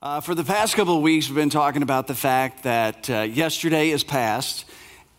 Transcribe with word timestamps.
Uh, 0.00 0.20
for 0.20 0.36
the 0.36 0.44
past 0.44 0.76
couple 0.76 0.96
of 0.96 1.02
weeks, 1.02 1.26
we've 1.28 1.34
been 1.34 1.50
talking 1.50 1.82
about 1.82 2.06
the 2.06 2.14
fact 2.14 2.62
that 2.62 3.10
uh, 3.10 3.22
yesterday 3.22 3.90
is 3.90 4.04
past 4.04 4.64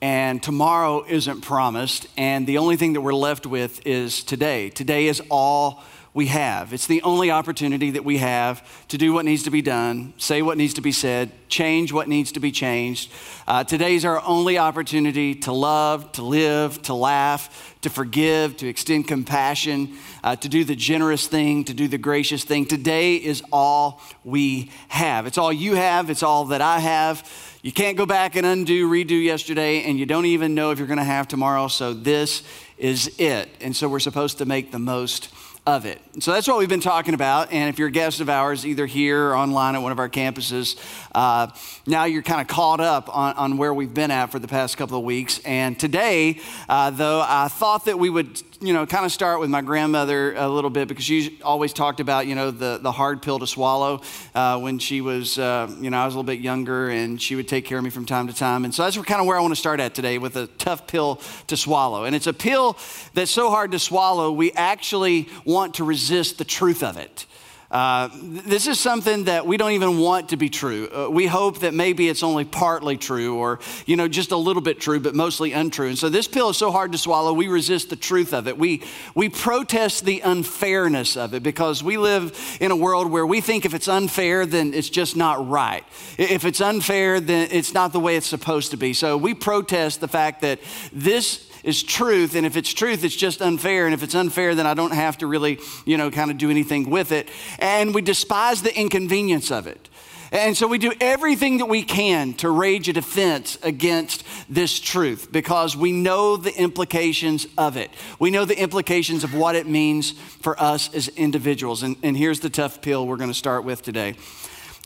and 0.01 0.41
tomorrow 0.41 1.03
isn't 1.05 1.41
promised, 1.41 2.07
and 2.15 2.47
the 2.47 2.59
only 2.59 2.77
thing 2.77 2.93
that 2.93 3.01
we're 3.01 3.13
left 3.13 3.45
with 3.45 3.85
is 3.85 4.23
today. 4.23 4.69
Today 4.69 5.07
is 5.07 5.21
all 5.29 5.83
we 6.19 6.25
have. 6.25 6.73
It's 6.73 6.85
the 6.85 7.01
only 7.03 7.31
opportunity 7.31 7.91
that 7.91 8.03
we 8.03 8.17
have 8.17 8.61
to 8.89 8.97
do 8.97 9.13
what 9.13 9.23
needs 9.23 9.43
to 9.43 9.51
be 9.51 9.61
done, 9.61 10.13
say 10.17 10.41
what 10.41 10.57
needs 10.57 10.73
to 10.73 10.81
be 10.81 10.91
said, 10.91 11.31
change 11.47 11.93
what 11.93 12.09
needs 12.09 12.33
to 12.33 12.41
be 12.41 12.51
changed. 12.51 13.09
Uh, 13.47 13.63
today's 13.63 14.03
our 14.03 14.21
only 14.25 14.57
opportunity 14.57 15.33
to 15.33 15.53
love, 15.53 16.11
to 16.11 16.21
live, 16.21 16.81
to 16.81 16.93
laugh, 16.93 17.73
to 17.83 17.89
forgive, 17.89 18.57
to 18.57 18.67
extend 18.67 19.07
compassion, 19.07 19.95
uh, 20.21 20.35
to 20.35 20.49
do 20.49 20.65
the 20.65 20.75
generous 20.75 21.25
thing, 21.25 21.63
to 21.63 21.73
do 21.73 21.87
the 21.87 21.97
gracious 21.97 22.43
thing. 22.43 22.65
Today 22.65 23.15
is 23.15 23.41
all 23.53 24.01
we 24.25 24.71
have. 24.89 25.25
It's 25.25 25.37
all 25.37 25.53
you 25.53 25.75
have, 25.75 26.09
it's 26.09 26.21
all 26.21 26.43
that 26.47 26.59
I 26.59 26.79
have. 26.79 27.23
You 27.61 27.71
can't 27.71 27.95
go 27.95 28.05
back 28.05 28.35
and 28.35 28.45
undo, 28.45 28.89
redo 28.89 29.23
yesterday, 29.23 29.83
and 29.83 29.97
you 29.97 30.05
don't 30.05 30.25
even 30.25 30.53
know 30.53 30.71
if 30.71 30.79
you're 30.79 30.87
going 30.87 30.97
to 30.97 31.03
have 31.05 31.29
tomorrow. 31.29 31.69
So 31.69 31.93
this 31.93 32.43
is 32.77 33.17
it. 33.19 33.47
And 33.61 33.73
so 33.73 33.87
we're 33.87 33.99
supposed 33.99 34.39
to 34.39 34.45
make 34.45 34.71
the 34.71 34.79
most 34.79 35.29
of 35.69 35.85
it. 35.85 36.01
So 36.19 36.33
that's 36.33 36.47
what 36.47 36.57
we've 36.57 36.67
been 36.67 36.79
talking 36.81 37.13
about. 37.13 37.51
And 37.51 37.69
if 37.69 37.77
you're 37.77 37.89
a 37.89 37.91
guest 37.91 38.19
of 38.21 38.29
ours, 38.29 38.65
either 38.65 38.85
here 38.85 39.29
or 39.29 39.35
online 39.35 39.75
at 39.75 39.81
one 39.81 39.91
of 39.91 39.99
our 39.99 40.09
campuses, 40.09 40.77
uh, 41.13 41.47
now 41.85 42.05
you're 42.05 42.23
kind 42.23 42.41
of 42.41 42.47
caught 42.47 42.81
up 42.81 43.15
on, 43.15 43.35
on, 43.35 43.57
where 43.57 43.73
we've 43.73 43.93
been 43.93 44.11
at 44.11 44.27
for 44.31 44.39
the 44.39 44.47
past 44.47 44.77
couple 44.77 44.97
of 44.97 45.03
weeks. 45.03 45.39
And 45.45 45.79
today, 45.79 46.39
uh, 46.67 46.89
though, 46.89 47.23
I 47.25 47.47
thought 47.49 47.85
that 47.85 47.99
we 47.99 48.09
would, 48.09 48.41
you 48.61 48.73
know, 48.73 48.85
kind 48.85 49.05
of 49.05 49.11
start 49.11 49.39
with 49.39 49.49
my 49.49 49.61
grandmother 49.61 50.35
a 50.35 50.49
little 50.49 50.69
bit 50.69 50.89
because 50.89 51.05
she 51.05 51.39
always 51.43 51.71
talked 51.71 52.01
about, 52.01 52.27
you 52.27 52.35
know, 52.35 52.51
the, 52.51 52.77
the 52.81 52.91
hard 52.91 53.21
pill 53.21 53.39
to 53.39 53.47
swallow 53.47 54.01
uh, 54.35 54.59
when 54.59 54.79
she 54.79 54.99
was, 54.99 55.39
uh, 55.39 55.73
you 55.79 55.89
know, 55.89 55.97
I 55.97 56.05
was 56.05 56.13
a 56.13 56.17
little 56.17 56.27
bit 56.27 56.41
younger 56.41 56.89
and 56.89 57.21
she 57.21 57.35
would 57.35 57.47
take 57.47 57.63
care 57.63 57.77
of 57.77 57.83
me 57.83 57.89
from 57.89 58.05
time 58.05 58.27
to 58.27 58.33
time. 58.33 58.65
And 58.65 58.75
so 58.75 58.83
that's 58.83 58.97
kind 58.97 59.21
of 59.21 59.27
where 59.27 59.37
I 59.37 59.41
want 59.41 59.53
to 59.53 59.59
start 59.59 59.79
at 59.79 59.95
today 59.95 60.17
with 60.17 60.35
a 60.35 60.47
tough 60.47 60.87
pill 60.87 61.21
to 61.47 61.55
swallow. 61.55 62.03
And 62.03 62.13
it's 62.13 62.27
a 62.27 62.33
pill 62.33 62.77
that's 63.13 63.31
so 63.31 63.49
hard 63.49 63.71
to 63.71 63.79
swallow, 63.79 64.31
we 64.31 64.51
actually 64.51 65.29
want 65.45 65.75
to 65.75 65.85
resist 65.85 66.37
the 66.37 66.45
truth 66.45 66.83
of 66.83 66.97
it. 66.97 67.25
Uh, 67.71 68.09
this 68.23 68.65
is 68.65 68.79
something 68.79 69.25
that 69.25 69.45
we 69.45 69.55
don't 69.55 69.73
even 69.73 69.99
want 69.99 70.29
to 70.29 70.37
be 70.37 70.49
true. 70.49 70.89
Uh, 70.89 71.09
we 71.09 71.27
hope 71.27 71.59
that 71.59 71.71
maybe 71.71 72.09
it's 72.09 72.23
only 72.23 72.43
partly 72.43 72.97
true 72.97 73.35
or, 73.35 73.59
you 73.85 73.95
know, 73.95 74.07
just 74.07 74.31
a 74.31 74.37
little 74.37 74.61
bit 74.61 74.79
true, 74.79 74.99
but 74.99 75.13
mostly 75.13 75.53
untrue. 75.53 75.87
And 75.87 75.97
so 75.97 76.09
this 76.09 76.27
pill 76.27 76.49
is 76.49 76.57
so 76.57 76.71
hard 76.71 76.91
to 76.93 76.97
swallow, 76.97 77.31
we 77.31 77.47
resist 77.47 77.91
the 77.91 77.95
truth 77.95 78.33
of 78.33 78.47
it. 78.47 78.57
We, 78.57 78.81
we 79.13 79.29
protest 79.29 80.03
the 80.03 80.21
unfairness 80.21 81.15
of 81.15 81.35
it 81.35 81.43
because 81.43 81.83
we 81.83 81.97
live 81.97 82.57
in 82.59 82.71
a 82.71 82.75
world 82.75 83.11
where 83.11 83.25
we 83.25 83.39
think 83.39 83.65
if 83.65 83.75
it's 83.75 83.87
unfair, 83.87 84.47
then 84.47 84.73
it's 84.73 84.89
just 84.89 85.15
not 85.15 85.47
right. 85.47 85.83
If 86.17 86.45
it's 86.45 86.61
unfair, 86.61 87.19
then 87.19 87.49
it's 87.51 87.73
not 87.73 87.93
the 87.93 87.99
way 87.99 88.15
it's 88.15 88.25
supposed 88.27 88.71
to 88.71 88.77
be. 88.77 88.93
So 88.93 89.15
we 89.15 89.35
protest 89.35 90.01
the 90.01 90.07
fact 90.07 90.41
that 90.41 90.59
this 90.91 91.48
is 91.63 91.83
truth. 91.83 92.35
And 92.35 92.45
if 92.45 92.55
it's 92.55 92.73
truth, 92.73 93.03
it's 93.03 93.15
just 93.15 93.41
unfair. 93.41 93.85
And 93.85 93.93
if 93.93 94.03
it's 94.03 94.15
unfair, 94.15 94.55
then 94.55 94.67
I 94.67 94.73
don't 94.73 94.93
have 94.93 95.17
to 95.19 95.27
really, 95.27 95.59
you 95.85 95.97
know, 95.97 96.11
kind 96.11 96.31
of 96.31 96.37
do 96.37 96.49
anything 96.49 96.89
with 96.89 97.11
it. 97.11 97.29
And 97.59 97.93
we 97.93 98.01
despise 98.01 98.61
the 98.61 98.77
inconvenience 98.77 99.51
of 99.51 99.67
it. 99.67 99.89
And 100.31 100.55
so 100.55 100.67
we 100.67 100.77
do 100.77 100.93
everything 101.01 101.57
that 101.57 101.65
we 101.65 101.81
can 101.81 102.33
to 102.35 102.49
rage 102.49 102.87
a 102.87 102.93
defense 102.93 103.57
against 103.63 104.23
this 104.47 104.79
truth 104.79 105.31
because 105.31 105.75
we 105.75 105.91
know 105.91 106.37
the 106.37 106.55
implications 106.55 107.47
of 107.57 107.77
it. 107.77 107.89
We 108.19 108.29
know 108.29 108.45
the 108.45 108.59
implications 108.59 109.23
of 109.23 109.33
what 109.33 109.55
it 109.55 109.67
means 109.67 110.11
for 110.11 110.59
us 110.61 110.93
as 110.93 111.07
individuals. 111.09 111.81
And, 111.81 111.95
and 112.03 112.15
here's 112.15 112.41
the 112.41 112.49
tough 112.49 112.81
pill 112.81 113.07
we're 113.07 113.17
going 113.17 113.31
to 113.31 113.33
start 113.33 113.63
with 113.63 113.81
today 113.81 114.15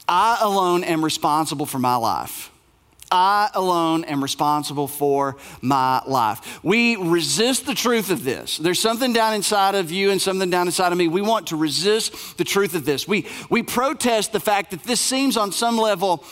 I 0.07 0.37
alone 0.41 0.83
am 0.83 1.03
responsible 1.03 1.65
for 1.65 1.79
my 1.79 1.95
life. 1.95 2.52
I 3.13 3.51
alone 3.53 4.05
am 4.05 4.23
responsible 4.23 4.87
for 4.87 5.37
my 5.61 6.01
life. 6.07 6.63
We 6.63 6.95
resist 6.95 7.67
the 7.67 7.75
truth 7.75 8.09
of 8.09 8.23
this. 8.23 8.57
There's 8.57 8.79
something 8.79 9.13
down 9.13 9.35
inside 9.35 9.75
of 9.75 9.91
you 9.91 10.09
and 10.09 10.19
something 10.19 10.49
down 10.49 10.65
inside 10.65 10.91
of 10.91 10.97
me. 10.97 11.07
We 11.07 11.21
want 11.21 11.47
to 11.47 11.55
resist 11.55 12.37
the 12.37 12.43
truth 12.43 12.73
of 12.73 12.85
this. 12.85 13.07
We, 13.07 13.27
we 13.51 13.61
protest 13.61 14.31
the 14.31 14.39
fact 14.39 14.71
that 14.71 14.83
this 14.83 14.99
seems 14.99 15.37
on 15.37 15.51
some 15.51 15.77
level 15.77 16.25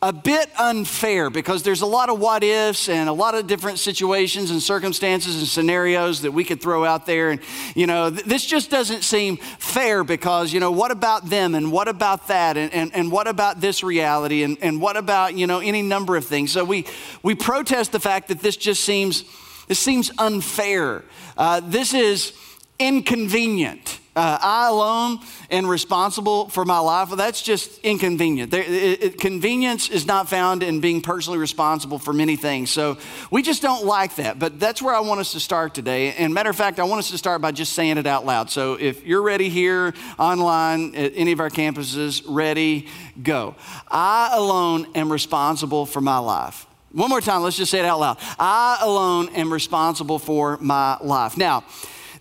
a 0.00 0.12
bit 0.12 0.48
unfair 0.56 1.28
because 1.28 1.64
there's 1.64 1.80
a 1.80 1.86
lot 1.86 2.08
of 2.08 2.20
what 2.20 2.44
ifs 2.44 2.88
and 2.88 3.08
a 3.08 3.12
lot 3.12 3.34
of 3.34 3.48
different 3.48 3.80
situations 3.80 4.52
and 4.52 4.62
circumstances 4.62 5.38
and 5.38 5.46
scenarios 5.48 6.22
that 6.22 6.30
we 6.30 6.44
could 6.44 6.60
throw 6.60 6.84
out 6.84 7.04
there. 7.04 7.30
And, 7.30 7.40
you 7.74 7.88
know, 7.88 8.08
th- 8.08 8.24
this 8.24 8.46
just 8.46 8.70
doesn't 8.70 9.02
seem 9.02 9.38
fair 9.38 10.04
because, 10.04 10.52
you 10.52 10.60
know, 10.60 10.70
what 10.70 10.92
about 10.92 11.28
them 11.28 11.56
and 11.56 11.72
what 11.72 11.88
about 11.88 12.28
that 12.28 12.56
and, 12.56 12.72
and, 12.72 12.94
and 12.94 13.10
what 13.10 13.26
about 13.26 13.60
this 13.60 13.82
reality 13.82 14.44
and, 14.44 14.56
and 14.62 14.80
what 14.80 14.96
about, 14.96 15.34
you 15.34 15.48
know, 15.48 15.58
any 15.58 15.82
number 15.82 16.16
of 16.16 16.24
things. 16.24 16.52
So 16.52 16.64
we, 16.64 16.86
we 17.24 17.34
protest 17.34 17.90
the 17.90 18.00
fact 18.00 18.28
that 18.28 18.38
this 18.38 18.56
just 18.56 18.84
seems, 18.84 19.24
this 19.66 19.80
seems 19.80 20.12
unfair. 20.16 21.02
Uh, 21.36 21.60
this 21.64 21.92
is 21.92 22.32
inconvenient. 22.78 24.00
Uh, 24.18 24.36
I 24.40 24.68
alone 24.68 25.20
am 25.48 25.68
responsible 25.68 26.48
for 26.48 26.64
my 26.64 26.80
life. 26.80 27.08
That's 27.10 27.40
just 27.40 27.78
inconvenient. 27.84 28.50
There, 28.50 28.62
it, 28.62 29.02
it, 29.04 29.20
convenience 29.20 29.90
is 29.90 30.06
not 30.06 30.28
found 30.28 30.64
in 30.64 30.80
being 30.80 31.02
personally 31.02 31.38
responsible 31.38 32.00
for 32.00 32.12
many 32.12 32.34
things. 32.34 32.70
So 32.70 32.98
we 33.30 33.42
just 33.42 33.62
don't 33.62 33.84
like 33.84 34.16
that. 34.16 34.40
But 34.40 34.58
that's 34.58 34.82
where 34.82 34.92
I 34.92 34.98
want 35.00 35.20
us 35.20 35.30
to 35.32 35.40
start 35.40 35.72
today. 35.72 36.14
And 36.14 36.34
matter 36.34 36.50
of 36.50 36.56
fact, 36.56 36.80
I 36.80 36.82
want 36.82 36.98
us 36.98 37.10
to 37.10 37.18
start 37.18 37.40
by 37.40 37.52
just 37.52 37.74
saying 37.74 37.96
it 37.96 38.08
out 38.08 38.26
loud. 38.26 38.50
So 38.50 38.74
if 38.74 39.06
you're 39.06 39.22
ready 39.22 39.50
here, 39.50 39.94
online, 40.18 40.96
at 40.96 41.12
any 41.14 41.30
of 41.30 41.38
our 41.38 41.50
campuses, 41.50 42.24
ready, 42.26 42.88
go. 43.22 43.54
I 43.86 44.30
alone 44.32 44.88
am 44.96 45.12
responsible 45.12 45.86
for 45.86 46.00
my 46.00 46.18
life. 46.18 46.66
One 46.90 47.10
more 47.10 47.20
time, 47.20 47.42
let's 47.42 47.56
just 47.56 47.70
say 47.70 47.78
it 47.78 47.84
out 47.84 48.00
loud. 48.00 48.18
I 48.36 48.78
alone 48.82 49.28
am 49.36 49.52
responsible 49.52 50.18
for 50.18 50.56
my 50.56 50.98
life. 51.00 51.36
Now, 51.36 51.62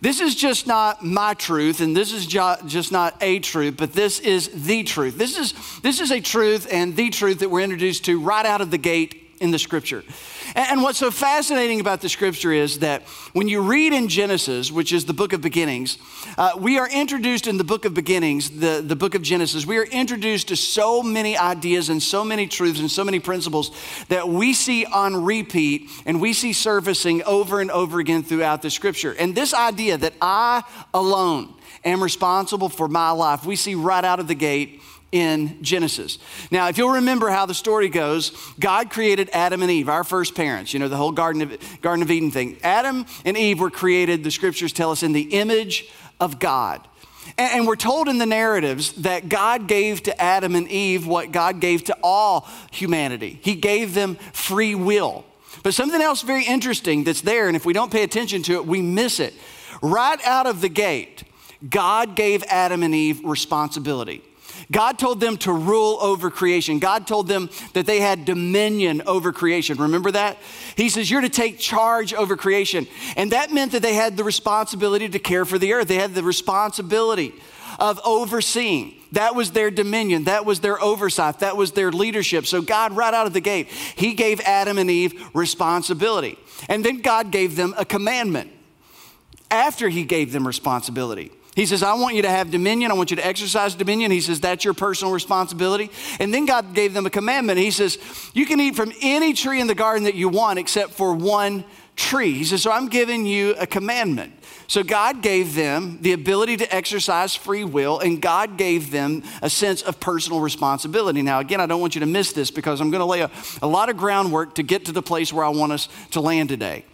this 0.02 0.22
is 0.22 0.36
just 0.36 0.68
not 0.68 1.04
my 1.04 1.34
truth, 1.34 1.82
and 1.82 1.96
this 1.96 2.12
is 2.14 2.26
just 2.26 2.92
not 2.92 3.16
a 3.22 3.40
truth, 3.40 3.76
but 3.78 3.94
this 3.94 4.20
is 4.20 4.50
the 4.66 4.84
truth. 4.84 5.18
This 5.18 5.38
is, 5.38 5.54
this 5.82 6.00
is 6.00 6.12
a 6.12 6.22
truth 6.22 6.68
and 6.72 6.96
the 6.96 7.10
truth 7.10 7.40
that 7.40 7.50
we're 7.50 7.62
introduced 7.62 8.06
to 8.06 8.20
right 8.20 8.46
out 8.46 8.62
of 8.62 8.72
the 8.72 8.78
gate 8.78 9.27
in 9.40 9.52
the 9.52 9.60
scripture. 9.60 10.04
And 10.56 10.82
what's 10.82 11.00
so 11.00 11.12
fascinating 11.12 11.80
about 11.80 12.02
the 12.02 12.10
scripture 12.10 12.52
is 12.52 12.80
that 12.80 13.04
when 13.34 13.48
you 13.48 13.62
read 13.62 13.94
in 13.94 14.08
Genesis, 14.08 14.72
which 14.72 14.92
is 14.92 15.06
the 15.06 15.14
book 15.14 15.34
of 15.34 15.42
beginnings, 15.42 15.98
uh, 16.38 16.52
we 16.58 16.78
are 16.78 16.90
introduced 16.90 17.48
in 17.48 17.58
the 17.58 17.64
book 17.64 17.86
of 17.86 17.94
beginnings, 17.94 18.50
the, 18.50 18.84
the 18.86 18.96
book 18.96 19.16
of 19.16 19.22
Genesis, 19.22 19.66
we 19.66 19.78
are 19.78 19.86
introduced 19.86 20.48
to 20.50 20.56
so 20.56 21.04
many 21.04 21.38
ideas 21.38 21.90
and 21.90 22.02
so 22.02 22.24
many 22.24 22.48
truths 22.48 22.80
and 22.80 22.90
so 22.90 23.04
many 23.04 23.20
principles 23.20 23.72
that 24.10 24.28
we 24.28 24.54
see 24.54 24.86
on 24.86 25.24
repeat 25.24 25.90
and 26.06 26.20
we 26.22 26.34
see 26.34 26.54
surfacing 26.54 27.24
over 27.24 27.62
and 27.62 27.72
over 27.72 28.00
again 28.00 28.24
throughout 28.24 28.62
the 28.62 28.70
scripture. 28.70 29.16
And 29.18 29.36
this 29.36 29.54
idea 29.54 29.98
that 29.98 30.14
I 30.22 30.64
alone 30.94 31.54
am 31.84 32.02
responsible 32.02 32.70
for 32.70 32.88
my 32.88 33.12
life, 33.12 33.46
we 33.46 33.56
see 33.56 33.76
right 33.76 34.04
out 34.04 34.20
of 34.20 34.28
the 34.28 34.36
gate 34.36 34.82
in 35.12 35.62
Genesis. 35.64 36.18
Now, 36.52 36.68
if 36.68 36.78
you'll 36.78 36.94
remember 36.94 37.30
how 37.30 37.46
the 37.46 37.54
story 37.54 37.90
goes, 37.90 38.32
God 38.60 38.90
created 38.90 39.30
Adam 39.32 39.62
and 39.62 39.72
Eve, 39.72 39.90
our 39.90 40.04
first 40.04 40.36
parents, 40.36 40.74
you 40.74 40.80
know, 40.80 40.90
the 40.90 40.98
whole 40.98 41.12
Garden 41.12 41.42
of, 41.42 41.82
Garden 41.82 42.04
of 42.04 42.12
Eden 42.12 42.32
thing. 42.32 42.58
Adam 42.64 43.06
and 43.24 43.38
Eve 43.38 43.60
were 43.60 43.70
created, 43.70 44.24
the 44.24 44.32
scriptures 44.32 44.74
tell 44.74 44.92
us, 44.92 45.04
in 45.04 45.14
the 45.14 45.22
image 45.22 45.90
of 46.20 46.40
God. 46.40 46.86
And, 47.38 47.60
and 47.60 47.68
we're 47.68 47.76
told 47.78 48.10
in 48.10 48.18
the 48.18 48.26
narratives 48.26 48.94
that 49.04 49.30
God 49.30 49.68
gave 49.68 50.04
to 50.04 50.22
Adam 50.22 50.56
and 50.56 50.68
Eve 50.70 51.08
what 51.08 51.32
God 51.32 51.62
gave 51.62 51.86
to 51.86 51.98
all 52.04 52.48
humanity 52.72 53.40
He 53.42 53.56
gave 53.56 53.94
them 53.94 54.16
free 54.34 54.76
will. 54.76 55.26
But 55.64 55.74
something 55.74 56.02
else 56.02 56.22
very 56.22 56.46
interesting 56.46 57.04
that's 57.04 57.22
there, 57.22 57.48
and 57.48 57.56
if 57.56 57.66
we 57.66 57.74
don't 57.74 57.92
pay 57.92 58.04
attention 58.04 58.44
to 58.44 58.54
it, 58.54 58.66
we 58.66 58.82
miss 58.82 59.20
it. 59.20 59.34
Right 59.82 60.20
out 60.26 60.48
of 60.48 60.62
the 60.62 60.70
gate, 60.70 61.24
God 61.68 62.16
gave 62.16 62.44
Adam 62.44 62.84
and 62.84 62.94
Eve 62.94 63.24
responsibility. 63.24 64.24
God 64.72 65.00
told 65.00 65.20
them 65.20 65.38
to 65.38 65.54
rule 65.54 65.98
over 66.02 66.30
creation. 66.30 66.80
God 66.80 67.08
told 67.08 67.28
them 67.28 67.50
that 67.74 67.86
they 67.86 68.02
had 68.02 68.26
dominion 68.26 69.02
over 69.06 69.32
creation. 69.32 69.78
Remember 69.78 70.12
that? 70.12 70.38
He 70.76 70.90
says, 70.90 71.10
You're 71.10 71.22
to 71.22 71.30
take 71.30 71.58
charge 71.58 72.14
over 72.14 72.36
creation. 72.36 72.88
And 73.16 73.32
that 73.32 73.54
meant 73.54 73.72
that 73.72 73.82
they 73.82 73.94
had 73.94 74.18
the 74.18 74.24
responsibility 74.26 75.08
to 75.10 75.20
care 75.20 75.46
for 75.46 75.58
the 75.58 75.74
earth, 75.74 75.88
they 75.88 75.96
had 75.96 76.16
the 76.16 76.24
responsibility 76.24 77.34
of 77.80 78.00
overseeing. 78.06 78.96
That 79.14 79.36
was 79.36 79.52
their 79.52 79.72
dominion. 79.72 80.26
That 80.26 80.46
was 80.46 80.60
their 80.60 80.82
oversight. 80.82 81.40
That 81.40 81.56
was 81.56 81.72
their 81.72 81.92
leadership. 81.92 82.46
So, 82.46 82.62
God, 82.62 82.96
right 82.96 83.14
out 83.14 83.28
of 83.28 83.34
the 83.34 83.40
gate, 83.40 83.68
He 83.68 84.14
gave 84.14 84.42
Adam 84.42 84.78
and 84.78 84.92
Eve 84.92 85.30
responsibility. 85.34 86.38
And 86.68 86.84
then 86.84 87.02
God 87.02 87.32
gave 87.32 87.56
them 87.56 87.74
a 87.78 87.86
commandment 87.86 88.52
after 89.50 89.88
He 89.88 90.04
gave 90.04 90.34
them 90.34 90.46
responsibility. 90.46 91.32
He 91.58 91.66
says, 91.66 91.82
I 91.82 91.96
want 91.96 92.16
you 92.16 92.22
to 92.22 92.30
have 92.30 92.52
dominion. 92.52 92.92
I 92.92 92.94
want 92.94 93.10
you 93.10 93.18
to 93.18 93.26
exercise 93.26 93.74
dominion. 93.74 94.12
He 94.12 94.22
says, 94.22 94.40
that's 94.40 94.64
your 94.64 94.76
personal 94.76 95.12
responsibility. 95.12 95.90
And 96.20 96.32
then 96.32 96.46
God 96.46 96.76
gave 96.76 96.94
them 96.94 97.08
a 97.08 97.10
commandment. 97.10 97.58
He 97.58 97.72
says, 97.72 97.98
you 98.36 98.46
can 98.46 98.62
eat 98.62 98.76
from 98.76 98.94
any 99.02 99.34
tree 99.34 99.60
in 99.60 99.66
the 99.66 99.74
garden 99.74 100.04
that 100.04 100.14
you 100.14 100.30
want 100.30 100.60
except 100.60 100.92
for 100.92 101.16
one 101.16 101.66
tree. 101.96 102.34
He 102.34 102.44
says, 102.44 102.62
So 102.62 102.72
I'm 102.72 102.90
giving 102.90 103.26
you 103.26 103.56
a 103.60 103.66
commandment. 103.66 104.34
So 104.68 104.84
God 104.84 105.24
gave 105.24 105.56
them 105.56 105.98
the 106.02 106.14
ability 106.14 106.58
to 106.58 106.76
exercise 106.76 107.36
free 107.36 107.64
will, 107.64 108.00
and 108.00 108.22
God 108.22 108.56
gave 108.56 108.92
them 108.92 109.24
a 109.42 109.50
sense 109.50 109.82
of 109.82 110.00
personal 110.00 110.40
responsibility. 110.40 111.24
Now, 111.24 111.40
again, 111.40 111.60
I 111.60 111.66
don't 111.66 111.82
want 111.82 111.96
you 111.96 112.02
to 112.02 112.06
miss 112.06 112.34
this 112.34 112.52
because 112.52 112.80
I'm 112.80 112.92
going 112.92 113.00
to 113.00 113.06
lay 113.06 113.22
a, 113.22 113.32
a 113.64 113.68
lot 113.68 113.90
of 113.90 113.98
groundwork 113.98 114.56
to 114.56 114.64
get 114.64 114.86
to 114.86 114.92
the 114.92 115.02
place 115.02 115.34
where 115.34 115.44
I 115.44 115.50
want 115.50 115.72
us 115.72 115.90
to 116.12 116.22
land 116.22 116.50
today. 116.50 116.86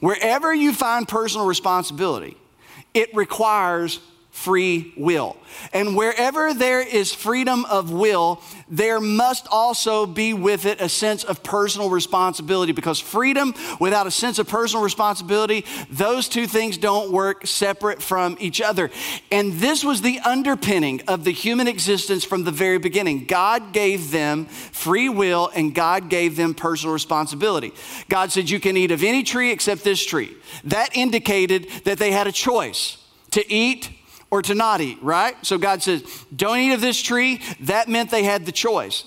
Wherever 0.00 0.52
you 0.52 0.74
find 0.74 1.08
personal 1.08 1.46
responsibility, 1.46 2.36
it 2.94 3.14
requires 3.14 4.00
free 4.32 4.94
will. 4.96 5.36
And 5.74 5.94
wherever 5.94 6.54
there 6.54 6.80
is 6.80 7.12
freedom 7.12 7.66
of 7.66 7.92
will, 7.92 8.42
there 8.66 8.98
must 8.98 9.46
also 9.50 10.06
be 10.06 10.32
with 10.32 10.64
it 10.64 10.80
a 10.80 10.88
sense 10.88 11.22
of 11.22 11.42
personal 11.42 11.90
responsibility 11.90 12.72
because 12.72 12.98
freedom 12.98 13.54
without 13.78 14.06
a 14.06 14.10
sense 14.10 14.38
of 14.38 14.48
personal 14.48 14.82
responsibility, 14.82 15.66
those 15.90 16.30
two 16.30 16.46
things 16.46 16.78
don't 16.78 17.12
work 17.12 17.46
separate 17.46 18.02
from 18.02 18.38
each 18.40 18.62
other. 18.62 18.90
And 19.30 19.52
this 19.52 19.84
was 19.84 20.00
the 20.00 20.18
underpinning 20.20 21.02
of 21.08 21.24
the 21.24 21.30
human 21.30 21.68
existence 21.68 22.24
from 22.24 22.44
the 22.44 22.50
very 22.50 22.78
beginning. 22.78 23.26
God 23.26 23.74
gave 23.74 24.10
them 24.10 24.46
free 24.46 25.10
will 25.10 25.50
and 25.54 25.74
God 25.74 26.08
gave 26.08 26.36
them 26.36 26.54
personal 26.54 26.94
responsibility. 26.94 27.74
God 28.08 28.32
said, 28.32 28.48
You 28.48 28.60
can 28.60 28.78
eat 28.78 28.92
of 28.92 29.04
any 29.04 29.24
tree 29.24 29.52
except 29.52 29.84
this 29.84 30.04
tree. 30.04 30.34
That 30.64 30.96
indicated 30.96 31.68
that 31.84 31.98
they 31.98 32.12
had 32.12 32.26
a 32.26 32.32
choice 32.32 32.96
to 33.32 33.52
eat 33.52 33.90
or 34.32 34.40
to 34.40 34.54
not 34.54 34.80
eat, 34.80 34.98
right? 35.02 35.36
So 35.44 35.58
God 35.58 35.82
says, 35.82 36.02
don't 36.34 36.58
eat 36.58 36.72
of 36.72 36.80
this 36.80 37.00
tree. 37.00 37.42
That 37.60 37.86
meant 37.86 38.10
they 38.10 38.24
had 38.24 38.46
the 38.46 38.50
choice. 38.50 39.04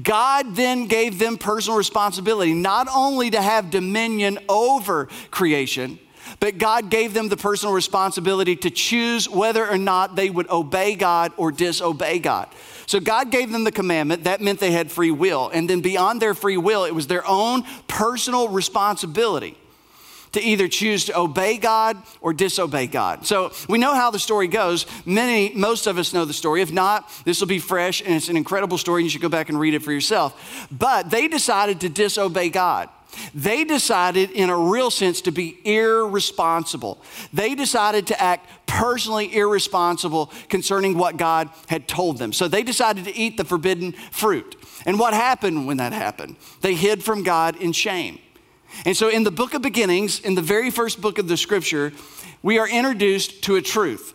God 0.00 0.54
then 0.54 0.86
gave 0.86 1.18
them 1.18 1.38
personal 1.38 1.78
responsibility, 1.78 2.52
not 2.52 2.86
only 2.94 3.30
to 3.30 3.40
have 3.40 3.70
dominion 3.70 4.38
over 4.50 5.08
creation, 5.30 5.98
but 6.40 6.58
God 6.58 6.90
gave 6.90 7.14
them 7.14 7.30
the 7.30 7.38
personal 7.38 7.74
responsibility 7.74 8.54
to 8.56 8.70
choose 8.70 9.30
whether 9.30 9.66
or 9.66 9.78
not 9.78 10.14
they 10.14 10.28
would 10.28 10.50
obey 10.50 10.94
God 10.94 11.32
or 11.38 11.50
disobey 11.50 12.18
God. 12.18 12.48
So 12.84 13.00
God 13.00 13.30
gave 13.30 13.50
them 13.50 13.64
the 13.64 13.72
commandment. 13.72 14.24
That 14.24 14.42
meant 14.42 14.60
they 14.60 14.72
had 14.72 14.92
free 14.92 15.10
will. 15.10 15.48
And 15.54 15.70
then 15.70 15.80
beyond 15.80 16.20
their 16.20 16.34
free 16.34 16.58
will, 16.58 16.84
it 16.84 16.94
was 16.94 17.06
their 17.06 17.26
own 17.26 17.64
personal 17.88 18.48
responsibility 18.48 19.56
to 20.36 20.42
either 20.42 20.68
choose 20.68 21.06
to 21.06 21.18
obey 21.18 21.56
God 21.56 21.96
or 22.20 22.34
disobey 22.34 22.86
God. 22.86 23.26
So 23.26 23.52
we 23.70 23.78
know 23.78 23.94
how 23.94 24.10
the 24.10 24.18
story 24.18 24.48
goes. 24.48 24.84
Many, 25.06 25.54
most 25.54 25.86
of 25.86 25.96
us 25.96 26.12
know 26.12 26.26
the 26.26 26.34
story. 26.34 26.60
If 26.60 26.70
not, 26.70 27.10
this 27.24 27.40
will 27.40 27.48
be 27.48 27.58
fresh 27.58 28.02
and 28.02 28.14
it's 28.14 28.28
an 28.28 28.36
incredible 28.36 28.76
story. 28.76 29.02
You 29.02 29.08
should 29.08 29.22
go 29.22 29.30
back 29.30 29.48
and 29.48 29.58
read 29.58 29.72
it 29.72 29.82
for 29.82 29.92
yourself. 29.92 30.68
But 30.70 31.08
they 31.08 31.26
decided 31.26 31.80
to 31.80 31.88
disobey 31.88 32.50
God. 32.50 32.90
They 33.34 33.64
decided, 33.64 34.30
in 34.30 34.50
a 34.50 34.58
real 34.58 34.90
sense, 34.90 35.22
to 35.22 35.30
be 35.30 35.58
irresponsible. 35.64 37.00
They 37.32 37.54
decided 37.54 38.08
to 38.08 38.20
act 38.20 38.50
personally 38.66 39.34
irresponsible 39.34 40.30
concerning 40.50 40.98
what 40.98 41.16
God 41.16 41.48
had 41.68 41.88
told 41.88 42.18
them. 42.18 42.34
So 42.34 42.46
they 42.46 42.62
decided 42.62 43.06
to 43.06 43.16
eat 43.16 43.38
the 43.38 43.44
forbidden 43.46 43.92
fruit. 44.10 44.56
And 44.84 44.98
what 44.98 45.14
happened 45.14 45.66
when 45.66 45.78
that 45.78 45.94
happened? 45.94 46.36
They 46.60 46.74
hid 46.74 47.02
from 47.02 47.22
God 47.22 47.56
in 47.56 47.72
shame. 47.72 48.18
And 48.84 48.96
so, 48.96 49.08
in 49.08 49.24
the 49.24 49.30
book 49.30 49.54
of 49.54 49.62
beginnings, 49.62 50.20
in 50.20 50.34
the 50.34 50.42
very 50.42 50.70
first 50.70 51.00
book 51.00 51.18
of 51.18 51.28
the 51.28 51.36
scripture, 51.36 51.92
we 52.42 52.58
are 52.58 52.68
introduced 52.68 53.42
to 53.44 53.56
a 53.56 53.62
truth 53.62 54.14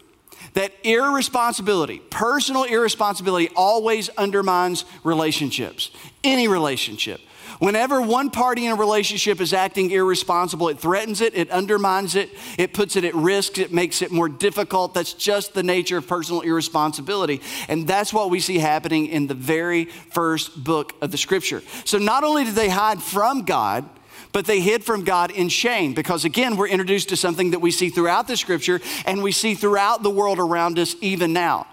that 0.53 0.73
irresponsibility, 0.83 1.99
personal 2.09 2.63
irresponsibility, 2.63 3.49
always 3.55 4.09
undermines 4.09 4.85
relationships, 5.03 5.91
any 6.23 6.47
relationship. 6.47 7.21
Whenever 7.59 8.01
one 8.01 8.31
party 8.31 8.65
in 8.65 8.71
a 8.71 8.75
relationship 8.75 9.39
is 9.39 9.53
acting 9.53 9.91
irresponsible, 9.91 10.69
it 10.69 10.79
threatens 10.79 11.21
it, 11.21 11.35
it 11.35 11.49
undermines 11.51 12.15
it, 12.15 12.31
it 12.57 12.73
puts 12.73 12.95
it 12.95 13.05
at 13.05 13.13
risk, 13.13 13.59
it 13.59 13.71
makes 13.71 14.01
it 14.01 14.11
more 14.11 14.27
difficult. 14.27 14.95
That's 14.95 15.13
just 15.13 15.53
the 15.53 15.61
nature 15.61 15.97
of 15.97 16.07
personal 16.07 16.41
irresponsibility. 16.41 17.39
And 17.67 17.87
that's 17.87 18.11
what 18.11 18.31
we 18.31 18.39
see 18.39 18.57
happening 18.57 19.07
in 19.07 19.27
the 19.27 19.35
very 19.35 19.85
first 19.85 20.63
book 20.63 20.95
of 21.01 21.11
the 21.11 21.19
scripture. 21.19 21.61
So 21.85 21.99
not 21.99 22.23
only 22.23 22.45
did 22.45 22.55
they 22.55 22.69
hide 22.69 23.01
from 23.01 23.43
God, 23.43 23.87
but 24.31 24.45
they 24.45 24.61
hid 24.61 24.83
from 24.83 25.03
God 25.03 25.31
in 25.31 25.49
shame 25.49 25.93
because, 25.93 26.25
again, 26.25 26.55
we're 26.55 26.67
introduced 26.67 27.09
to 27.09 27.17
something 27.17 27.51
that 27.51 27.59
we 27.59 27.71
see 27.71 27.89
throughout 27.89 28.27
the 28.27 28.37
scripture 28.37 28.81
and 29.05 29.23
we 29.23 29.31
see 29.31 29.55
throughout 29.55 30.03
the 30.03 30.09
world 30.09 30.39
around 30.39 30.79
us 30.79 30.95
even 31.01 31.33
now. 31.33 31.67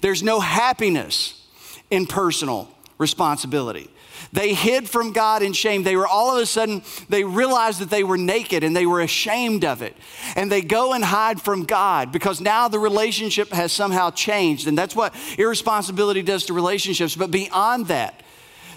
There's 0.00 0.22
no 0.22 0.40
happiness 0.40 1.46
in 1.90 2.06
personal 2.06 2.68
responsibility. 2.98 3.90
They 4.32 4.52
hid 4.52 4.88
from 4.88 5.12
God 5.12 5.42
in 5.42 5.52
shame. 5.52 5.82
They 5.82 5.96
were 5.96 6.06
all 6.06 6.36
of 6.36 6.42
a 6.42 6.46
sudden, 6.46 6.82
they 7.08 7.24
realized 7.24 7.80
that 7.80 7.88
they 7.90 8.04
were 8.04 8.18
naked 8.18 8.62
and 8.62 8.76
they 8.76 8.84
were 8.86 9.00
ashamed 9.00 9.64
of 9.64 9.80
it. 9.80 9.96
And 10.36 10.52
they 10.52 10.60
go 10.60 10.92
and 10.92 11.02
hide 11.02 11.40
from 11.40 11.64
God 11.64 12.12
because 12.12 12.40
now 12.40 12.68
the 12.68 12.78
relationship 12.78 13.50
has 13.50 13.72
somehow 13.72 14.10
changed. 14.10 14.66
And 14.66 14.76
that's 14.76 14.94
what 14.94 15.14
irresponsibility 15.38 16.22
does 16.22 16.46
to 16.46 16.52
relationships. 16.52 17.16
But 17.16 17.30
beyond 17.30 17.86
that, 17.86 18.22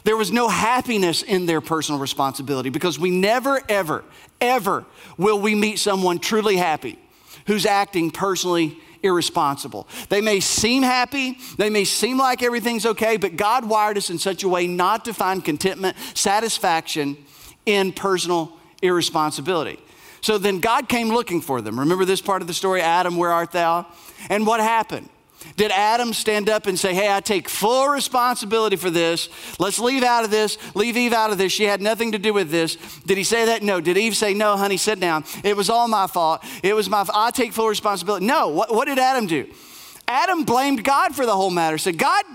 there 0.04 0.18
was 0.18 0.32
no 0.32 0.50
happiness 0.50 1.22
in 1.22 1.46
their 1.46 1.62
personal 1.62 2.00
responsibility 2.00 2.70
because 2.70 2.98
we 2.98 3.12
never, 3.12 3.62
ever, 3.70 4.04
ever 4.40 4.86
will 5.18 5.40
we 5.40 5.56
meet 5.56 5.80
someone 5.80 6.20
truly 6.20 6.58
happy 6.58 6.98
who's 7.48 7.66
acting 7.66 8.12
personally 8.12 8.78
irresponsible. 9.04 9.88
They 10.10 10.22
may 10.22 10.40
seem 10.40 10.84
happy, 10.84 11.38
they 11.58 11.70
may 11.70 11.86
seem 11.86 12.18
like 12.18 12.44
everything's 12.44 12.86
okay, 12.86 13.18
but 13.18 13.36
God 13.36 13.66
wired 13.68 13.98
us 13.98 14.10
in 14.10 14.20
such 14.20 14.44
a 14.44 14.50
way 14.50 14.68
not 14.68 15.06
to 15.06 15.14
find 15.14 15.44
contentment, 15.44 15.98
satisfaction 16.14 17.18
in 17.66 17.94
personal 17.94 18.58
irresponsibility. 18.82 19.80
So 20.22 20.38
then 20.38 20.60
God 20.60 20.88
came 20.88 21.10
looking 21.10 21.42
for 21.42 21.62
them. 21.62 21.80
Remember 21.80 22.06
this 22.06 22.22
part 22.22 22.42
of 22.42 22.48
the 22.48 22.54
story 22.54 22.82
Adam, 22.82 23.18
where 23.18 23.32
art 23.32 23.52
thou? 23.52 23.88
And 24.30 24.46
what 24.46 24.60
happened? 24.60 25.10
Did 25.56 25.72
Adam 25.72 26.14
stand 26.14 26.50
up 26.50 26.68
and 26.68 26.78
say, 26.78 26.94
Hey, 26.94 27.14
I 27.14 27.20
take 27.20 27.50
full 27.50 27.88
responsibility 27.88 28.76
for 28.76 28.90
this. 28.90 29.30
Let's 29.60 29.80
leave 29.80 30.04
out 30.04 30.24
of 30.24 30.32
this, 30.32 30.58
leave 30.76 30.98
Eve 30.98 31.14
out 31.14 31.32
of 31.32 31.38
this. 31.38 31.52
She 31.52 31.64
had 31.64 31.82
nothing 31.82 32.12
to 32.14 32.20
do 32.20 32.34
with 32.34 32.52
this. 32.52 32.76
Did 33.06 33.18
he 33.18 33.24
say 33.24 33.46
that? 33.46 33.64
No. 33.64 33.82
Did 33.82 33.98
Eve 33.98 34.16
say, 34.16 34.34
No, 34.34 34.58
honey, 34.58 34.78
sit 34.78 35.00
down. 35.00 35.24
It 35.44 35.56
was 35.56 35.70
all 35.70 35.88
my 35.88 36.08
fault. 36.08 36.44
It 36.64 36.76
was 36.76 36.90
my 36.90 37.06
I 37.14 37.32
take 37.32 37.54
full 37.54 37.68
responsibility. 37.68 38.26
No. 38.26 38.50
What, 38.50 38.74
what 38.74 38.86
did 38.86 39.00
Adam 39.00 39.28
do? 39.28 39.48
Adam 40.08 40.44
blamed 40.44 40.84
God 40.84 41.16
for 41.16 41.26
the 41.26 41.36
whole 41.36 41.52
matter. 41.52 41.78
Said, 41.78 41.98
God, 41.98 42.26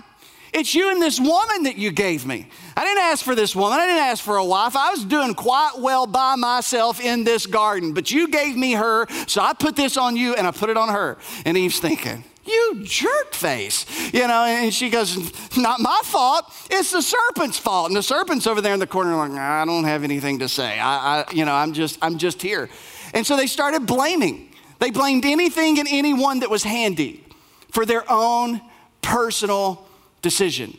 it's 0.53 0.73
you 0.73 0.91
and 0.91 1.01
this 1.01 1.19
woman 1.19 1.63
that 1.63 1.77
you 1.77 1.91
gave 1.91 2.25
me. 2.25 2.47
I 2.75 2.83
didn't 2.83 3.03
ask 3.03 3.23
for 3.23 3.35
this 3.35 3.55
woman. 3.55 3.79
I 3.79 3.85
didn't 3.85 4.03
ask 4.03 4.23
for 4.23 4.37
a 4.37 4.45
wife. 4.45 4.75
I 4.75 4.91
was 4.91 5.03
doing 5.03 5.33
quite 5.33 5.73
well 5.77 6.07
by 6.07 6.35
myself 6.35 6.99
in 6.99 7.23
this 7.23 7.45
garden, 7.45 7.93
but 7.93 8.09
you 8.09 8.29
gave 8.29 8.55
me 8.55 8.73
her, 8.73 9.07
so 9.27 9.41
I 9.41 9.53
put 9.53 9.75
this 9.75 9.97
on 9.97 10.15
you 10.15 10.33
and 10.33 10.47
I 10.47 10.51
put 10.51 10.69
it 10.69 10.77
on 10.77 10.89
her. 10.89 11.17
And 11.45 11.57
Eve's 11.57 11.79
thinking, 11.79 12.23
you 12.47 12.81
jerk 12.83 13.33
face. 13.33 13.85
You 14.13 14.27
know, 14.27 14.43
and 14.43 14.73
she 14.73 14.89
goes, 14.89 15.17
Not 15.57 15.79
my 15.79 15.99
fault. 16.03 16.45
It's 16.69 16.91
the 16.91 17.01
serpent's 17.01 17.57
fault. 17.59 17.87
And 17.87 17.95
the 17.95 18.03
serpent's 18.03 18.47
over 18.47 18.61
there 18.61 18.73
in 18.73 18.79
the 18.79 18.87
corner, 18.87 19.15
like, 19.15 19.31
I 19.31 19.65
don't 19.65 19.83
have 19.83 20.03
anything 20.03 20.39
to 20.39 20.49
say. 20.49 20.79
I, 20.79 21.21
I, 21.21 21.31
you 21.31 21.45
know, 21.45 21.53
I'm 21.53 21.73
just, 21.73 21.97
I'm 22.01 22.17
just 22.17 22.41
here. 22.41 22.69
And 23.13 23.25
so 23.25 23.37
they 23.37 23.47
started 23.47 23.85
blaming. 23.85 24.53
They 24.79 24.91
blamed 24.91 25.25
anything 25.25 25.79
and 25.79 25.87
anyone 25.89 26.39
that 26.39 26.49
was 26.49 26.63
handy 26.63 27.23
for 27.71 27.85
their 27.85 28.09
own 28.11 28.61
personal 29.01 29.87
decision. 30.21 30.77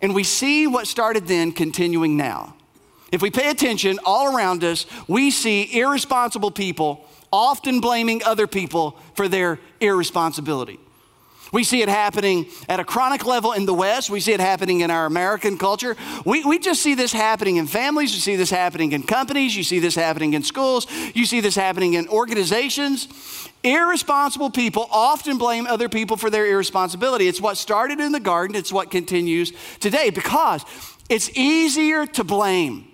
And 0.00 0.14
we 0.14 0.24
see 0.24 0.66
what 0.66 0.86
started 0.86 1.26
then 1.26 1.52
continuing 1.52 2.16
now. 2.16 2.54
If 3.10 3.22
we 3.22 3.30
pay 3.30 3.50
attention 3.50 3.98
all 4.04 4.36
around 4.36 4.62
us, 4.64 4.86
we 5.06 5.30
see 5.30 5.78
irresponsible 5.78 6.50
people 6.50 7.07
often 7.32 7.80
blaming 7.80 8.22
other 8.24 8.46
people 8.46 8.98
for 9.14 9.28
their 9.28 9.58
irresponsibility. 9.80 10.78
We 11.52 11.64
see 11.64 11.80
it 11.80 11.88
happening 11.88 12.46
at 12.68 12.78
a 12.78 12.84
chronic 12.84 13.24
level 13.24 13.52
in 13.52 13.64
the 13.64 13.72
West. 13.72 14.10
We 14.10 14.20
see 14.20 14.32
it 14.32 14.40
happening 14.40 14.80
in 14.80 14.90
our 14.90 15.06
American 15.06 15.56
culture. 15.56 15.96
We, 16.24 16.44
we 16.44 16.58
just 16.58 16.82
see 16.82 16.94
this 16.94 17.12
happening 17.12 17.56
in 17.56 17.66
families. 17.66 18.14
You 18.14 18.20
see 18.20 18.36
this 18.36 18.50
happening 18.50 18.92
in 18.92 19.02
companies. 19.02 19.56
You 19.56 19.62
see 19.62 19.78
this 19.78 19.94
happening 19.94 20.34
in 20.34 20.42
schools. 20.42 20.86
You 21.14 21.24
see 21.24 21.40
this 21.40 21.54
happening 21.54 21.94
in 21.94 22.06
organizations. 22.08 23.08
Irresponsible 23.62 24.50
people 24.50 24.88
often 24.90 25.38
blame 25.38 25.66
other 25.66 25.88
people 25.88 26.16
for 26.16 26.28
their 26.28 26.46
irresponsibility. 26.46 27.28
It's 27.28 27.40
what 27.40 27.56
started 27.56 27.98
in 27.98 28.12
the 28.12 28.20
garden, 28.20 28.54
it's 28.54 28.72
what 28.72 28.90
continues 28.90 29.52
today 29.80 30.10
because 30.10 30.64
it's 31.08 31.30
easier 31.36 32.06
to 32.06 32.24
blame 32.24 32.86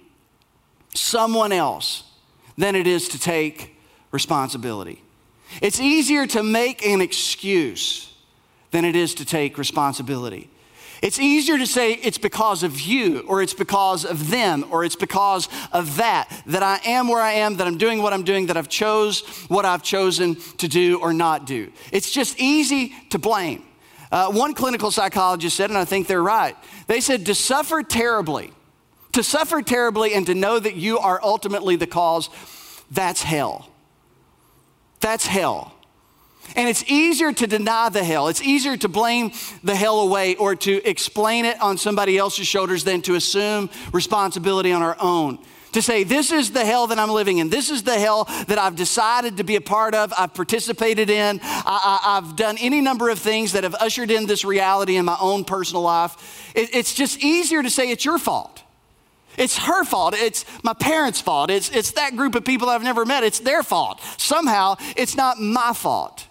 someone 0.94 1.50
else 1.50 2.04
than 2.56 2.76
it 2.76 2.86
is 2.86 3.08
to 3.08 3.18
take 3.18 3.73
responsibility. 4.14 5.02
It's 5.60 5.80
easier 5.80 6.26
to 6.28 6.42
make 6.42 6.86
an 6.86 7.02
excuse 7.02 8.14
than 8.70 8.84
it 8.84 8.96
is 8.96 9.14
to 9.16 9.24
take 9.24 9.58
responsibility. 9.58 10.48
It's 11.02 11.18
easier 11.18 11.58
to 11.58 11.66
say 11.66 11.92
it's 11.92 12.16
because 12.16 12.62
of 12.62 12.80
you, 12.80 13.24
or 13.28 13.42
it's 13.42 13.52
because 13.52 14.06
of 14.06 14.30
them, 14.30 14.64
or 14.70 14.84
it's 14.84 14.96
because 14.96 15.48
of 15.70 15.96
that, 15.96 16.30
that 16.46 16.62
I 16.62 16.80
am 16.86 17.08
where 17.08 17.20
I 17.20 17.32
am, 17.32 17.56
that 17.56 17.66
I'm 17.66 17.76
doing 17.76 18.00
what 18.00 18.14
I'm 18.14 18.22
doing, 18.22 18.46
that 18.46 18.56
I've 18.56 18.70
chose 18.70 19.20
what 19.48 19.66
I've 19.66 19.82
chosen 19.82 20.36
to 20.58 20.68
do 20.68 20.98
or 21.00 21.12
not 21.12 21.44
do. 21.44 21.70
It's 21.92 22.10
just 22.10 22.40
easy 22.40 22.94
to 23.10 23.18
blame. 23.18 23.64
Uh, 24.10 24.32
one 24.32 24.54
clinical 24.54 24.90
psychologist 24.90 25.56
said, 25.56 25.68
and 25.68 25.78
I 25.78 25.84
think 25.84 26.06
they're 26.06 26.22
right, 26.22 26.56
they 26.86 27.00
said 27.00 27.26
to 27.26 27.34
suffer 27.34 27.82
terribly, 27.82 28.50
to 29.12 29.22
suffer 29.22 29.60
terribly 29.60 30.14
and 30.14 30.24
to 30.26 30.34
know 30.34 30.58
that 30.58 30.74
you 30.76 30.98
are 30.98 31.20
ultimately 31.22 31.76
the 31.76 31.86
cause 31.86 32.30
that's 32.90 33.22
hell. 33.22 33.68
That's 35.04 35.26
hell. 35.26 35.70
And 36.56 36.66
it's 36.66 36.82
easier 36.90 37.30
to 37.30 37.46
deny 37.46 37.90
the 37.90 38.02
hell. 38.02 38.28
It's 38.28 38.40
easier 38.40 38.78
to 38.78 38.88
blame 38.88 39.32
the 39.62 39.76
hell 39.76 40.00
away 40.00 40.34
or 40.36 40.56
to 40.56 40.82
explain 40.88 41.44
it 41.44 41.60
on 41.60 41.76
somebody 41.76 42.16
else's 42.16 42.46
shoulders 42.46 42.84
than 42.84 43.02
to 43.02 43.14
assume 43.14 43.68
responsibility 43.92 44.72
on 44.72 44.80
our 44.80 44.96
own. 44.98 45.40
To 45.72 45.82
say, 45.82 46.04
this 46.04 46.32
is 46.32 46.52
the 46.52 46.64
hell 46.64 46.86
that 46.86 46.98
I'm 46.98 47.10
living 47.10 47.36
in. 47.36 47.50
This 47.50 47.68
is 47.68 47.82
the 47.82 47.98
hell 47.98 48.24
that 48.48 48.56
I've 48.56 48.76
decided 48.76 49.36
to 49.36 49.44
be 49.44 49.56
a 49.56 49.60
part 49.60 49.94
of. 49.94 50.10
I've 50.16 50.32
participated 50.32 51.10
in. 51.10 51.38
I, 51.42 52.00
have 52.02 52.34
done 52.34 52.56
any 52.58 52.80
number 52.80 53.10
of 53.10 53.18
things 53.18 53.52
that 53.52 53.64
have 53.64 53.74
ushered 53.74 54.10
in 54.10 54.24
this 54.24 54.42
reality 54.42 54.96
in 54.96 55.04
my 55.04 55.18
own 55.20 55.44
personal 55.44 55.82
life. 55.82 56.50
It, 56.54 56.74
it's 56.74 56.94
just 56.94 57.22
easier 57.22 57.62
to 57.62 57.68
say 57.68 57.90
it's 57.90 58.06
your 58.06 58.16
fault. 58.16 58.63
It's 59.36 59.58
her 59.58 59.84
fault. 59.84 60.14
It's 60.14 60.44
my 60.62 60.74
parents' 60.74 61.20
fault. 61.20 61.50
It's, 61.50 61.70
it's 61.70 61.92
that 61.92 62.16
group 62.16 62.34
of 62.34 62.44
people 62.44 62.68
I've 62.68 62.82
never 62.82 63.04
met. 63.04 63.24
It's 63.24 63.40
their 63.40 63.62
fault. 63.62 64.00
Somehow, 64.18 64.76
it's 64.96 65.16
not 65.16 65.40
my 65.40 65.72
fault. 65.72 66.26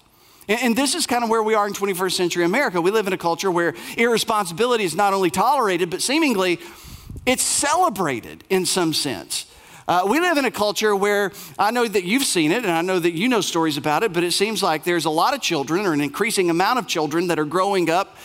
And, 0.47 0.75
this 0.75 0.93
is 0.93 1.07
kind 1.07 1.23
of 1.23 1.29
where 1.29 1.41
we 1.41 1.55
are 1.55 1.65
in 1.67 1.73
21st 1.73 2.11
century 2.13 2.43
America. 2.43 2.81
We 2.81 2.91
live 2.91 3.07
in 3.07 3.13
a 3.13 3.17
culture 3.17 3.49
where 3.49 3.75
irresponsibility 3.97 4.83
is 4.83 4.95
not 4.95 5.13
only 5.13 5.29
tolerated, 5.29 5.89
but 5.89 6.01
seemingly 6.01 6.59
it's 7.25 7.43
celebrated 7.43 8.43
in 8.49 8.65
some 8.65 8.93
sense. 8.93 9.45
Uh, 9.87 10.05
we 10.07 10.19
live 10.19 10.37
in 10.37 10.45
a 10.45 10.51
culture 10.51 10.95
where 10.95 11.31
I 11.59 11.71
know 11.71 11.87
that 11.87 12.03
you've 12.03 12.23
seen 12.23 12.51
it 12.51 12.63
and 12.63 12.71
I 12.71 12.81
know 12.81 12.99
that 12.99 13.11
you 13.11 13.27
know 13.27 13.41
stories 13.41 13.77
about 13.77 14.03
it, 14.03 14.13
but 14.13 14.23
it 14.23 14.31
seems 14.31 14.63
like 14.63 14.83
there's 14.83 15.05
a 15.05 15.09
lot 15.09 15.33
of 15.33 15.41
children 15.41 15.85
or 15.85 15.93
an 15.93 16.01
increasing 16.01 16.49
amount 16.49 16.79
of 16.79 16.87
children 16.87 17.27
that 17.27 17.39
are 17.39 17.45
growing 17.45 17.89
up 17.89 18.17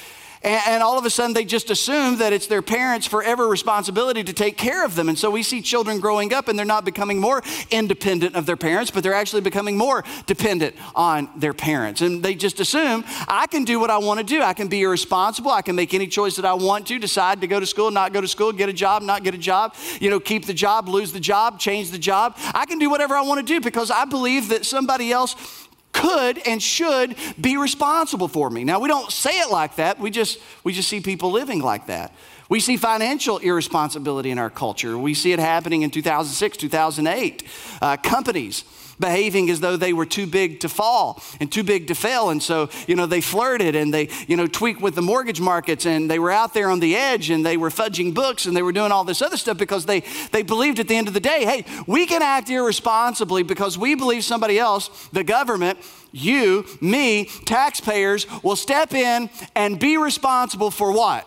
and, 0.43 0.63
and, 0.67 0.83
all 0.83 0.99
of 0.99 1.05
a 1.05 1.11
sudden, 1.11 1.35
they 1.35 1.45
just 1.45 1.71
assume 1.71 2.19
that 2.19 2.33
it's 2.33 2.47
their 2.47 2.63
parents' 2.63 3.07
forever 3.07 3.49
responsibility 3.49 4.23
to 4.23 4.33
take 4.33 4.57
care 4.57 4.85
of 4.85 4.95
them. 4.95 5.09
And 5.09 5.19
so 5.19 5.31
we 5.31 5.43
see 5.43 5.61
children 5.61 5.99
growing 5.99 6.33
up 6.33 6.49
and 6.49 6.59
they're 6.59 6.67
not 6.67 6.85
becoming 6.85 7.21
more 7.21 7.43
independent 7.71 8.37
of 8.37 8.47
their 8.47 8.57
parents, 8.57 8.91
but 8.91 9.03
they're 9.03 9.15
actually 9.15 9.41
becoming 9.41 9.77
more 9.77 10.05
dependent 10.27 10.77
on 10.95 11.29
their 11.37 11.53
parents. 11.53 12.01
And 12.01 12.23
they 12.23 12.35
just 12.35 12.61
assume, 12.61 13.05
I 13.27 13.47
can 13.49 13.65
do 13.65 13.81
what 13.81 13.91
I 13.91 13.99
want 13.99 14.21
to 14.21 14.25
do. 14.25 14.43
I 14.43 14.55
can 14.55 14.69
be 14.69 14.83
irresponsible. 14.83 15.51
I 15.51 15.63
can 15.63 15.75
make 15.75 15.93
any 15.93 16.07
choice 16.07 16.37
that 16.37 16.45
I 16.45 16.55
want 16.55 16.87
to, 16.89 16.99
decide 16.99 17.41
to 17.41 17.47
go 17.47 17.59
to 17.59 17.67
school, 17.67 17.91
not 17.91 18.13
go 18.13 18.21
to 18.21 18.29
school, 18.29 18.53
get 18.53 18.69
a 18.69 18.73
job, 18.73 19.03
not 19.03 19.25
get 19.25 19.35
a 19.35 19.39
job, 19.39 19.75
you 20.01 20.11
know, 20.11 20.21
keep 20.21 20.47
the 20.47 20.55
job, 20.55 20.89
lose 20.89 21.13
the 21.13 21.21
job, 21.21 21.59
change 21.59 21.91
the 21.91 21.99
job. 21.99 22.37
I 22.55 22.65
can 22.67 22.79
do 22.79 22.91
whatever 22.91 23.17
I 23.17 23.23
want 23.23 23.41
to 23.41 23.47
do 23.47 23.61
because 23.61 23.91
I 23.91 24.05
believe 24.05 24.49
that 24.51 24.65
somebody 24.65 25.13
else 25.13 25.68
could 25.99 26.39
and 26.47 26.63
should 26.63 27.17
be 27.41 27.57
responsible 27.57 28.29
for 28.29 28.49
me. 28.49 28.65
Now 28.65 28.79
we 28.79 28.89
don't 28.89 29.11
say 29.11 29.41
it 29.41 29.51
like 29.51 29.77
that. 29.77 29.99
We 29.99 30.11
just 30.11 30.39
we 30.65 30.73
just 30.73 30.89
see 30.89 31.01
people 31.01 31.33
living 31.33 31.61
like 31.61 31.87
that. 31.87 32.13
We 32.49 32.61
see 32.61 32.77
financial 32.77 33.39
irresponsibility 33.39 34.31
in 34.31 34.39
our 34.39 34.49
culture. 34.49 34.97
We 34.97 35.13
see 35.13 35.33
it 35.33 35.39
happening 35.39 35.83
in 35.83 35.91
2006, 35.91 36.57
2008. 36.57 37.43
Uh, 37.83 37.97
companies 37.99 38.65
behaving 38.99 39.51
as 39.51 39.61
though 39.61 39.77
they 39.77 39.93
were 39.93 40.07
too 40.07 40.27
big 40.27 40.61
to 40.61 40.69
fall 40.69 41.23
and 41.41 41.51
too 41.51 41.63
big 41.63 41.89
to 41.89 41.95
fail. 41.95 42.31
And 42.31 42.43
so, 42.43 42.69
you 42.87 42.97
know, 42.97 43.07
they 43.07 43.21
flirted 43.21 43.75
and 43.75 43.93
they, 43.93 44.09
you 44.27 44.37
know, 44.37 44.47
tweaked 44.47 44.81
with 44.81 44.95
the 44.95 45.03
mortgage 45.03 45.41
markets 45.41 45.87
and 45.87 46.11
they 46.11 46.19
were 46.19 46.31
out 46.31 46.55
there 46.55 46.71
on 46.71 46.81
the 46.81 46.97
edge 46.97 47.31
and 47.31 47.45
they 47.45 47.57
were 47.57 47.71
fudging 47.71 48.15
books 48.15 48.47
and 48.47 48.57
they 48.57 48.63
were 48.63 48.73
doing 48.73 48.93
all 48.93 49.05
this 49.05 49.23
other 49.23 49.37
stuff 49.37 49.59
because 49.59 49.87
they, 49.87 50.01
they 50.33 50.43
believed 50.43 50.79
at 50.79 50.89
the 50.89 50.97
end 50.97 51.09
of 51.09 51.15
the 51.15 51.21
day, 51.21 51.45
hey, 51.45 51.65
we 51.87 52.07
can 52.07 52.23
act 52.23 52.51
irresponsibly 52.51 53.43
because 53.43 53.79
we 53.79 53.95
believe 53.95 54.25
somebody 54.25 54.59
else, 54.59 55.09
the 55.13 55.25
government, 55.25 55.79
you, 56.13 56.65
me, 56.81 57.27
taxpayers, 57.45 58.27
will 58.43 58.57
step 58.57 58.95
in 58.95 59.31
and 59.55 59.79
be 59.79 59.97
responsible 59.97 60.71
for 60.71 60.93
what? 60.93 61.27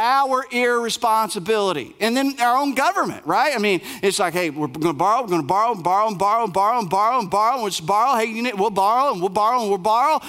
Our 0.00 0.46
irresponsibility. 0.50 1.94
And 2.00 2.16
then 2.16 2.34
our 2.40 2.56
own 2.56 2.74
government, 2.74 3.26
right? 3.26 3.54
I 3.54 3.58
mean, 3.58 3.80
it's 4.02 4.18
like, 4.18 4.32
hey, 4.32 4.50
we're 4.50 4.66
going 4.66 4.86
to 4.86 4.92
borrow, 4.94 5.22
we're 5.22 5.28
going 5.28 5.42
to 5.42 5.46
borrow 5.46 5.72
and 5.72 5.84
borrow 5.84 6.08
and 6.08 6.18
borrow 6.18 6.44
and 6.44 6.52
borrow 6.52 6.80
and 6.80 6.90
borrow 6.90 7.20
and 7.20 7.30
borrow 7.30 7.54
and 7.54 7.62
we'll 7.62 7.80
borrow. 7.80 8.18
Hey, 8.18 8.26
you 8.26 8.42
need, 8.42 8.54
we'll 8.54 8.70
borrow 8.70 9.12
and 9.12 9.20
we'll 9.20 9.28
borrow 9.28 9.60
and 9.60 9.68
we'll 9.68 9.78
borrow. 9.78 10.20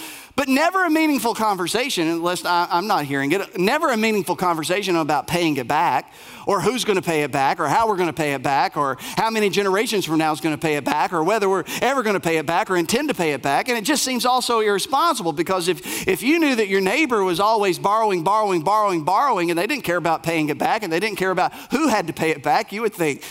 But 0.41 0.49
never 0.49 0.85
a 0.85 0.89
meaningful 0.89 1.35
conversation, 1.35 2.07
unless 2.07 2.43
I, 2.45 2.67
I'm 2.71 2.87
not 2.87 3.05
hearing 3.05 3.31
it, 3.31 3.59
never 3.59 3.91
a 3.91 3.95
meaningful 3.95 4.35
conversation 4.35 4.95
about 4.95 5.27
paying 5.27 5.55
it 5.57 5.67
back 5.67 6.11
or 6.47 6.59
who's 6.61 6.83
going 6.83 6.95
to 6.95 7.01
pay 7.03 7.21
it 7.21 7.31
back 7.31 7.59
or 7.59 7.67
how 7.67 7.87
we're 7.87 7.95
going 7.95 8.09
to 8.09 8.13
pay 8.13 8.33
it 8.33 8.41
back 8.41 8.75
or 8.75 8.97
how 8.99 9.29
many 9.29 9.51
generations 9.51 10.03
from 10.03 10.17
now 10.17 10.31
is 10.31 10.41
going 10.41 10.55
to 10.55 10.59
pay 10.59 10.77
it 10.77 10.83
back 10.83 11.13
or 11.13 11.23
whether 11.23 11.47
we're 11.47 11.63
ever 11.83 12.01
going 12.01 12.15
to 12.15 12.19
pay 12.19 12.37
it 12.37 12.47
back 12.47 12.71
or 12.71 12.77
intend 12.77 13.09
to 13.09 13.13
pay 13.13 13.33
it 13.33 13.43
back. 13.43 13.69
And 13.69 13.77
it 13.77 13.83
just 13.83 14.01
seems 14.01 14.25
also 14.25 14.61
irresponsible 14.61 15.31
because 15.31 15.67
if, 15.67 16.07
if 16.07 16.23
you 16.23 16.39
knew 16.39 16.55
that 16.55 16.69
your 16.69 16.81
neighbor 16.81 17.23
was 17.23 17.39
always 17.39 17.77
borrowing, 17.77 18.23
borrowing, 18.23 18.63
borrowing, 18.63 19.03
borrowing, 19.03 19.51
and 19.51 19.59
they 19.59 19.67
didn't 19.67 19.83
care 19.83 19.97
about 19.97 20.23
paying 20.23 20.49
it 20.49 20.57
back 20.57 20.81
and 20.81 20.91
they 20.91 20.99
didn't 20.99 21.19
care 21.19 21.29
about 21.29 21.53
who 21.69 21.87
had 21.87 22.07
to 22.07 22.13
pay 22.13 22.31
it 22.31 22.41
back, 22.41 22.71
you 22.71 22.81
would 22.81 22.95
think, 22.95 23.21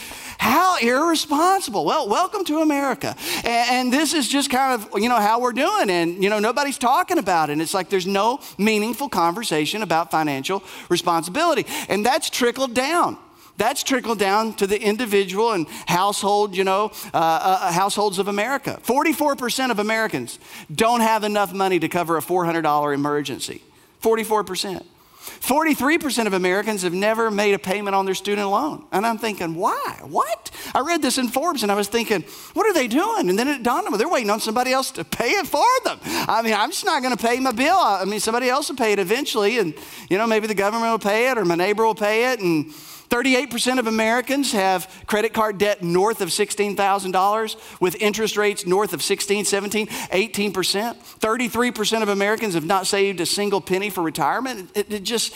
how 0.40 0.78
irresponsible. 0.78 1.84
Well, 1.84 2.08
welcome 2.08 2.46
to 2.46 2.60
America. 2.60 3.14
And, 3.44 3.70
and, 3.70 3.92
this 3.92 4.14
is 4.14 4.26
just 4.26 4.48
kind 4.48 4.80
of, 4.80 4.88
you 4.98 5.10
know, 5.10 5.20
how 5.20 5.38
we're 5.38 5.52
doing. 5.52 5.90
And, 5.90 6.22
you 6.22 6.30
know, 6.30 6.38
nobody's 6.38 6.78
talking 6.78 7.18
about 7.18 7.50
it. 7.50 7.52
And 7.52 7.62
it's 7.62 7.74
like 7.74 7.90
there's 7.90 8.06
no 8.06 8.40
meaningful 8.56 9.10
conversation 9.10 9.82
about 9.82 10.10
financial 10.10 10.62
responsibility. 10.88 11.66
And 11.90 12.06
that's 12.06 12.30
trickled 12.30 12.72
down. 12.72 13.18
That's 13.58 13.82
trickled 13.82 14.18
down 14.18 14.54
to 14.54 14.66
the 14.66 14.80
individual 14.80 15.52
and 15.52 15.68
household, 15.86 16.56
you 16.56 16.64
know, 16.64 16.90
uh, 17.12 17.18
uh, 17.18 17.72
households 17.72 18.18
of 18.18 18.26
America. 18.26 18.80
44% 18.82 19.70
of 19.70 19.78
Americans 19.78 20.38
don't 20.74 21.02
have 21.02 21.22
enough 21.22 21.52
money 21.52 21.78
to 21.78 21.88
cover 21.88 22.16
a 22.16 22.22
$400 22.22 22.94
emergency. 22.94 23.62
44%. 24.02 24.86
43% 25.20 26.26
of 26.26 26.32
Americans 26.32 26.82
have 26.82 26.94
never 26.94 27.30
made 27.30 27.52
a 27.54 27.58
payment 27.58 27.94
on 27.94 28.06
their 28.06 28.14
student 28.14 28.48
loan. 28.48 28.86
And 28.90 29.06
I'm 29.06 29.18
thinking, 29.18 29.54
why? 29.54 30.00
What? 30.02 30.50
I 30.74 30.80
read 30.80 31.02
this 31.02 31.18
in 31.18 31.28
Forbes 31.28 31.62
and 31.62 31.70
I 31.70 31.74
was 31.74 31.88
thinking, 31.88 32.22
what 32.54 32.66
are 32.66 32.72
they 32.72 32.88
doing? 32.88 33.28
And 33.28 33.38
then 33.38 33.48
it 33.48 33.62
dawned 33.62 33.86
on 33.86 33.92
me, 33.92 33.98
they're 33.98 34.08
waiting 34.08 34.30
on 34.30 34.40
somebody 34.40 34.72
else 34.72 34.90
to 34.92 35.04
pay 35.04 35.32
it 35.32 35.46
for 35.46 35.66
them. 35.84 35.98
I 36.04 36.40
mean, 36.42 36.54
I'm 36.54 36.70
just 36.70 36.84
not 36.84 37.02
going 37.02 37.16
to 37.16 37.22
pay 37.22 37.38
my 37.38 37.52
bill. 37.52 37.76
I 37.76 38.04
mean, 38.04 38.20
somebody 38.20 38.48
else 38.48 38.68
will 38.68 38.76
pay 38.76 38.92
it 38.92 38.98
eventually. 38.98 39.58
And, 39.58 39.74
you 40.08 40.16
know, 40.16 40.26
maybe 40.26 40.46
the 40.46 40.54
government 40.54 40.90
will 40.90 40.98
pay 40.98 41.30
it 41.30 41.36
or 41.36 41.44
my 41.44 41.54
neighbor 41.54 41.84
will 41.84 41.94
pay 41.94 42.32
it. 42.32 42.40
And 42.40 42.72
38% 43.10 43.80
of 43.80 43.88
Americans 43.88 44.52
have 44.52 44.88
credit 45.06 45.34
card 45.34 45.58
debt 45.58 45.82
north 45.82 46.20
of 46.20 46.28
$16,000 46.28 47.80
with 47.80 48.00
interest 48.00 48.36
rates 48.36 48.64
north 48.64 48.92
of 48.92 49.02
16, 49.02 49.44
17, 49.44 49.88
18%. 49.88 50.52
33% 50.52 52.02
of 52.02 52.08
Americans 52.08 52.54
have 52.54 52.64
not 52.64 52.86
saved 52.86 53.20
a 53.20 53.26
single 53.26 53.60
penny 53.60 53.90
for 53.90 54.02
retirement. 54.02 54.70
It, 54.76 54.92
it 54.92 55.02
just, 55.02 55.34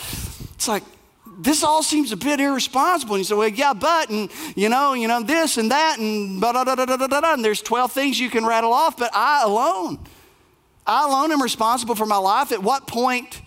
it's 0.54 0.68
like, 0.68 0.84
this 1.38 1.64
all 1.64 1.82
seems 1.82 2.12
a 2.12 2.16
bit 2.16 2.38
irresponsible. 2.38 3.16
And 3.16 3.20
you 3.20 3.24
say, 3.24 3.34
well, 3.34 3.48
yeah, 3.48 3.74
but, 3.74 4.08
and 4.08 4.30
you 4.54 4.68
know, 4.68 4.94
you 4.94 5.08
know, 5.08 5.22
this 5.24 5.58
and 5.58 5.72
that, 5.72 5.98
and 5.98 6.40
da 6.40 6.52
da 6.52 6.64
da 6.64 6.76
da 6.76 6.96
da 6.96 7.06
da, 7.08 7.32
and 7.34 7.44
there's 7.44 7.60
12 7.60 7.90
things 7.90 8.20
you 8.20 8.30
can 8.30 8.46
rattle 8.46 8.72
off, 8.72 8.96
but 8.96 9.10
I 9.12 9.42
alone, 9.42 9.98
I 10.86 11.06
alone 11.06 11.32
am 11.32 11.42
responsible 11.42 11.96
for 11.96 12.06
my 12.06 12.18
life. 12.18 12.52
At 12.52 12.62
what 12.62 12.86
point 12.86 13.40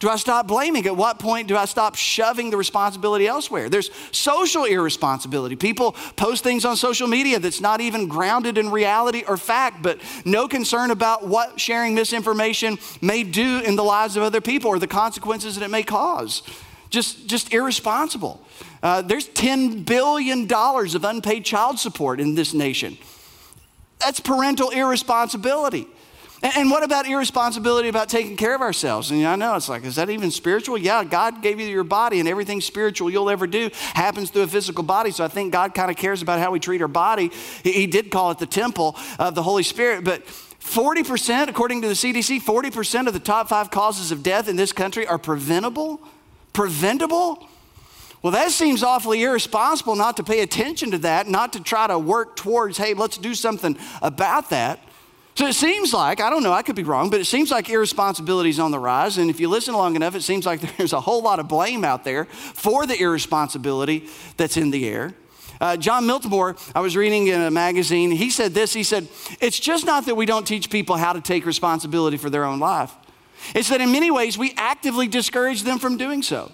do 0.00 0.08
I 0.08 0.16
stop 0.16 0.48
blaming? 0.48 0.86
At 0.86 0.96
what 0.96 1.18
point 1.18 1.48
do 1.48 1.56
I 1.56 1.64
stop 1.66 1.94
shoving 1.94 2.50
the 2.50 2.56
responsibility 2.56 3.26
elsewhere? 3.26 3.68
There's 3.68 3.90
social 4.10 4.64
irresponsibility. 4.64 5.56
People 5.56 5.92
post 6.16 6.42
things 6.42 6.64
on 6.64 6.76
social 6.76 7.06
media 7.06 7.38
that's 7.38 7.60
not 7.60 7.80
even 7.80 8.08
grounded 8.08 8.58
in 8.58 8.70
reality 8.70 9.22
or 9.26 9.36
fact, 9.36 9.82
but 9.82 10.00
no 10.24 10.48
concern 10.48 10.90
about 10.90 11.26
what 11.26 11.60
sharing 11.60 11.94
misinformation 11.94 12.78
may 13.00 13.22
do 13.22 13.60
in 13.60 13.76
the 13.76 13.84
lives 13.84 14.16
of 14.16 14.22
other 14.24 14.40
people 14.40 14.68
or 14.68 14.78
the 14.78 14.86
consequences 14.86 15.54
that 15.54 15.64
it 15.64 15.70
may 15.70 15.82
cause. 15.82 16.42
Just, 16.90 17.26
just 17.26 17.52
irresponsible. 17.52 18.44
Uh, 18.82 19.00
there's 19.00 19.28
$10 19.28 19.86
billion 19.86 20.52
of 20.52 21.04
unpaid 21.04 21.44
child 21.44 21.78
support 21.78 22.20
in 22.20 22.34
this 22.34 22.52
nation. 22.52 22.98
That's 24.00 24.20
parental 24.20 24.70
irresponsibility. 24.70 25.86
And, 26.42 26.70
what 26.70 26.82
about 26.82 27.06
irresponsibility 27.06 27.88
about 27.88 28.08
taking 28.08 28.36
care 28.36 28.54
of 28.54 28.60
ourselves? 28.60 29.10
And 29.10 29.26
I 29.26 29.36
know 29.36 29.54
it's 29.54 29.68
like, 29.68 29.84
is 29.84 29.96
that 29.96 30.10
even 30.10 30.30
spiritual? 30.30 30.76
Yeah, 30.76 31.02
God 31.04 31.40
gave 31.40 31.58
you 31.58 31.66
your 31.66 31.84
body, 31.84 32.20
and 32.20 32.28
everything 32.28 32.60
spiritual 32.60 33.10
you'll 33.10 33.30
ever 33.30 33.46
do 33.46 33.70
happens 33.94 34.30
through 34.30 34.42
a 34.42 34.46
physical 34.46 34.84
body. 34.84 35.10
So 35.10 35.24
I 35.24 35.28
think 35.28 35.52
God 35.52 35.74
kind 35.74 35.90
of 35.90 35.96
cares 35.96 36.20
about 36.22 36.40
how 36.40 36.50
we 36.50 36.60
treat 36.60 36.82
our 36.82 36.88
body. 36.88 37.30
He, 37.62 37.86
did 37.86 38.10
call 38.10 38.30
it 38.30 38.38
the 38.38 38.46
temple 38.46 38.96
of 39.18 39.34
the 39.34 39.42
Holy 39.42 39.62
Spirit, 39.62 40.04
but 40.04 40.26
40%, 40.60 41.48
according 41.48 41.82
to 41.82 41.88
the 41.88 41.94
CDC, 41.94 42.42
40% 42.42 43.06
of 43.06 43.12
the 43.12 43.20
top 43.20 43.48
five 43.48 43.70
causes 43.70 44.10
of 44.10 44.22
death 44.22 44.48
in 44.48 44.56
this 44.56 44.72
country 44.72 45.06
are 45.06 45.18
preventable. 45.18 46.00
Preventable? 46.52 47.46
Well, 48.22 48.32
that 48.32 48.50
seems 48.50 48.82
awfully 48.82 49.22
irresponsible 49.22 49.96
not 49.96 50.16
to 50.16 50.24
pay 50.24 50.40
attention 50.40 50.90
to 50.92 50.98
that, 50.98 51.28
not 51.28 51.52
to 51.52 51.62
try 51.62 51.86
to 51.86 51.98
work 51.98 52.36
towards, 52.36 52.78
hey, 52.78 52.94
let's 52.94 53.18
do 53.18 53.34
something 53.34 53.76
about 54.00 54.50
that. 54.50 54.80
So 55.36 55.46
it 55.46 55.54
seems 55.54 55.92
like, 55.92 56.20
I 56.20 56.30
don't 56.30 56.44
know, 56.44 56.52
I 56.52 56.62
could 56.62 56.76
be 56.76 56.84
wrong, 56.84 57.10
but 57.10 57.20
it 57.20 57.24
seems 57.24 57.50
like 57.50 57.68
irresponsibility 57.68 58.50
is 58.50 58.60
on 58.60 58.70
the 58.70 58.78
rise. 58.78 59.18
And 59.18 59.30
if 59.30 59.40
you 59.40 59.48
listen 59.48 59.74
long 59.74 59.96
enough, 59.96 60.14
it 60.14 60.22
seems 60.22 60.46
like 60.46 60.60
there's 60.76 60.92
a 60.92 61.00
whole 61.00 61.22
lot 61.22 61.40
of 61.40 61.48
blame 61.48 61.84
out 61.84 62.04
there 62.04 62.26
for 62.26 62.86
the 62.86 63.00
irresponsibility 63.00 64.08
that's 64.36 64.56
in 64.56 64.70
the 64.70 64.88
air. 64.88 65.12
Uh, 65.60 65.76
Jon 65.76 66.04
Miltimore, 66.04 66.58
I 66.74 66.80
was 66.80 66.96
reading 66.96 67.28
in 67.28 67.40
a 67.40 67.50
magazine, 67.50 68.10
he 68.10 68.30
said 68.30 68.54
this 68.54 68.72
he 68.72 68.82
said, 68.82 69.08
It's 69.40 69.58
just 69.58 69.86
not 69.86 70.06
that 70.06 70.14
we 70.14 70.26
don't 70.26 70.46
teach 70.46 70.68
people 70.68 70.96
how 70.96 71.12
to 71.12 71.20
take 71.20 71.46
responsibility 71.46 72.16
for 72.16 72.28
their 72.28 72.44
own 72.44 72.58
life, 72.58 72.92
it's 73.54 73.68
that 73.70 73.80
in 73.80 73.92
many 73.92 74.10
ways 74.10 74.36
we 74.36 74.52
actively 74.56 75.06
discourage 75.08 75.62
them 75.62 75.78
from 75.78 75.96
doing 75.96 76.22
so. 76.22 76.52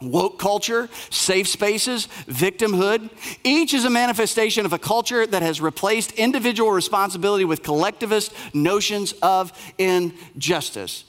Woke 0.00 0.38
culture, 0.38 0.88
safe 1.10 1.48
spaces, 1.48 2.08
victimhood. 2.26 3.10
Each 3.44 3.72
is 3.74 3.84
a 3.84 3.90
manifestation 3.90 4.66
of 4.66 4.72
a 4.72 4.78
culture 4.78 5.26
that 5.26 5.42
has 5.42 5.60
replaced 5.60 6.12
individual 6.12 6.70
responsibility 6.70 7.44
with 7.44 7.62
collectivist 7.62 8.32
notions 8.54 9.12
of 9.22 9.52
injustice. 9.78 11.04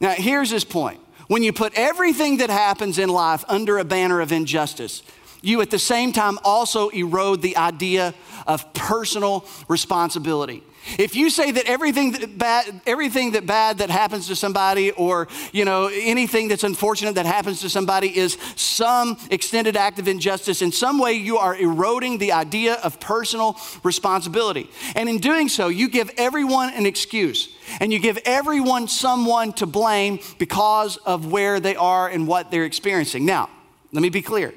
Now, 0.00 0.12
here's 0.12 0.50
his 0.50 0.64
point. 0.64 1.00
When 1.26 1.42
you 1.42 1.52
put 1.52 1.74
everything 1.74 2.38
that 2.38 2.48
happens 2.48 2.98
in 2.98 3.08
life 3.08 3.44
under 3.48 3.78
a 3.78 3.84
banner 3.84 4.20
of 4.20 4.32
injustice, 4.32 5.02
you 5.42 5.60
at 5.60 5.70
the 5.70 5.78
same 5.78 6.12
time 6.12 6.38
also 6.42 6.88
erode 6.88 7.42
the 7.42 7.56
idea 7.56 8.14
of 8.46 8.72
personal 8.72 9.44
responsibility. 9.68 10.62
If 10.98 11.14
you 11.14 11.28
say 11.28 11.50
that 11.50 11.66
everything 11.66 12.12
that 12.12 12.38
bad, 12.38 12.80
everything 12.86 13.32
that 13.32 13.46
bad 13.46 13.78
that 13.78 13.90
happens 13.90 14.28
to 14.28 14.36
somebody, 14.36 14.90
or 14.92 15.28
you 15.52 15.64
know 15.64 15.90
anything 15.92 16.48
that's 16.48 16.64
unfortunate 16.64 17.16
that 17.16 17.26
happens 17.26 17.60
to 17.60 17.68
somebody, 17.68 18.16
is 18.16 18.38
some 18.56 19.18
extended 19.30 19.76
act 19.76 19.98
of 19.98 20.08
injustice, 20.08 20.62
in 20.62 20.72
some 20.72 20.98
way 20.98 21.12
you 21.12 21.36
are 21.36 21.56
eroding 21.56 22.18
the 22.18 22.32
idea 22.32 22.74
of 22.74 23.00
personal 23.00 23.58
responsibility. 23.82 24.70
And 24.94 25.08
in 25.08 25.18
doing 25.18 25.48
so, 25.48 25.68
you 25.68 25.88
give 25.88 26.10
everyone 26.16 26.72
an 26.72 26.86
excuse, 26.86 27.48
and 27.80 27.92
you 27.92 27.98
give 27.98 28.18
everyone 28.24 28.88
someone 28.88 29.52
to 29.54 29.66
blame 29.66 30.20
because 30.38 30.96
of 30.98 31.30
where 31.30 31.60
they 31.60 31.76
are 31.76 32.08
and 32.08 32.26
what 32.26 32.50
they're 32.50 32.64
experiencing. 32.64 33.26
Now, 33.26 33.50
let 33.92 34.02
me 34.02 34.08
be 34.08 34.22
clear. 34.22 34.54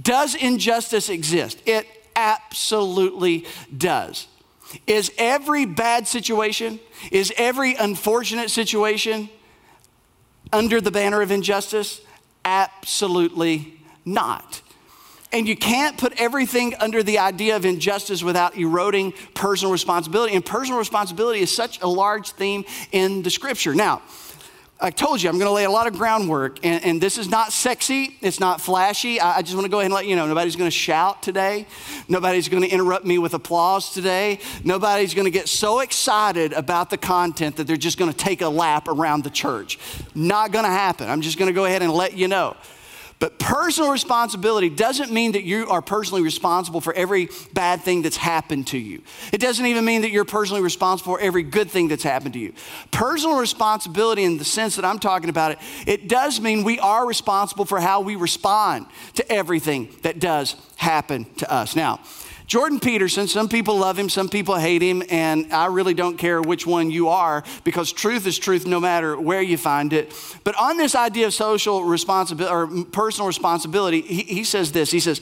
Does 0.00 0.34
injustice 0.34 1.08
exist? 1.08 1.60
It 1.66 1.86
absolutely 2.14 3.46
does. 3.76 4.26
Is 4.86 5.12
every 5.18 5.64
bad 5.64 6.08
situation, 6.08 6.80
is 7.10 7.32
every 7.36 7.74
unfortunate 7.74 8.50
situation 8.50 9.28
under 10.52 10.80
the 10.80 10.90
banner 10.90 11.22
of 11.22 11.30
injustice? 11.30 12.00
Absolutely 12.44 13.78
not. 14.04 14.62
And 15.32 15.48
you 15.48 15.56
can't 15.56 15.96
put 15.96 16.20
everything 16.20 16.74
under 16.78 17.02
the 17.02 17.18
idea 17.18 17.56
of 17.56 17.64
injustice 17.64 18.22
without 18.22 18.56
eroding 18.56 19.12
personal 19.34 19.72
responsibility. 19.72 20.34
And 20.34 20.44
personal 20.44 20.78
responsibility 20.78 21.40
is 21.40 21.54
such 21.54 21.80
a 21.80 21.86
large 21.86 22.32
theme 22.32 22.64
in 22.92 23.22
the 23.22 23.30
scripture. 23.30 23.74
Now, 23.74 24.02
I 24.84 24.90
told 24.90 25.22
you, 25.22 25.30
I'm 25.30 25.38
going 25.38 25.48
to 25.48 25.54
lay 25.54 25.62
a 25.62 25.70
lot 25.70 25.86
of 25.86 25.92
groundwork, 25.92 26.58
and, 26.64 26.84
and 26.84 27.00
this 27.00 27.16
is 27.16 27.28
not 27.28 27.52
sexy, 27.52 28.16
it's 28.20 28.40
not 28.40 28.60
flashy. 28.60 29.20
I, 29.20 29.36
I 29.36 29.42
just 29.42 29.54
want 29.54 29.64
to 29.64 29.70
go 29.70 29.78
ahead 29.78 29.86
and 29.86 29.94
let 29.94 30.06
you 30.06 30.16
know 30.16 30.26
nobody's 30.26 30.56
going 30.56 30.68
to 30.68 30.76
shout 30.76 31.22
today, 31.22 31.66
nobody's 32.08 32.48
going 32.48 32.64
to 32.64 32.68
interrupt 32.68 33.04
me 33.04 33.16
with 33.18 33.32
applause 33.32 33.94
today, 33.94 34.40
nobody's 34.64 35.14
going 35.14 35.26
to 35.26 35.30
get 35.30 35.48
so 35.48 35.78
excited 35.78 36.52
about 36.52 36.90
the 36.90 36.98
content 36.98 37.56
that 37.56 37.68
they're 37.68 37.76
just 37.76 37.96
going 37.96 38.10
to 38.10 38.16
take 38.16 38.42
a 38.42 38.48
lap 38.48 38.88
around 38.88 39.22
the 39.22 39.30
church. 39.30 39.78
Not 40.16 40.50
going 40.50 40.64
to 40.64 40.70
happen. 40.70 41.08
I'm 41.08 41.20
just 41.20 41.38
going 41.38 41.48
to 41.48 41.54
go 41.54 41.64
ahead 41.64 41.82
and 41.82 41.92
let 41.92 42.16
you 42.16 42.26
know. 42.26 42.56
But 43.22 43.38
personal 43.38 43.92
responsibility 43.92 44.68
doesn't 44.68 45.12
mean 45.12 45.30
that 45.32 45.44
you 45.44 45.68
are 45.68 45.80
personally 45.80 46.22
responsible 46.22 46.80
for 46.80 46.92
every 46.92 47.28
bad 47.52 47.82
thing 47.82 48.02
that's 48.02 48.16
happened 48.16 48.66
to 48.66 48.78
you. 48.78 49.00
It 49.32 49.38
doesn't 49.40 49.64
even 49.64 49.84
mean 49.84 50.02
that 50.02 50.10
you're 50.10 50.24
personally 50.24 50.60
responsible 50.60 51.12
for 51.12 51.20
every 51.20 51.44
good 51.44 51.70
thing 51.70 51.86
that's 51.86 52.02
happened 52.02 52.32
to 52.34 52.40
you. 52.40 52.52
Personal 52.90 53.38
responsibility, 53.38 54.24
in 54.24 54.38
the 54.38 54.44
sense 54.44 54.74
that 54.74 54.84
I'm 54.84 54.98
talking 54.98 55.30
about 55.30 55.52
it, 55.52 55.58
it 55.86 56.08
does 56.08 56.40
mean 56.40 56.64
we 56.64 56.80
are 56.80 57.06
responsible 57.06 57.64
for 57.64 57.78
how 57.78 58.00
we 58.00 58.16
respond 58.16 58.86
to 59.14 59.30
everything 59.30 59.94
that 60.02 60.18
does 60.18 60.56
happen 60.74 61.26
to 61.36 61.48
us. 61.48 61.76
Now, 61.76 62.00
Jordan 62.46 62.80
Peterson, 62.80 63.28
some 63.28 63.48
people 63.48 63.78
love 63.78 63.98
him, 63.98 64.08
some 64.08 64.28
people 64.28 64.56
hate 64.56 64.82
him, 64.82 65.02
and 65.08 65.52
I 65.52 65.66
really 65.66 65.94
don't 65.94 66.16
care 66.16 66.42
which 66.42 66.66
one 66.66 66.90
you 66.90 67.08
are 67.08 67.44
because 67.64 67.92
truth 67.92 68.26
is 68.26 68.38
truth 68.38 68.66
no 68.66 68.80
matter 68.80 69.18
where 69.18 69.40
you 69.42 69.56
find 69.56 69.92
it. 69.92 70.12
But 70.44 70.54
on 70.60 70.76
this 70.76 70.94
idea 70.94 71.26
of 71.26 71.34
social 71.34 71.84
responsibility 71.84 72.52
or 72.52 72.84
personal 72.84 73.26
responsibility, 73.26 74.02
he, 74.02 74.22
he 74.22 74.44
says 74.44 74.72
this 74.72 74.90
He 74.90 75.00
says, 75.00 75.20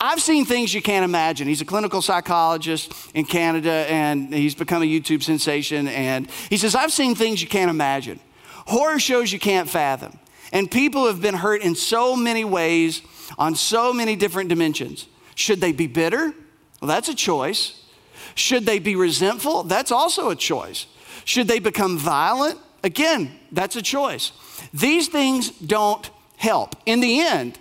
I've 0.00 0.20
seen 0.20 0.44
things 0.44 0.74
you 0.74 0.82
can't 0.82 1.04
imagine. 1.04 1.48
He's 1.48 1.60
a 1.60 1.66
clinical 1.66 2.02
psychologist 2.02 2.92
in 3.14 3.24
Canada 3.24 3.86
and 3.88 4.34
he's 4.34 4.54
become 4.54 4.82
a 4.82 4.86
YouTube 4.86 5.22
sensation. 5.22 5.88
And 5.88 6.28
he 6.50 6.56
says, 6.56 6.74
I've 6.74 6.92
seen 6.92 7.14
things 7.14 7.40
you 7.40 7.48
can't 7.48 7.70
imagine, 7.70 8.20
horror 8.66 8.98
shows 8.98 9.32
you 9.32 9.38
can't 9.38 9.68
fathom. 9.68 10.18
And 10.52 10.70
people 10.70 11.06
have 11.06 11.20
been 11.20 11.34
hurt 11.34 11.62
in 11.62 11.74
so 11.74 12.16
many 12.16 12.44
ways 12.44 13.02
on 13.38 13.54
so 13.54 13.92
many 13.92 14.16
different 14.16 14.48
dimensions. 14.48 15.06
Should 15.34 15.60
they 15.60 15.72
be 15.72 15.86
bitter? 15.86 16.34
Well, 16.86 16.94
that's 16.94 17.08
a 17.08 17.16
choice. 17.16 17.82
Should 18.36 18.64
they 18.64 18.78
be 18.78 18.94
resentful? 18.94 19.64
That's 19.64 19.90
also 19.90 20.30
a 20.30 20.36
choice. 20.36 20.86
Should 21.24 21.48
they 21.48 21.58
become 21.58 21.98
violent? 21.98 22.60
Again, 22.84 23.36
that's 23.50 23.74
a 23.74 23.82
choice. 23.82 24.30
These 24.72 25.08
things 25.08 25.50
don't 25.50 26.08
help. 26.36 26.76
In 26.86 27.00
the 27.00 27.22
end, 27.22 27.58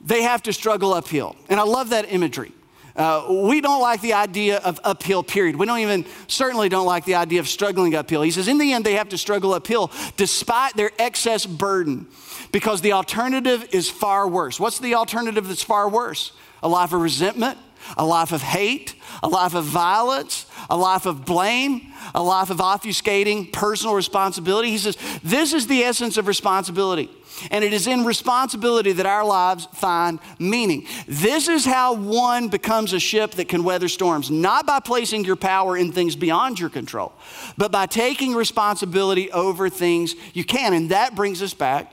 they 0.00 0.22
have 0.22 0.42
to 0.44 0.54
struggle 0.54 0.94
uphill. 0.94 1.36
And 1.50 1.60
I 1.60 1.64
love 1.64 1.90
that 1.90 2.10
imagery. 2.10 2.52
Uh, 2.96 3.44
we 3.46 3.60
don't 3.60 3.82
like 3.82 4.00
the 4.00 4.14
idea 4.14 4.56
of 4.60 4.80
uphill, 4.84 5.22
period. 5.22 5.56
We 5.56 5.66
don't 5.66 5.80
even, 5.80 6.06
certainly 6.26 6.70
don't 6.70 6.86
like 6.86 7.04
the 7.04 7.16
idea 7.16 7.40
of 7.40 7.48
struggling 7.48 7.94
uphill. 7.94 8.22
He 8.22 8.30
says, 8.30 8.48
in 8.48 8.56
the 8.56 8.72
end, 8.72 8.86
they 8.86 8.94
have 8.94 9.10
to 9.10 9.18
struggle 9.18 9.52
uphill 9.52 9.92
despite 10.16 10.74
their 10.76 10.92
excess 10.98 11.44
burden 11.44 12.06
because 12.52 12.80
the 12.80 12.92
alternative 12.92 13.68
is 13.72 13.90
far 13.90 14.26
worse. 14.26 14.58
What's 14.58 14.78
the 14.78 14.94
alternative 14.94 15.46
that's 15.46 15.62
far 15.62 15.90
worse? 15.90 16.32
A 16.62 16.68
life 16.70 16.94
of 16.94 17.02
resentment, 17.02 17.58
a 17.96 18.04
life 18.04 18.32
of 18.32 18.42
hate, 18.42 18.94
a 19.22 19.28
life 19.28 19.54
of 19.54 19.64
violence, 19.64 20.46
a 20.68 20.76
life 20.76 21.06
of 21.06 21.24
blame, 21.24 21.92
a 22.14 22.22
life 22.22 22.50
of 22.50 22.58
obfuscating 22.58 23.52
personal 23.52 23.94
responsibility. 23.94 24.70
He 24.70 24.78
says, 24.78 24.96
This 25.22 25.52
is 25.52 25.66
the 25.66 25.82
essence 25.82 26.16
of 26.16 26.26
responsibility. 26.26 27.10
And 27.50 27.62
it 27.62 27.72
is 27.72 27.86
in 27.86 28.04
responsibility 28.04 28.92
that 28.92 29.06
our 29.06 29.24
lives 29.24 29.66
find 29.74 30.18
meaning. 30.38 30.86
This 31.06 31.48
is 31.48 31.64
how 31.64 31.94
one 31.94 32.48
becomes 32.48 32.92
a 32.92 33.00
ship 33.00 33.32
that 33.32 33.48
can 33.48 33.62
weather 33.62 33.88
storms, 33.88 34.30
not 34.30 34.66
by 34.66 34.80
placing 34.80 35.24
your 35.24 35.36
power 35.36 35.76
in 35.76 35.92
things 35.92 36.16
beyond 36.16 36.58
your 36.58 36.70
control, 36.70 37.12
but 37.58 37.70
by 37.70 37.86
taking 37.86 38.34
responsibility 38.34 39.30
over 39.32 39.68
things 39.68 40.14
you 40.32 40.44
can. 40.44 40.72
And 40.72 40.90
that 40.90 41.14
brings 41.14 41.42
us 41.42 41.52
back 41.52 41.92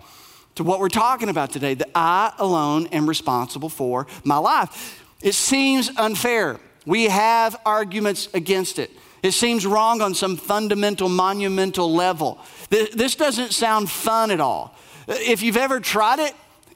to 0.55 0.63
what 0.63 0.79
we're 0.79 0.89
talking 0.89 1.29
about 1.29 1.51
today 1.51 1.73
that 1.73 1.89
I 1.95 2.31
alone 2.37 2.87
am 2.87 3.07
responsible 3.09 3.69
for 3.69 4.07
my 4.23 4.37
life. 4.37 5.02
It 5.23 5.33
seems 5.33 5.89
unfair. 5.97 6.59
We 6.85 7.05
have 7.05 7.55
arguments 7.65 8.27
against 8.33 8.77
it. 8.77 8.91
It 9.23 9.31
seems 9.31 9.65
wrong 9.65 10.01
on 10.01 10.13
some 10.13 10.35
fundamental, 10.35 11.07
monumental 11.07 11.91
level. 11.91 12.39
This 12.69 13.15
doesn't 13.15 13.53
sound 13.53 13.89
fun 13.89 14.31
at 14.31 14.41
all. 14.41 14.75
If 15.07 15.41
you've 15.41 15.57
ever 15.57 15.79
tried 15.79 16.19
it, 16.19 16.33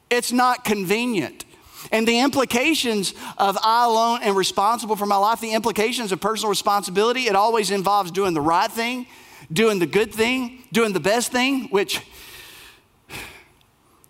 it's 0.09 0.31
not 0.31 0.63
convenient. 0.63 1.43
And 1.91 2.07
the 2.07 2.19
implications 2.19 3.13
of 3.37 3.57
I 3.61 3.85
alone 3.85 4.23
am 4.23 4.35
responsible 4.35 4.95
for 4.95 5.05
my 5.05 5.17
life, 5.17 5.41
the 5.41 5.51
implications 5.53 6.13
of 6.13 6.21
personal 6.21 6.49
responsibility, 6.49 7.27
it 7.27 7.35
always 7.35 7.69
involves 7.69 8.11
doing 8.11 8.33
the 8.33 8.41
right 8.41 8.71
thing, 8.71 9.07
doing 9.51 9.79
the 9.79 9.85
good 9.85 10.13
thing, 10.13 10.63
doing 10.71 10.93
the 10.93 10.99
best 11.01 11.31
thing, 11.33 11.67
which 11.67 12.01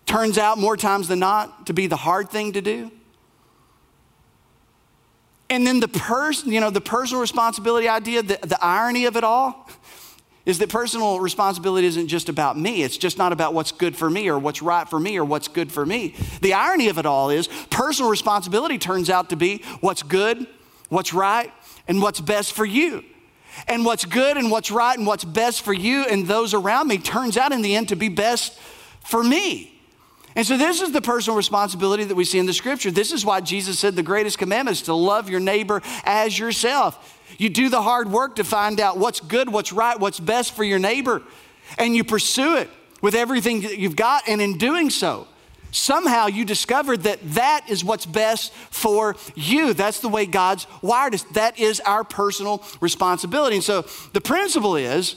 turns 0.06 0.38
out 0.38 0.58
more 0.58 0.76
times 0.76 1.08
than 1.08 1.18
not 1.18 1.66
to 1.66 1.72
be 1.72 1.88
the 1.88 1.96
hard 1.96 2.30
thing 2.30 2.52
to 2.52 2.60
do. 2.60 2.90
And 5.50 5.66
then 5.66 5.80
the 5.80 5.88
person, 5.88 6.52
you 6.52 6.60
know, 6.60 6.70
the 6.70 6.80
personal 6.80 7.20
responsibility 7.20 7.88
idea, 7.88 8.22
the, 8.22 8.38
the 8.42 8.58
irony 8.62 9.06
of 9.06 9.16
it 9.16 9.24
all 9.24 9.68
is 10.44 10.58
that 10.58 10.70
personal 10.70 11.20
responsibility 11.20 11.86
isn't 11.86 12.08
just 12.08 12.28
about 12.28 12.58
me. 12.58 12.82
It's 12.82 12.96
just 12.96 13.18
not 13.18 13.32
about 13.32 13.52
what's 13.52 13.72
good 13.72 13.94
for 13.94 14.08
me 14.08 14.28
or 14.28 14.38
what's 14.38 14.62
right 14.62 14.88
for 14.88 14.98
me 14.98 15.18
or 15.18 15.24
what's 15.24 15.48
good 15.48 15.70
for 15.70 15.84
me. 15.84 16.14
The 16.40 16.54
irony 16.54 16.88
of 16.88 16.98
it 16.98 17.06
all 17.06 17.30
is 17.30 17.48
personal 17.70 18.10
responsibility 18.10 18.78
turns 18.78 19.10
out 19.10 19.30
to 19.30 19.36
be 19.36 19.62
what's 19.80 20.02
good, 20.02 20.46
what's 20.88 21.12
right, 21.12 21.52
and 21.86 22.00
what's 22.00 22.20
best 22.20 22.52
for 22.52 22.64
you. 22.64 23.04
And 23.66 23.84
what's 23.84 24.04
good 24.04 24.36
and 24.36 24.50
what's 24.50 24.70
right 24.70 24.96
and 24.96 25.06
what's 25.06 25.24
best 25.24 25.62
for 25.62 25.72
you 25.72 26.04
and 26.04 26.26
those 26.26 26.54
around 26.54 26.88
me 26.88 26.98
turns 26.98 27.36
out 27.36 27.52
in 27.52 27.60
the 27.60 27.74
end 27.74 27.88
to 27.88 27.96
be 27.96 28.08
best 28.08 28.58
for 29.04 29.22
me. 29.24 29.77
And 30.36 30.46
so, 30.46 30.56
this 30.56 30.80
is 30.80 30.92
the 30.92 31.00
personal 31.00 31.36
responsibility 31.36 32.04
that 32.04 32.14
we 32.14 32.24
see 32.24 32.38
in 32.38 32.46
the 32.46 32.52
scripture. 32.52 32.90
This 32.90 33.12
is 33.12 33.24
why 33.24 33.40
Jesus 33.40 33.78
said 33.78 33.96
the 33.96 34.02
greatest 34.02 34.38
commandment 34.38 34.76
is 34.76 34.82
to 34.82 34.94
love 34.94 35.28
your 35.30 35.40
neighbor 35.40 35.82
as 36.04 36.38
yourself. 36.38 37.18
You 37.38 37.48
do 37.48 37.68
the 37.68 37.82
hard 37.82 38.10
work 38.10 38.36
to 38.36 38.44
find 38.44 38.80
out 38.80 38.98
what's 38.98 39.20
good, 39.20 39.48
what's 39.50 39.72
right, 39.72 39.98
what's 39.98 40.20
best 40.20 40.54
for 40.54 40.64
your 40.64 40.78
neighbor, 40.78 41.22
and 41.78 41.94
you 41.94 42.04
pursue 42.04 42.56
it 42.56 42.70
with 43.00 43.14
everything 43.14 43.62
that 43.62 43.78
you've 43.78 43.96
got. 43.96 44.28
And 44.28 44.40
in 44.40 44.58
doing 44.58 44.90
so, 44.90 45.26
somehow 45.70 46.26
you 46.26 46.44
discover 46.44 46.96
that 46.96 47.18
that 47.34 47.68
is 47.68 47.84
what's 47.84 48.06
best 48.06 48.52
for 48.52 49.16
you. 49.34 49.72
That's 49.72 50.00
the 50.00 50.08
way 50.08 50.26
God's 50.26 50.66
wired 50.82 51.14
us. 51.14 51.22
That 51.34 51.58
is 51.58 51.80
our 51.80 52.04
personal 52.04 52.62
responsibility. 52.80 53.56
And 53.56 53.64
so, 53.64 53.86
the 54.12 54.20
principle 54.20 54.76
is 54.76 55.16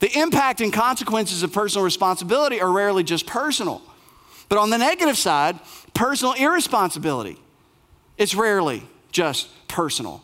the 0.00 0.18
impact 0.18 0.60
and 0.60 0.72
consequences 0.72 1.42
of 1.42 1.52
personal 1.52 1.84
responsibility 1.84 2.60
are 2.60 2.72
rarely 2.72 3.04
just 3.04 3.26
personal. 3.26 3.82
But 4.50 4.58
on 4.58 4.68
the 4.68 4.78
negative 4.78 5.16
side, 5.16 5.58
personal 5.94 6.34
irresponsibility, 6.34 7.38
it's 8.18 8.34
rarely 8.34 8.82
just 9.12 9.48
personal. 9.68 10.22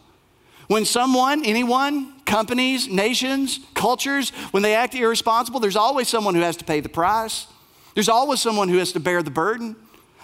When 0.66 0.84
someone, 0.84 1.46
anyone, 1.46 2.20
companies, 2.22 2.88
nations, 2.88 3.60
cultures, 3.74 4.30
when 4.50 4.64
they 4.64 4.74
act 4.74 4.96
irresponsible, 4.96 5.60
there's 5.60 5.76
always 5.76 6.08
someone 6.08 6.34
who 6.34 6.40
has 6.40 6.56
to 6.56 6.64
pay 6.64 6.80
the 6.80 6.88
price. 6.88 7.46
There's 7.94 8.08
always 8.08 8.40
someone 8.40 8.68
who 8.68 8.78
has 8.78 8.92
to 8.92 9.00
bear 9.00 9.22
the 9.22 9.30
burden. 9.30 9.76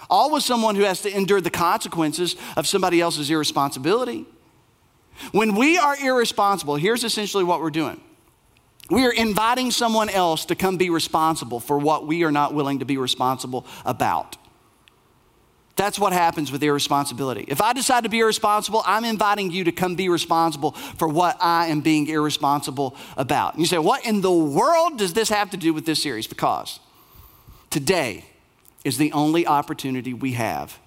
always 0.09 0.43
someone 0.45 0.75
who 0.75 0.83
has 0.83 1.01
to 1.01 1.15
endure 1.15 1.39
the 1.39 1.49
consequences 1.49 2.35
of 2.57 2.67
somebody 2.67 2.99
else's 2.99 3.31
irresponsibility. 3.31 4.25
When 5.31 5.55
we 5.55 5.77
are 5.77 5.95
irresponsible, 5.95 6.75
here's 6.75 7.05
essentially 7.05 7.45
what 7.45 7.61
we're 7.61 7.69
doing 7.71 8.01
we 8.89 9.05
are 9.05 9.11
inviting 9.11 9.71
someone 9.71 10.09
else 10.09 10.45
to 10.45 10.55
come 10.55 10.77
be 10.77 10.89
responsible 10.89 11.59
for 11.59 11.77
what 11.77 12.05
we 12.05 12.23
are 12.23 12.31
not 12.31 12.53
willing 12.53 12.79
to 12.79 12.85
be 12.85 12.97
responsible 12.97 13.65
about. 13.85 14.37
That's 15.75 15.97
what 15.97 16.13
happens 16.13 16.51
with 16.51 16.61
irresponsibility. 16.61 17.45
If 17.47 17.59
I 17.59 17.73
decide 17.73 18.03
to 18.03 18.09
be 18.09 18.19
irresponsible, 18.19 18.83
I'm 18.85 19.05
inviting 19.05 19.51
you 19.51 19.63
to 19.63 19.71
come 19.71 19.95
be 19.95 20.07
responsible 20.07 20.71
for 20.71 21.07
what 21.07 21.37
I 21.41 21.67
am 21.67 21.81
being 21.81 22.07
irresponsible 22.07 22.95
about. 23.17 23.53
And 23.53 23.61
you 23.61 23.65
say, 23.65 23.79
What 23.79 24.05
in 24.05 24.21
the 24.21 24.31
world 24.31 24.99
does 24.99 25.13
this 25.13 25.29
have 25.29 25.49
to 25.51 25.57
do 25.57 25.73
with 25.73 25.85
this 25.85 26.03
series? 26.03 26.27
Because 26.27 26.79
today 27.71 28.25
is 28.83 28.97
the 28.97 29.11
only 29.13 29.47
opportunity 29.47 30.13
we 30.13 30.33
have 30.33 30.77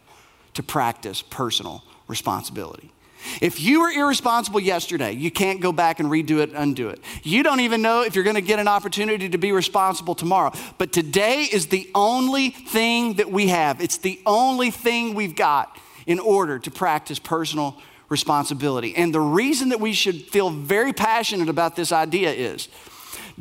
to 0.55 0.63
practice 0.63 1.21
personal 1.21 1.83
responsibility. 2.07 2.93
If 3.41 3.61
you 3.61 3.81
were 3.81 3.91
irresponsible 3.91 4.61
yesterday, 4.61 5.13
you 5.13 5.31
can't 5.31 5.61
go 5.61 5.73
back 5.73 6.01
and 6.01 6.11
redo 6.11 6.39
it, 6.39 6.53
undo 6.55 6.89
it. 6.89 7.01
You 7.23 7.43
don't 7.43 7.61
even 7.61 7.83
know 7.83 8.03
if 8.03 8.15
you're 8.15 8.25
going 8.25 8.37
to 8.37 8.43
get 8.43 8.59
an 8.59 8.69
opportunity 8.69 9.29
to 9.29 9.39
be 9.39 9.53
responsible 9.53 10.15
tomorrow. 10.15 10.53
But 10.79 10.93
today 10.93 11.43
is 11.43 11.67
the 11.67 11.91
only 11.95 12.51
thing 12.51 13.15
that 13.15 13.31
we 13.31 13.49
have. 13.49 13.81
It's 13.81 13.99
the 13.99 14.21
only 14.27 14.71
thing 14.71 15.15
we've 15.15 15.37
got 15.37 15.79
in 16.07 16.19
order 16.19 16.59
to 16.59 16.71
practice 16.71 17.19
personal 17.19 17.77
responsibility. 18.09 18.95
And 18.97 19.13
the 19.13 19.21
reason 19.21 19.71
that 19.71 19.81
we 19.81 19.93
should 19.93 20.23
feel 20.23 20.51
very 20.51 20.93
passionate 20.93 21.49
about 21.49 21.77
this 21.77 21.93
idea 21.93 22.31
is 22.33 22.69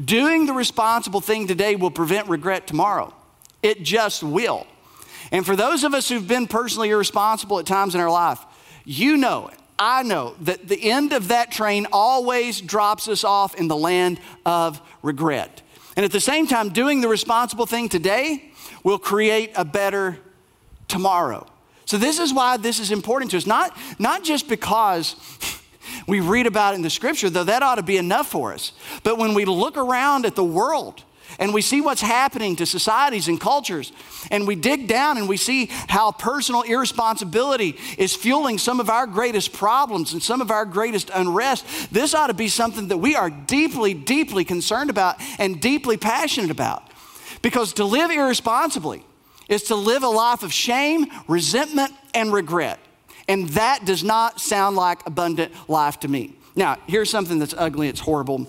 doing 0.03 0.45
the 0.45 0.53
responsible 0.53 1.21
thing 1.21 1.47
today 1.47 1.75
will 1.75 1.91
prevent 1.91 2.27
regret 2.27 2.67
tomorrow. 2.67 3.13
It 3.61 3.83
just 3.83 4.23
will. 4.23 4.67
And 5.31 5.45
for 5.45 5.55
those 5.55 5.83
of 5.83 5.93
us 5.93 6.09
who've 6.09 6.27
been 6.27 6.47
personally 6.47 6.89
irresponsible 6.89 7.59
at 7.59 7.65
times 7.65 7.95
in 7.95 8.01
our 8.01 8.11
life, 8.11 8.39
you 8.83 9.17
know 9.17 9.47
it. 9.47 9.59
I 9.77 10.03
know 10.03 10.35
that 10.41 10.67
the 10.67 10.91
end 10.91 11.11
of 11.11 11.29
that 11.29 11.51
train 11.51 11.87
always 11.91 12.61
drops 12.61 13.07
us 13.07 13.23
off 13.23 13.55
in 13.55 13.67
the 13.67 13.75
land 13.75 14.19
of 14.45 14.81
regret. 15.01 15.61
And 15.95 16.05
at 16.05 16.11
the 16.11 16.19
same 16.19 16.47
time, 16.47 16.69
doing 16.69 17.01
the 17.01 17.07
responsible 17.07 17.65
thing 17.65 17.89
today 17.89 18.51
will 18.83 18.99
create 18.99 19.51
a 19.55 19.65
better 19.65 20.17
tomorrow. 20.87 21.47
So, 21.85 21.97
this 21.97 22.19
is 22.19 22.33
why 22.33 22.57
this 22.57 22.79
is 22.79 22.91
important 22.91 23.31
to 23.31 23.37
us. 23.37 23.45
Not, 23.45 23.77
not 23.99 24.23
just 24.23 24.47
because 24.47 25.15
we 26.07 26.19
read 26.19 26.47
about 26.47 26.73
it 26.73 26.77
in 26.77 26.81
the 26.81 26.89
scripture, 26.89 27.29
though 27.29 27.43
that 27.43 27.61
ought 27.61 27.75
to 27.75 27.83
be 27.83 27.97
enough 27.97 28.27
for 28.27 28.53
us, 28.53 28.71
but 29.03 29.17
when 29.17 29.33
we 29.33 29.45
look 29.45 29.77
around 29.77 30.25
at 30.25 30.35
the 30.35 30.43
world 30.43 31.03
and 31.37 31.53
we 31.53 31.61
see 31.61 31.81
what's 31.81 32.01
happening 32.01 32.55
to 32.55 32.65
societies 32.65 33.27
and 33.27 33.39
cultures, 33.39 33.91
and 34.31 34.47
we 34.47 34.55
dig 34.55 34.87
down 34.87 35.17
and 35.17 35.29
we 35.29 35.37
see 35.37 35.67
how 35.87 36.11
personal 36.11 36.61
irresponsibility 36.63 37.77
is 37.97 38.15
fueling 38.15 38.57
some 38.57 38.79
of 38.79 38.89
our 38.89 39.07
greatest 39.07 39.53
problems 39.53 40.13
and 40.13 40.21
some 40.21 40.41
of 40.41 40.51
our 40.51 40.65
greatest 40.65 41.09
unrest. 41.13 41.65
This 41.91 42.13
ought 42.13 42.27
to 42.27 42.33
be 42.33 42.47
something 42.47 42.89
that 42.89 42.97
we 42.97 43.15
are 43.15 43.29
deeply, 43.29 43.93
deeply 43.93 44.45
concerned 44.45 44.89
about 44.89 45.15
and 45.39 45.61
deeply 45.61 45.97
passionate 45.97 46.51
about. 46.51 46.83
Because 47.41 47.73
to 47.73 47.85
live 47.85 48.11
irresponsibly 48.11 49.03
is 49.47 49.63
to 49.63 49.75
live 49.75 50.03
a 50.03 50.07
life 50.07 50.43
of 50.43 50.51
shame, 50.51 51.05
resentment, 51.27 51.93
and 52.13 52.33
regret. 52.33 52.79
And 53.27 53.49
that 53.49 53.85
does 53.85 54.03
not 54.03 54.39
sound 54.39 54.75
like 54.75 55.05
abundant 55.05 55.51
life 55.69 55.99
to 56.01 56.07
me. 56.07 56.35
Now, 56.55 56.77
here's 56.87 57.09
something 57.09 57.39
that's 57.39 57.53
ugly, 57.57 57.89
it's 57.89 57.99
horrible. 57.99 58.47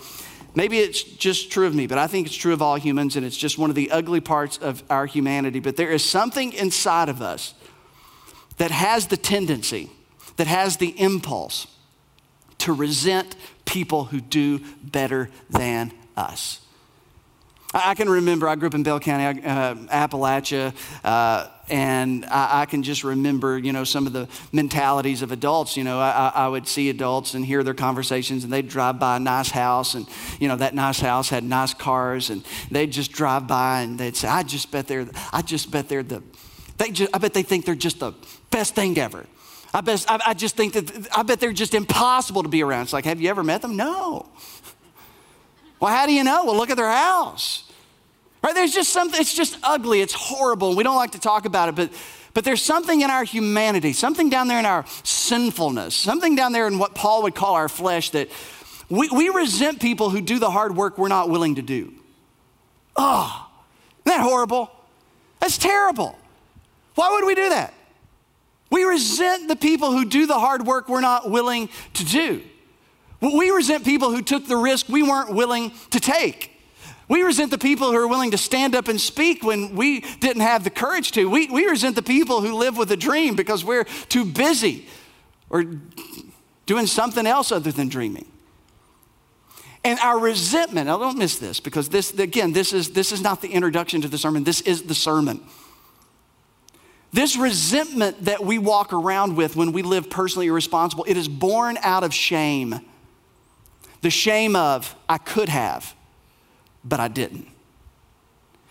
Maybe 0.56 0.78
it's 0.78 1.02
just 1.02 1.52
true 1.52 1.66
of 1.66 1.74
me, 1.74 1.86
but 1.86 1.98
I 1.98 2.06
think 2.06 2.26
it's 2.26 2.34
true 2.34 2.54
of 2.54 2.62
all 2.62 2.76
humans, 2.76 3.14
and 3.14 3.26
it's 3.26 3.36
just 3.36 3.58
one 3.58 3.68
of 3.68 3.76
the 3.76 3.90
ugly 3.90 4.20
parts 4.20 4.56
of 4.56 4.82
our 4.88 5.04
humanity. 5.04 5.60
But 5.60 5.76
there 5.76 5.90
is 5.90 6.02
something 6.02 6.54
inside 6.54 7.10
of 7.10 7.20
us 7.20 7.52
that 8.56 8.70
has 8.70 9.08
the 9.08 9.18
tendency, 9.18 9.90
that 10.36 10.46
has 10.46 10.78
the 10.78 10.98
impulse 10.98 11.66
to 12.58 12.72
resent 12.72 13.36
people 13.66 14.04
who 14.06 14.18
do 14.18 14.60
better 14.82 15.28
than 15.50 15.92
us. 16.16 16.65
I 17.84 17.94
can 17.94 18.08
remember, 18.08 18.48
I 18.48 18.54
grew 18.54 18.68
up 18.68 18.74
in 18.74 18.82
Bell 18.82 18.98
County, 18.98 19.42
uh, 19.42 19.74
Appalachia, 19.74 20.74
uh, 21.04 21.48
and 21.68 22.24
I, 22.24 22.62
I, 22.62 22.66
can 22.66 22.82
just 22.82 23.04
remember, 23.04 23.58
you 23.58 23.72
know, 23.72 23.84
some 23.84 24.06
of 24.06 24.14
the 24.14 24.28
mentalities 24.50 25.20
of 25.20 25.30
adults. 25.30 25.76
You 25.76 25.84
know, 25.84 25.98
I, 25.98 26.32
I, 26.34 26.48
would 26.48 26.66
see 26.66 26.88
adults 26.88 27.34
and 27.34 27.44
hear 27.44 27.62
their 27.62 27.74
conversations, 27.74 28.44
and 28.44 28.52
they'd 28.52 28.68
drive 28.68 28.98
by 28.98 29.16
a 29.16 29.20
nice 29.20 29.50
house, 29.50 29.94
and, 29.94 30.06
you 30.40 30.48
know, 30.48 30.56
that 30.56 30.74
nice 30.74 31.00
house 31.00 31.28
had 31.28 31.44
nice 31.44 31.74
cars, 31.74 32.30
and 32.30 32.44
they'd 32.70 32.92
just 32.92 33.12
drive 33.12 33.46
by 33.46 33.82
and 33.82 33.98
they'd 33.98 34.16
say, 34.16 34.28
I 34.28 34.42
just 34.42 34.70
bet 34.70 34.86
they're, 34.86 35.08
I 35.32 35.42
just 35.42 35.70
bet 35.70 35.88
they're 35.88 36.02
the, 36.02 36.22
they 36.78 36.90
just, 36.90 37.14
I 37.14 37.18
bet 37.18 37.34
they 37.34 37.42
think 37.42 37.66
they're 37.66 37.74
just 37.74 38.00
the 38.00 38.12
best 38.50 38.74
thing 38.74 38.96
ever. 38.96 39.26
I, 39.74 39.82
bet, 39.82 40.04
I, 40.08 40.20
I 40.28 40.34
just 40.34 40.56
think 40.56 40.72
that, 40.74 41.08
I 41.14 41.22
bet 41.24 41.40
they're 41.40 41.52
just 41.52 41.74
impossible 41.74 42.42
to 42.42 42.48
be 42.48 42.62
around. 42.62 42.84
It's 42.84 42.92
like, 42.92 43.04
have 43.04 43.20
you 43.20 43.28
ever 43.28 43.42
met 43.42 43.60
them? 43.60 43.76
No. 43.76 44.30
Well, 45.80 45.94
how 45.94 46.06
do 46.06 46.12
you 46.12 46.24
know? 46.24 46.44
Well, 46.46 46.56
look 46.56 46.70
at 46.70 46.76
their 46.76 46.90
house. 46.90 47.65
Right? 48.42 48.54
There's 48.54 48.72
just 48.72 48.92
something, 48.92 49.20
it's 49.20 49.34
just 49.34 49.58
ugly, 49.62 50.00
it's 50.00 50.14
horrible, 50.14 50.76
we 50.76 50.84
don't 50.84 50.96
like 50.96 51.12
to 51.12 51.20
talk 51.20 51.46
about 51.46 51.68
it, 51.68 51.74
but 51.74 51.90
but 52.36 52.44
there's 52.44 52.60
something 52.60 53.00
in 53.00 53.08
our 53.08 53.24
humanity, 53.24 53.94
something 53.94 54.28
down 54.28 54.46
there 54.46 54.58
in 54.58 54.66
our 54.66 54.84
sinfulness, 55.04 55.94
something 55.94 56.36
down 56.36 56.52
there 56.52 56.66
in 56.66 56.78
what 56.78 56.94
Paul 56.94 57.22
would 57.22 57.34
call 57.34 57.54
our 57.54 57.66
flesh 57.66 58.10
that 58.10 58.28
we, 58.90 59.08
we 59.08 59.30
resent 59.30 59.80
people 59.80 60.10
who 60.10 60.20
do 60.20 60.38
the 60.38 60.50
hard 60.50 60.76
work 60.76 60.98
we're 60.98 61.08
not 61.08 61.30
willing 61.30 61.54
to 61.54 61.62
do. 61.62 61.94
Oh, 62.94 63.48
isn't 64.04 64.18
that 64.18 64.22
horrible? 64.22 64.70
That's 65.40 65.56
terrible. 65.56 66.18
Why 66.94 67.10
would 67.12 67.24
we 67.24 67.34
do 67.34 67.48
that? 67.48 67.72
We 68.70 68.84
resent 68.84 69.48
the 69.48 69.56
people 69.56 69.92
who 69.92 70.04
do 70.04 70.26
the 70.26 70.38
hard 70.38 70.66
work 70.66 70.90
we're 70.90 71.00
not 71.00 71.30
willing 71.30 71.70
to 71.94 72.04
do. 72.04 72.42
We 73.22 73.50
resent 73.50 73.82
people 73.82 74.10
who 74.10 74.20
took 74.20 74.46
the 74.46 74.58
risk 74.58 74.90
we 74.90 75.02
weren't 75.02 75.32
willing 75.32 75.72
to 75.90 76.00
take. 76.00 76.55
We 77.08 77.22
resent 77.22 77.52
the 77.52 77.58
people 77.58 77.92
who 77.92 77.96
are 77.98 78.08
willing 78.08 78.32
to 78.32 78.38
stand 78.38 78.74
up 78.74 78.88
and 78.88 79.00
speak 79.00 79.44
when 79.44 79.76
we 79.76 80.00
didn't 80.00 80.42
have 80.42 80.64
the 80.64 80.70
courage 80.70 81.12
to. 81.12 81.30
We, 81.30 81.46
we 81.48 81.66
resent 81.66 81.94
the 81.94 82.02
people 82.02 82.40
who 82.40 82.54
live 82.54 82.76
with 82.76 82.90
a 82.90 82.96
dream 82.96 83.36
because 83.36 83.64
we're 83.64 83.84
too 83.84 84.24
busy 84.24 84.88
or 85.48 85.64
doing 86.66 86.86
something 86.86 87.26
else 87.26 87.52
other 87.52 87.70
than 87.70 87.88
dreaming. 87.88 88.26
And 89.84 90.00
our 90.00 90.18
resentment, 90.18 90.88
I 90.88 90.98
don't 90.98 91.16
miss 91.16 91.38
this 91.38 91.60
because 91.60 91.88
this, 91.90 92.12
again, 92.18 92.52
this 92.52 92.72
is, 92.72 92.90
this 92.90 93.12
is 93.12 93.22
not 93.22 93.40
the 93.40 93.48
introduction 93.48 94.00
to 94.02 94.08
the 94.08 94.18
sermon, 94.18 94.42
this 94.42 94.60
is 94.62 94.82
the 94.82 94.94
sermon. 94.96 95.40
This 97.12 97.36
resentment 97.36 98.24
that 98.24 98.44
we 98.44 98.58
walk 98.58 98.92
around 98.92 99.36
with 99.36 99.54
when 99.54 99.70
we 99.70 99.82
live 99.82 100.10
personally 100.10 100.48
irresponsible, 100.48 101.04
it 101.06 101.16
is 101.16 101.28
born 101.28 101.78
out 101.82 102.02
of 102.02 102.12
shame. 102.12 102.80
The 104.02 104.10
shame 104.10 104.56
of, 104.56 104.96
I 105.08 105.18
could 105.18 105.48
have 105.48 105.95
but 106.86 107.00
I 107.00 107.08
didn't. 107.08 107.48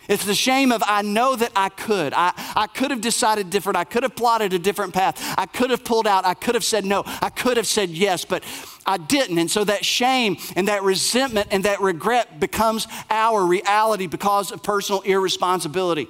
It's 0.07 0.25
the 0.25 0.35
shame 0.35 0.71
of 0.71 0.83
I 0.85 1.01
know 1.01 1.35
that 1.35 1.51
I 1.55 1.69
could. 1.69 2.13
I, 2.13 2.33
I 2.55 2.67
could 2.67 2.91
have 2.91 3.01
decided 3.01 3.49
different. 3.49 3.75
I 3.75 3.85
could 3.85 4.03
have 4.03 4.15
plotted 4.15 4.53
a 4.53 4.59
different 4.59 4.93
path. 4.93 5.19
I 5.37 5.47
could 5.47 5.71
have 5.71 5.83
pulled 5.83 6.05
out. 6.05 6.25
I 6.25 6.35
could 6.35 6.53
have 6.53 6.63
said 6.63 6.85
no. 6.85 7.03
I 7.05 7.29
could 7.29 7.57
have 7.57 7.65
said 7.65 7.89
yes, 7.89 8.23
but 8.23 8.43
I 8.85 8.97
didn't. 8.97 9.39
And 9.39 9.49
so 9.49 9.63
that 9.63 9.83
shame 9.83 10.37
and 10.55 10.67
that 10.67 10.83
resentment 10.83 11.47
and 11.49 11.63
that 11.63 11.81
regret 11.81 12.39
becomes 12.39 12.87
our 13.09 13.43
reality 13.43 14.05
because 14.05 14.51
of 14.51 14.61
personal 14.61 15.01
irresponsibility. 15.01 16.07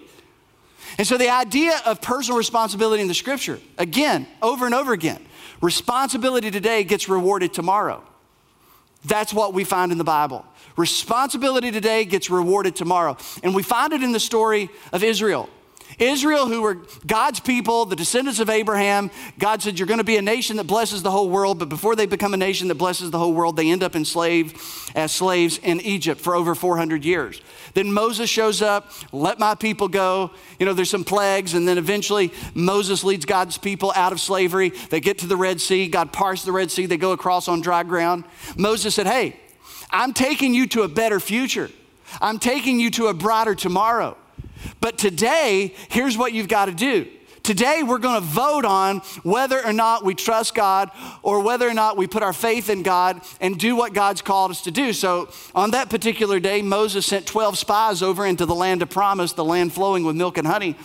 And 0.98 1.08
so 1.08 1.18
the 1.18 1.30
idea 1.30 1.82
of 1.86 2.02
personal 2.02 2.38
responsibility 2.38 3.02
in 3.02 3.08
the 3.08 3.14
scripture, 3.14 3.60
again, 3.78 4.28
over 4.42 4.66
and 4.66 4.76
over 4.76 4.92
again, 4.94 5.26
responsibility 5.62 6.52
today 6.52 6.84
gets 6.84 7.08
rewarded 7.08 7.54
tomorrow. 7.54 8.04
That's 9.06 9.34
what 9.34 9.54
we 9.54 9.64
find 9.64 9.92
in 9.92 9.98
the 9.98 10.04
Bible. 10.04 10.46
Responsibility 10.78 11.72
today 11.72 12.06
gets 12.06 12.30
rewarded 12.30 12.76
tomorrow. 12.76 13.18
And 13.44 13.56
we 13.56 13.64
find 13.64 13.94
it 13.94 14.04
in 14.04 14.12
the 14.12 14.20
story 14.20 14.70
of 14.92 15.04
Israel. 15.04 15.50
Israel, 16.00 16.48
who 16.48 16.62
were 16.62 16.80
God's 17.06 17.40
people, 17.40 17.86
the 17.86 17.96
descendants 17.96 18.40
of 18.40 18.50
Abraham, 18.50 19.10
God 19.40 19.62
said, 19.62 19.80
You're 19.80 19.88
going 19.88 20.00
to 20.00 20.04
be 20.04 20.18
a 20.18 20.22
nation 20.22 20.58
that 20.58 20.66
blesses 20.66 21.04
the 21.04 21.12
whole 21.12 21.30
world. 21.30 21.60
But 21.60 21.70
before 21.70 21.96
they 21.96 22.06
become 22.06 22.34
a 22.34 22.38
nation 22.38 22.68
that 22.68 22.76
blesses 22.76 23.12
the 23.12 23.20
whole 23.20 23.34
world, 23.34 23.56
they 23.56 23.72
end 23.72 23.84
up 23.84 23.96
enslaved 23.96 24.60
as 24.96 25.12
slaves 25.12 25.58
in 25.60 25.80
Egypt 25.82 26.20
for 26.20 26.36
over 26.36 26.54
400 26.54 27.06
years. 27.06 27.42
Then 27.74 27.94
Moses 27.94 28.30
shows 28.30 28.62
up, 28.62 28.92
let 29.12 29.40
my 29.40 29.56
people 29.56 29.88
go. 29.88 30.32
You 30.60 30.66
know, 30.66 30.74
there's 30.74 30.90
some 30.90 31.04
plagues, 31.04 31.54
and 31.54 31.68
then 31.68 31.78
eventually 31.78 32.34
Moses 32.54 33.04
leads 33.04 33.26
God's 33.26 33.58
people 33.58 33.94
out 33.96 34.12
of 34.12 34.20
slavery. 34.20 34.70
They 34.90 35.00
get 35.00 35.20
to 35.20 35.28
the 35.28 35.38
Red 35.38 35.62
Sea. 35.62 35.88
God 35.88 36.12
parts 36.12 36.44
the 36.44 36.52
Red 36.52 36.72
Sea. 36.72 36.88
They 36.88 36.98
go 36.98 37.12
across 37.12 37.48
on 37.48 37.62
dry 37.62 37.84
ground. 37.84 38.26
Moses 38.58 38.96
said, 38.96 39.08
Hey, 39.08 39.40
I'm 39.96 40.14
taking 40.14 40.54
you 40.54 40.68
to 40.68 40.82
a 40.82 40.88
better 40.90 41.22
future. 41.22 41.70
I'm 42.22 42.38
taking 42.38 42.80
you 42.80 42.92
to 42.92 43.08
a 43.08 43.14
brighter 43.14 43.56
tomorrow. 43.56 44.18
But 44.82 44.98
today, 44.98 45.74
here's 45.90 46.18
what 46.18 46.34
you've 46.34 46.50
got 46.50 46.66
to 46.66 46.74
do. 46.74 47.08
Today, 47.44 47.82
we're 47.82 48.00
going 48.00 48.20
to 48.20 48.28
vote 48.28 48.66
on 48.66 49.00
whether 49.24 49.64
or 49.64 49.72
not 49.72 50.04
we 50.04 50.16
trust 50.16 50.54
God 50.54 50.92
or 51.22 51.42
whether 51.42 51.70
or 51.70 51.74
not 51.74 51.96
we 51.96 52.08
put 52.08 52.24
our 52.24 52.34
faith 52.34 52.70
in 52.70 52.84
God 52.84 53.22
and 53.40 53.58
do 53.58 53.76
what 53.76 53.94
God's 53.94 54.22
called 54.22 54.52
us 54.52 54.64
to 54.64 54.72
do. 54.72 54.92
So, 54.94 55.30
on 55.54 55.72
that 55.72 55.90
particular 55.90 56.40
day, 56.40 56.62
Moses 56.62 57.06
sent 57.06 57.26
12 57.26 57.58
spies 57.58 58.02
over 58.02 58.26
into 58.26 58.46
the 58.46 58.56
land 58.56 58.82
of 58.82 58.90
promise, 58.90 59.32
the 59.34 59.46
land 59.46 59.74
flowing 59.74 60.04
with 60.04 60.16
milk 60.16 60.38
and 60.38 60.48
honey. 60.48 60.76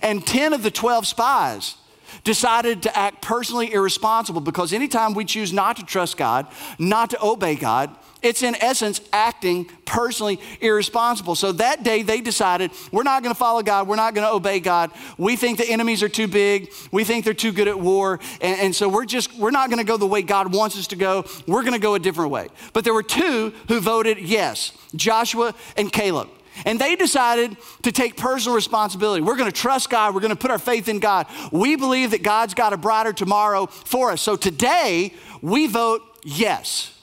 And 0.00 0.26
10 0.26 0.52
of 0.52 0.62
the 0.62 0.70
12 0.70 1.06
spies 1.06 1.74
decided 2.22 2.84
to 2.84 2.96
act 2.96 3.20
personally 3.20 3.72
irresponsible 3.72 4.40
because 4.40 4.72
anytime 4.72 5.14
we 5.14 5.24
choose 5.24 5.52
not 5.52 5.76
to 5.76 5.84
trust 5.84 6.16
God, 6.16 6.46
not 6.78 7.10
to 7.10 7.22
obey 7.22 7.56
God, 7.56 7.94
it's 8.24 8.42
in 8.42 8.54
essence 8.56 9.00
acting 9.12 9.66
personally 9.84 10.40
irresponsible. 10.60 11.34
So 11.34 11.52
that 11.52 11.82
day 11.82 12.02
they 12.02 12.20
decided, 12.20 12.70
we're 12.90 13.02
not 13.02 13.22
going 13.22 13.34
to 13.34 13.38
follow 13.38 13.62
God. 13.62 13.86
We're 13.86 13.96
not 13.96 14.14
going 14.14 14.26
to 14.26 14.32
obey 14.32 14.60
God. 14.60 14.90
We 15.18 15.36
think 15.36 15.58
the 15.58 15.68
enemies 15.68 16.02
are 16.02 16.08
too 16.08 16.28
big. 16.28 16.72
We 16.90 17.04
think 17.04 17.24
they're 17.24 17.34
too 17.34 17.52
good 17.52 17.68
at 17.68 17.78
war. 17.78 18.20
And, 18.40 18.60
and 18.60 18.74
so 18.74 18.88
we're 18.88 19.04
just, 19.04 19.34
we're 19.36 19.50
not 19.50 19.68
going 19.70 19.78
to 19.78 19.84
go 19.84 19.96
the 19.96 20.06
way 20.06 20.22
God 20.22 20.52
wants 20.52 20.78
us 20.78 20.86
to 20.88 20.96
go. 20.96 21.24
We're 21.46 21.62
going 21.62 21.74
to 21.74 21.78
go 21.78 21.94
a 21.94 21.98
different 21.98 22.30
way. 22.30 22.48
But 22.72 22.84
there 22.84 22.94
were 22.94 23.02
two 23.02 23.52
who 23.68 23.80
voted 23.80 24.18
yes 24.18 24.72
Joshua 24.94 25.54
and 25.76 25.92
Caleb. 25.92 26.28
And 26.64 26.80
they 26.80 26.94
decided 26.94 27.56
to 27.82 27.90
take 27.90 28.16
personal 28.16 28.54
responsibility. 28.54 29.22
We're 29.22 29.36
going 29.36 29.50
to 29.50 29.60
trust 29.60 29.90
God. 29.90 30.14
We're 30.14 30.20
going 30.20 30.30
to 30.30 30.36
put 30.36 30.52
our 30.52 30.58
faith 30.58 30.88
in 30.88 31.00
God. 31.00 31.26
We 31.50 31.74
believe 31.74 32.12
that 32.12 32.22
God's 32.22 32.54
got 32.54 32.72
a 32.72 32.76
brighter 32.76 33.12
tomorrow 33.12 33.66
for 33.66 34.12
us. 34.12 34.22
So 34.22 34.36
today, 34.36 35.12
we 35.42 35.66
vote 35.66 36.02
yes. 36.22 36.93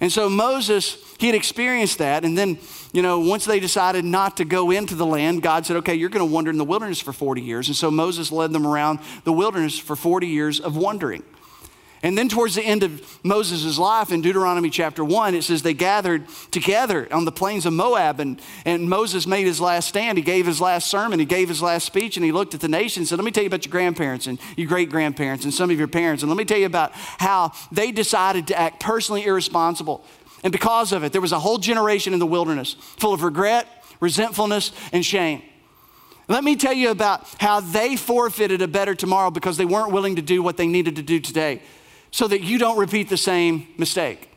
And 0.00 0.12
so 0.12 0.28
Moses, 0.28 0.98
he 1.18 1.26
had 1.26 1.34
experienced 1.34 1.98
that. 1.98 2.24
And 2.24 2.36
then, 2.36 2.58
you 2.92 3.02
know, 3.02 3.20
once 3.20 3.46
they 3.46 3.60
decided 3.60 4.04
not 4.04 4.36
to 4.36 4.44
go 4.44 4.70
into 4.70 4.94
the 4.94 5.06
land, 5.06 5.42
God 5.42 5.64
said, 5.64 5.76
okay, 5.78 5.94
you're 5.94 6.10
going 6.10 6.26
to 6.26 6.32
wander 6.32 6.50
in 6.50 6.58
the 6.58 6.64
wilderness 6.64 7.00
for 7.00 7.12
40 7.12 7.40
years. 7.40 7.68
And 7.68 7.76
so 7.76 7.90
Moses 7.90 8.30
led 8.30 8.52
them 8.52 8.66
around 8.66 9.00
the 9.24 9.32
wilderness 9.32 9.78
for 9.78 9.96
40 9.96 10.26
years 10.26 10.60
of 10.60 10.76
wandering. 10.76 11.22
And 12.06 12.16
then 12.16 12.28
towards 12.28 12.54
the 12.54 12.62
end 12.62 12.84
of 12.84 13.18
Moses' 13.24 13.78
life 13.78 14.12
in 14.12 14.22
Deuteronomy 14.22 14.70
chapter 14.70 15.04
1, 15.04 15.34
it 15.34 15.42
says 15.42 15.62
they 15.62 15.74
gathered 15.74 16.24
together 16.52 17.12
on 17.12 17.24
the 17.24 17.32
plains 17.32 17.66
of 17.66 17.72
Moab, 17.72 18.20
and, 18.20 18.40
and 18.64 18.88
Moses 18.88 19.26
made 19.26 19.44
his 19.44 19.60
last 19.60 19.88
stand. 19.88 20.16
He 20.16 20.22
gave 20.22 20.46
his 20.46 20.60
last 20.60 20.88
sermon, 20.88 21.18
he 21.18 21.24
gave 21.24 21.48
his 21.48 21.60
last 21.60 21.84
speech, 21.84 22.16
and 22.16 22.24
he 22.24 22.30
looked 22.30 22.54
at 22.54 22.60
the 22.60 22.68
nation 22.68 23.00
and 23.00 23.08
said, 23.08 23.18
Let 23.18 23.24
me 23.24 23.32
tell 23.32 23.42
you 23.42 23.48
about 23.48 23.66
your 23.66 23.72
grandparents 23.72 24.28
and 24.28 24.38
your 24.56 24.68
great 24.68 24.88
grandparents 24.88 25.42
and 25.42 25.52
some 25.52 25.68
of 25.68 25.76
your 25.76 25.88
parents, 25.88 26.22
and 26.22 26.30
let 26.30 26.38
me 26.38 26.44
tell 26.44 26.58
you 26.58 26.66
about 26.66 26.92
how 26.94 27.50
they 27.72 27.90
decided 27.90 28.46
to 28.46 28.56
act 28.56 28.78
personally 28.78 29.24
irresponsible. 29.24 30.04
And 30.44 30.52
because 30.52 30.92
of 30.92 31.02
it, 31.02 31.10
there 31.10 31.20
was 31.20 31.32
a 31.32 31.40
whole 31.40 31.58
generation 31.58 32.12
in 32.12 32.20
the 32.20 32.26
wilderness 32.26 32.74
full 32.98 33.14
of 33.14 33.24
regret, 33.24 33.66
resentfulness, 33.98 34.70
and 34.92 35.04
shame. 35.04 35.42
Let 36.28 36.44
me 36.44 36.54
tell 36.54 36.72
you 36.72 36.90
about 36.90 37.26
how 37.40 37.58
they 37.58 37.96
forfeited 37.96 38.62
a 38.62 38.68
better 38.68 38.94
tomorrow 38.94 39.32
because 39.32 39.56
they 39.56 39.64
weren't 39.64 39.90
willing 39.90 40.14
to 40.16 40.22
do 40.22 40.40
what 40.40 40.56
they 40.56 40.68
needed 40.68 40.94
to 40.96 41.02
do 41.02 41.18
today 41.18 41.62
so 42.16 42.26
that 42.26 42.40
you 42.40 42.56
don't 42.56 42.78
repeat 42.78 43.10
the 43.10 43.16
same 43.18 43.68
mistake. 43.76 44.30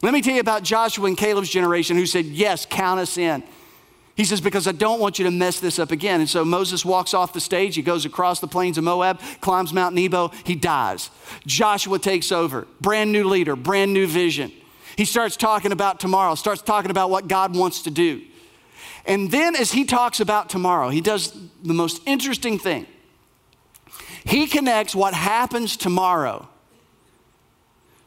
Let 0.00 0.14
me 0.14 0.22
tell 0.22 0.32
you 0.32 0.40
about 0.40 0.62
Joshua 0.62 1.04
and 1.04 1.18
Caleb's 1.18 1.50
generation 1.50 1.98
who 1.98 2.06
said, 2.06 2.24
Yes, 2.24 2.64
count 2.64 2.98
us 2.98 3.18
in. 3.18 3.42
He 4.16 4.24
says, 4.24 4.40
Because 4.40 4.66
I 4.66 4.72
don't 4.72 5.00
want 5.00 5.18
you 5.18 5.26
to 5.26 5.30
mess 5.30 5.60
this 5.60 5.78
up 5.78 5.90
again. 5.90 6.20
And 6.20 6.30
so 6.30 6.46
Moses 6.46 6.82
walks 6.82 7.12
off 7.12 7.34
the 7.34 7.40
stage. 7.40 7.76
He 7.76 7.82
goes 7.82 8.06
across 8.06 8.40
the 8.40 8.46
plains 8.46 8.78
of 8.78 8.84
Moab, 8.84 9.20
climbs 9.42 9.74
Mount 9.74 9.94
Nebo. 9.94 10.28
He 10.44 10.54
dies. 10.54 11.10
Joshua 11.46 11.98
takes 11.98 12.32
over. 12.32 12.66
Brand 12.80 13.12
new 13.12 13.24
leader, 13.24 13.54
brand 13.54 13.92
new 13.92 14.06
vision. 14.06 14.50
He 14.96 15.04
starts 15.04 15.36
talking 15.36 15.72
about 15.72 16.00
tomorrow, 16.00 16.34
starts 16.36 16.62
talking 16.62 16.90
about 16.90 17.10
what 17.10 17.28
God 17.28 17.54
wants 17.54 17.82
to 17.82 17.90
do. 17.90 18.22
And 19.04 19.30
then 19.30 19.56
as 19.56 19.72
he 19.72 19.84
talks 19.84 20.20
about 20.20 20.48
tomorrow, 20.48 20.88
he 20.88 21.02
does 21.02 21.38
the 21.62 21.74
most 21.74 22.00
interesting 22.06 22.58
thing. 22.58 22.86
He 24.24 24.46
connects 24.46 24.94
what 24.94 25.12
happens 25.12 25.76
tomorrow 25.76 26.48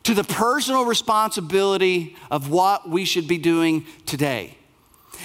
to 0.03 0.13
the 0.13 0.23
personal 0.23 0.85
responsibility 0.85 2.15
of 2.29 2.49
what 2.49 2.89
we 2.89 3.05
should 3.05 3.27
be 3.27 3.37
doing 3.37 3.85
today. 4.05 4.57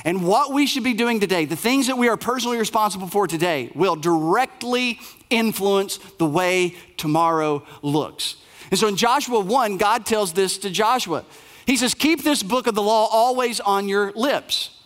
And 0.05 0.27
what 0.27 0.53
we 0.53 0.67
should 0.67 0.85
be 0.85 0.95
doing 0.95 1.19
today, 1.19 1.45
the 1.45 1.57
things 1.57 1.88
that 1.88 1.99
we 1.99 2.09
are 2.09 2.17
personally 2.17 2.59
responsible 2.59 3.09
for 3.09 3.27
today, 3.27 3.71
will 3.75 3.97
directly 3.97 5.01
influence 5.31 5.99
the 6.19 6.27
way 6.27 6.77
tomorrow 6.97 7.64
looks. 7.83 8.37
And 8.71 8.79
so 8.79 8.87
in 8.87 8.97
Joshua 8.97 9.41
1, 9.41 9.77
God 9.77 10.07
tells 10.07 10.33
this 10.33 10.59
to 10.59 10.71
Joshua. 10.71 11.25
He 11.67 11.77
says, 11.77 11.95
Keep 11.95 12.23
this 12.23 12.43
book 12.43 12.67
of 12.67 12.75
the 12.75 12.83
law 12.83 13.09
always 13.11 13.61
on 13.61 13.88
your 13.88 14.12
lips 14.12 14.78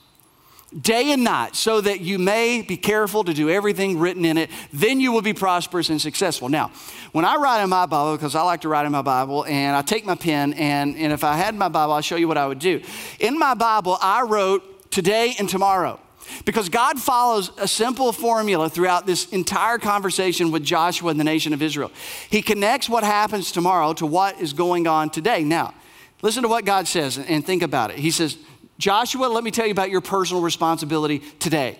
day 0.80 1.12
and 1.12 1.24
night, 1.24 1.54
so 1.54 1.80
that 1.80 2.00
you 2.00 2.18
may 2.18 2.62
be 2.62 2.76
careful 2.76 3.24
to 3.24 3.35
do 3.35 3.50
everything 3.50 3.98
written 3.98 4.24
in 4.24 4.38
it. 4.38 4.50
Then 4.72 5.00
you 5.00 5.12
will 5.12 5.22
be 5.22 5.35
prosperous 5.35 5.90
and 5.90 6.00
successful. 6.00 6.48
Now, 6.48 6.70
when 7.12 7.24
I 7.24 7.37
write 7.37 7.62
in 7.62 7.68
my 7.68 7.87
Bible, 7.87 8.16
because 8.16 8.35
I 8.35 8.42
like 8.42 8.62
to 8.62 8.68
write 8.68 8.87
in 8.87 8.92
my 8.92 9.02
Bible, 9.02 9.44
and 9.44 9.76
I 9.76 9.82
take 9.82 10.06
my 10.06 10.14
pen, 10.14 10.54
and, 10.54 10.96
and 10.96 11.12
if 11.12 11.24
I 11.24 11.37
had 11.37 11.54
my 11.54 11.68
Bible, 11.68 11.92
I'll 11.92 12.00
show 12.00 12.16
you 12.16 12.28
what 12.28 12.38
I 12.38 12.46
would 12.46 12.58
do. 12.58 12.80
In 13.20 13.38
my 13.38 13.54
Bible, 13.54 13.98
I 14.00 14.22
wrote 14.22 14.90
today 14.90 15.35
and 15.38 15.48
tomorrow. 15.48 16.00
Because 16.44 16.68
God 16.68 17.00
follows 17.00 17.50
a 17.58 17.66
simple 17.66 18.12
formula 18.12 18.70
throughout 18.70 19.06
this 19.06 19.28
entire 19.30 19.76
conversation 19.78 20.52
with 20.52 20.62
Joshua 20.62 21.11
and 21.11 21.18
the 21.18 21.24
nation 21.24 21.52
of 21.52 21.61
Israel. 21.61 21.90
He 22.30 22.42
connects 22.42 22.88
what 22.88 23.02
happens 23.02 23.50
tomorrow 23.50 23.92
to 23.94 24.06
what 24.06 24.40
is 24.40 24.52
going 24.52 24.87
on 24.87 25.11
today. 25.11 25.42
Now, 25.42 25.74
listen 26.22 26.42
to 26.44 26.48
what 26.48 26.64
God 26.64 26.87
says 26.87 27.18
and 27.18 27.44
think 27.44 27.62
about 27.62 27.90
it. 27.90 27.98
He 27.98 28.12
says, 28.12 28.38
Joshua, 28.78 29.26
let 29.26 29.44
me 29.44 29.50
tell 29.50 29.66
you 29.66 29.72
about 29.72 29.90
your 29.90 30.00
personal 30.00 30.42
responsibility 30.42 31.20
today. 31.38 31.78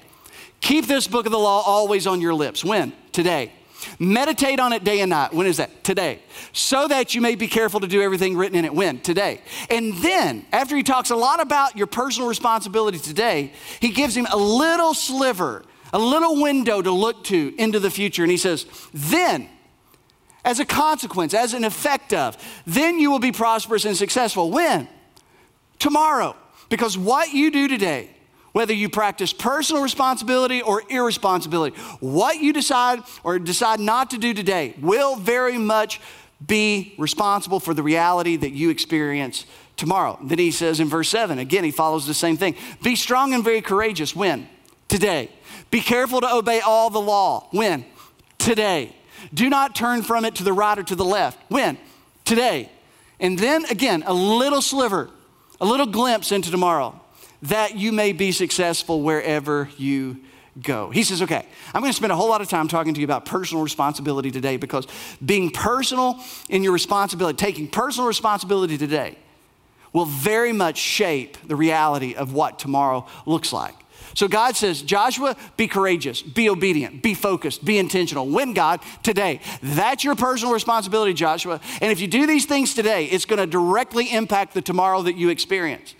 Keep 0.61 0.87
this 0.87 1.09
book 1.09 1.27
of 1.27 1.33
the 1.33 1.39
law 1.39 1.63
always 1.63 2.07
on 2.07 2.21
your 2.21 2.35
lips. 2.35 2.65
When? 2.65 2.93
Today. 3.11 3.53
Meditate 3.99 4.61
on 4.61 4.73
it 4.73 4.85
day 4.85 5.01
and 5.01 5.11
night. 5.11 5.35
When 5.35 5.47
is 5.47 5.57
that? 5.57 5.83
Today. 5.83 6.21
So 6.53 6.87
that 6.87 7.15
you 7.15 7.21
may 7.21 7.35
be 7.35 7.49
careful 7.49 7.81
to 7.81 7.89
do 7.89 8.01
everything 8.01 8.37
written 8.37 8.57
in 8.57 8.65
it. 8.65 8.73
When? 8.73 9.01
Today. 9.01 9.41
And 9.71 9.95
then, 9.95 10.47
after 10.53 10.77
he 10.77 10.85
talks 10.85 11.11
a 11.11 11.17
lot 11.17 11.41
about 11.41 11.77
your 11.77 11.89
personal 11.89 12.29
responsibility 12.29 12.99
today, 12.99 13.53
he 13.81 13.91
gives 13.91 14.17
him 14.17 14.27
a 14.31 14.37
little 14.37 14.95
sliver, 14.95 15.65
a 15.93 15.99
little 15.99 16.41
window 16.41 16.81
to 16.81 16.93
look 16.93 17.25
to 17.25 17.55
into 17.59 17.81
the 17.81 17.91
future. 17.91 18.23
And 18.23 18.31
he 18.31 18.37
says, 18.37 18.67
Then, 18.95 19.49
as 20.45 20.61
a 20.61 20.65
consequence, 20.65 21.35
as 21.35 21.55
an 21.55 21.65
effect 21.65 22.13
of, 22.13 22.37
then 22.67 22.99
you 22.99 23.11
will 23.11 23.19
be 23.19 23.33
prosperous 23.33 23.85
and 23.85 23.97
successful. 23.97 24.51
When? 24.51 24.89
Tomorrow. 25.79 26.37
Because 26.73 26.97
what 26.97 27.35
you 27.35 27.51
do 27.51 27.69
today, 27.69 28.09
whether 28.53 28.73
you 28.73 28.89
practice 28.89 29.35
personal 29.35 29.83
responsibility 29.83 30.63
or 30.63 30.83
irresponsibility, 30.89 31.77
what 32.01 32.41
you 32.41 32.55
decide 32.55 33.01
or 33.23 33.39
decide 33.39 33.79
not 33.79 34.13
to 34.13 34.19
do 34.19 34.33
today 34.33 34.75
will 34.81 35.17
very 35.17 35.59
much 35.59 36.01
be 36.47 36.95
responsible 36.97 37.61
for 37.61 37.75
the 37.75 37.83
reality 37.83 38.37
that 38.37 38.53
you 38.53 38.71
experience 38.71 39.45
tomorrow. 39.77 40.19
Then 40.23 40.39
he 40.39 40.51
says 40.51 40.81
in 40.81 40.89
verse 40.89 41.11
7, 41.11 41.39
again, 41.39 41.63
he 41.63 41.71
follows 41.71 42.07
the 42.07 42.15
same 42.15 42.39
thing 42.39 42.57
Be 42.83 42.97
strong 42.97 43.35
and 43.35 43.45
very 43.45 43.61
courageous. 43.61 44.17
When? 44.17 44.49
Today. 44.89 45.29
Be 45.71 45.83
careful 45.83 46.23
to 46.23 46.35
obey 46.35 46.61
all 46.61 46.89
the 46.89 47.03
law. 47.03 47.49
When? 47.51 47.85
Today. 48.39 48.97
Do 49.35 49.51
not 49.51 49.75
turn 49.75 50.01
from 50.01 50.25
it 50.25 50.37
to 50.37 50.43
the 50.43 50.55
right 50.55 50.79
or 50.79 50.85
to 50.85 50.97
the 50.97 51.05
left. 51.05 51.39
When? 51.51 51.77
Today. 52.25 52.71
And 53.21 53.39
then 53.39 53.67
again, 53.67 54.05
a 54.07 54.15
little 54.15 54.63
sliver 54.63 55.11
a 55.63 55.65
little 55.65 55.87
glimpse 55.87 56.33
into 56.33 56.51
tomorrow 56.51 57.01
that 57.43 57.77
you 57.77 57.93
may 57.93 58.13
be 58.13 58.33
successful 58.33 59.01
wherever 59.01 59.69
you 59.79 60.21
go. 60.61 60.91
He 60.91 61.05
says, 61.05 61.23
okay, 61.23 61.47
I'm 61.73 61.81
going 61.81 61.93
to 61.93 61.97
spend 61.97 62.13
a 62.13 62.17
whole 62.17 62.29
lot 62.29 62.41
of 62.41 62.49
time 62.49 62.69
talking 62.69 62.95
to 62.95 63.01
you 63.01 63.05
about 63.05 63.25
personal 63.25 63.63
responsibility 63.63 64.31
today 64.31 64.57
because 64.57 64.87
being 65.25 65.51
personal 65.51 66.21
in 66.51 66.65
your 66.65 66.73
responsibility, 66.73 67.37
taking 67.37 67.69
personal 67.69 68.09
responsibility 68.09 68.77
today, 68.77 69.17
will 69.93 70.05
very 70.05 70.53
much 70.53 70.79
shape 70.79 71.39
the 71.47 71.57
reality 71.57 72.15
of 72.15 72.33
what 72.33 72.59
tomorrow 72.59 73.07
looks 73.25 73.53
like. 73.53 73.75
So 74.15 74.29
God 74.29 74.57
says, 74.57 74.83
Joshua, 74.83 75.37
be 75.57 75.67
courageous, 75.69 76.23
be 76.23 76.49
obedient, 76.49 77.03
be 77.03 77.15
focused, 77.15 77.65
be 77.65 77.79
intentional. 77.79 78.27
Win 78.29 78.53
God 78.53 78.81
today. 79.03 79.41
That's 79.63 80.05
your 80.05 80.15
personal 80.15 80.53
responsibility, 80.53 81.15
Joshua. 81.15 81.61
And 81.81 81.91
if 81.91 82.01
you 82.01 82.09
do 82.09 82.27
these 82.27 82.47
things 82.47 82.75
today, 82.75 83.07
it's 83.07 83.25
going 83.25 83.39
to 83.39 83.47
directly 83.47 84.13
impact 84.13 84.55
the 84.55 84.63
tomorrow 84.63 85.03
that 85.03 85.17
you 85.17 85.31
experience. 85.31 85.95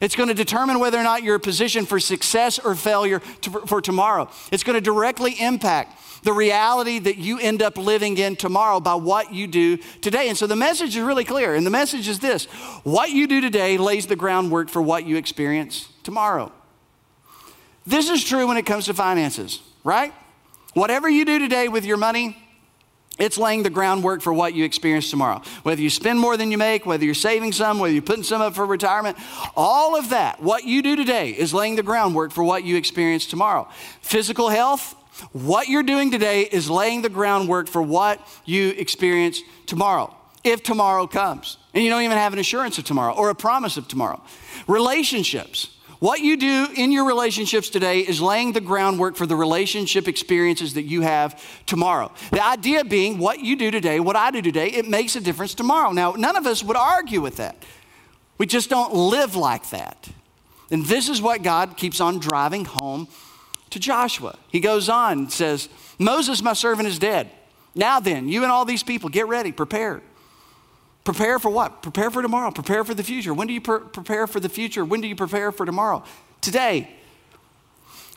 It's 0.00 0.16
going 0.16 0.28
to 0.28 0.34
determine 0.34 0.80
whether 0.80 0.98
or 0.98 1.02
not 1.02 1.22
you're 1.22 1.38
positioned 1.38 1.88
for 1.88 2.00
success 2.00 2.58
or 2.58 2.74
failure 2.74 3.20
to, 3.42 3.50
for 3.66 3.80
tomorrow. 3.80 4.28
It's 4.50 4.64
going 4.64 4.74
to 4.74 4.80
directly 4.80 5.32
impact 5.40 5.98
the 6.24 6.32
reality 6.32 6.98
that 6.98 7.16
you 7.16 7.38
end 7.38 7.62
up 7.62 7.78
living 7.78 8.18
in 8.18 8.34
tomorrow 8.34 8.80
by 8.80 8.94
what 8.94 9.32
you 9.32 9.46
do 9.46 9.76
today. 10.00 10.28
And 10.28 10.36
so 10.36 10.46
the 10.46 10.56
message 10.56 10.96
is 10.96 11.02
really 11.02 11.24
clear. 11.24 11.54
And 11.54 11.64
the 11.64 11.70
message 11.70 12.08
is 12.08 12.18
this 12.18 12.46
what 12.82 13.10
you 13.10 13.26
do 13.26 13.40
today 13.40 13.78
lays 13.78 14.06
the 14.06 14.16
groundwork 14.16 14.68
for 14.68 14.82
what 14.82 15.06
you 15.06 15.16
experience 15.16 15.88
tomorrow. 16.02 16.50
This 17.86 18.08
is 18.08 18.24
true 18.24 18.46
when 18.46 18.56
it 18.56 18.66
comes 18.66 18.86
to 18.86 18.94
finances, 18.94 19.60
right? 19.82 20.12
Whatever 20.72 21.08
you 21.08 21.24
do 21.24 21.38
today 21.38 21.68
with 21.68 21.84
your 21.84 21.96
money, 21.96 22.36
it's 23.18 23.38
laying 23.38 23.62
the 23.62 23.70
groundwork 23.70 24.22
for 24.22 24.32
what 24.32 24.54
you 24.54 24.64
experience 24.64 25.08
tomorrow. 25.08 25.40
Whether 25.62 25.82
you 25.82 25.90
spend 25.90 26.18
more 26.18 26.36
than 26.36 26.50
you 26.50 26.58
make, 26.58 26.84
whether 26.84 27.04
you're 27.04 27.14
saving 27.14 27.52
some, 27.52 27.78
whether 27.78 27.92
you're 27.92 28.02
putting 28.02 28.24
some 28.24 28.40
up 28.40 28.54
for 28.54 28.66
retirement, 28.66 29.16
all 29.56 29.96
of 29.96 30.10
that, 30.10 30.42
what 30.42 30.64
you 30.64 30.82
do 30.82 30.96
today 30.96 31.30
is 31.30 31.54
laying 31.54 31.76
the 31.76 31.82
groundwork 31.82 32.32
for 32.32 32.42
what 32.42 32.64
you 32.64 32.76
experience 32.76 33.26
tomorrow. 33.26 33.68
Physical 34.00 34.48
health, 34.48 34.96
what 35.32 35.68
you're 35.68 35.84
doing 35.84 36.10
today 36.10 36.42
is 36.42 36.68
laying 36.68 37.02
the 37.02 37.08
groundwork 37.08 37.68
for 37.68 37.82
what 37.82 38.20
you 38.44 38.70
experience 38.70 39.40
tomorrow, 39.66 40.12
if 40.42 40.64
tomorrow 40.64 41.06
comes. 41.06 41.58
And 41.72 41.84
you 41.84 41.90
don't 41.90 42.02
even 42.02 42.16
have 42.16 42.32
an 42.32 42.40
assurance 42.40 42.78
of 42.78 42.84
tomorrow 42.84 43.14
or 43.14 43.30
a 43.30 43.34
promise 43.34 43.76
of 43.76 43.86
tomorrow. 43.86 44.20
Relationships, 44.66 45.68
What 46.04 46.20
you 46.20 46.36
do 46.36 46.68
in 46.76 46.92
your 46.92 47.06
relationships 47.06 47.70
today 47.70 48.00
is 48.00 48.20
laying 48.20 48.52
the 48.52 48.60
groundwork 48.60 49.16
for 49.16 49.24
the 49.24 49.36
relationship 49.36 50.06
experiences 50.06 50.74
that 50.74 50.82
you 50.82 51.00
have 51.00 51.42
tomorrow. 51.64 52.12
The 52.30 52.44
idea 52.44 52.84
being 52.84 53.16
what 53.16 53.40
you 53.40 53.56
do 53.56 53.70
today, 53.70 54.00
what 54.00 54.14
I 54.14 54.30
do 54.30 54.42
today, 54.42 54.66
it 54.66 54.86
makes 54.86 55.16
a 55.16 55.20
difference 55.22 55.54
tomorrow. 55.54 55.92
Now, 55.92 56.12
none 56.12 56.36
of 56.36 56.44
us 56.44 56.62
would 56.62 56.76
argue 56.76 57.22
with 57.22 57.38
that. 57.38 57.56
We 58.36 58.44
just 58.44 58.68
don't 58.68 58.92
live 58.92 59.34
like 59.34 59.70
that. 59.70 60.10
And 60.70 60.84
this 60.84 61.08
is 61.08 61.22
what 61.22 61.42
God 61.42 61.78
keeps 61.78 62.02
on 62.02 62.18
driving 62.18 62.66
home 62.66 63.08
to 63.70 63.80
Joshua. 63.80 64.36
He 64.48 64.60
goes 64.60 64.90
on 64.90 65.12
and 65.20 65.32
says, 65.32 65.70
Moses, 65.98 66.42
my 66.42 66.52
servant, 66.52 66.86
is 66.86 66.98
dead. 66.98 67.30
Now 67.74 67.98
then, 67.98 68.28
you 68.28 68.42
and 68.42 68.52
all 68.52 68.66
these 68.66 68.82
people, 68.82 69.08
get 69.08 69.26
ready, 69.26 69.52
prepare. 69.52 70.02
Prepare 71.04 71.38
for 71.38 71.50
what? 71.50 71.82
Prepare 71.82 72.10
for 72.10 72.22
tomorrow. 72.22 72.50
Prepare 72.50 72.82
for 72.82 72.94
the 72.94 73.02
future. 73.02 73.34
When 73.34 73.46
do 73.46 73.52
you 73.52 73.60
pre- 73.60 73.80
prepare 73.80 74.26
for 74.26 74.40
the 74.40 74.48
future? 74.48 74.84
When 74.84 75.02
do 75.02 75.08
you 75.08 75.14
prepare 75.14 75.52
for 75.52 75.66
tomorrow? 75.66 76.02
Today. 76.40 76.88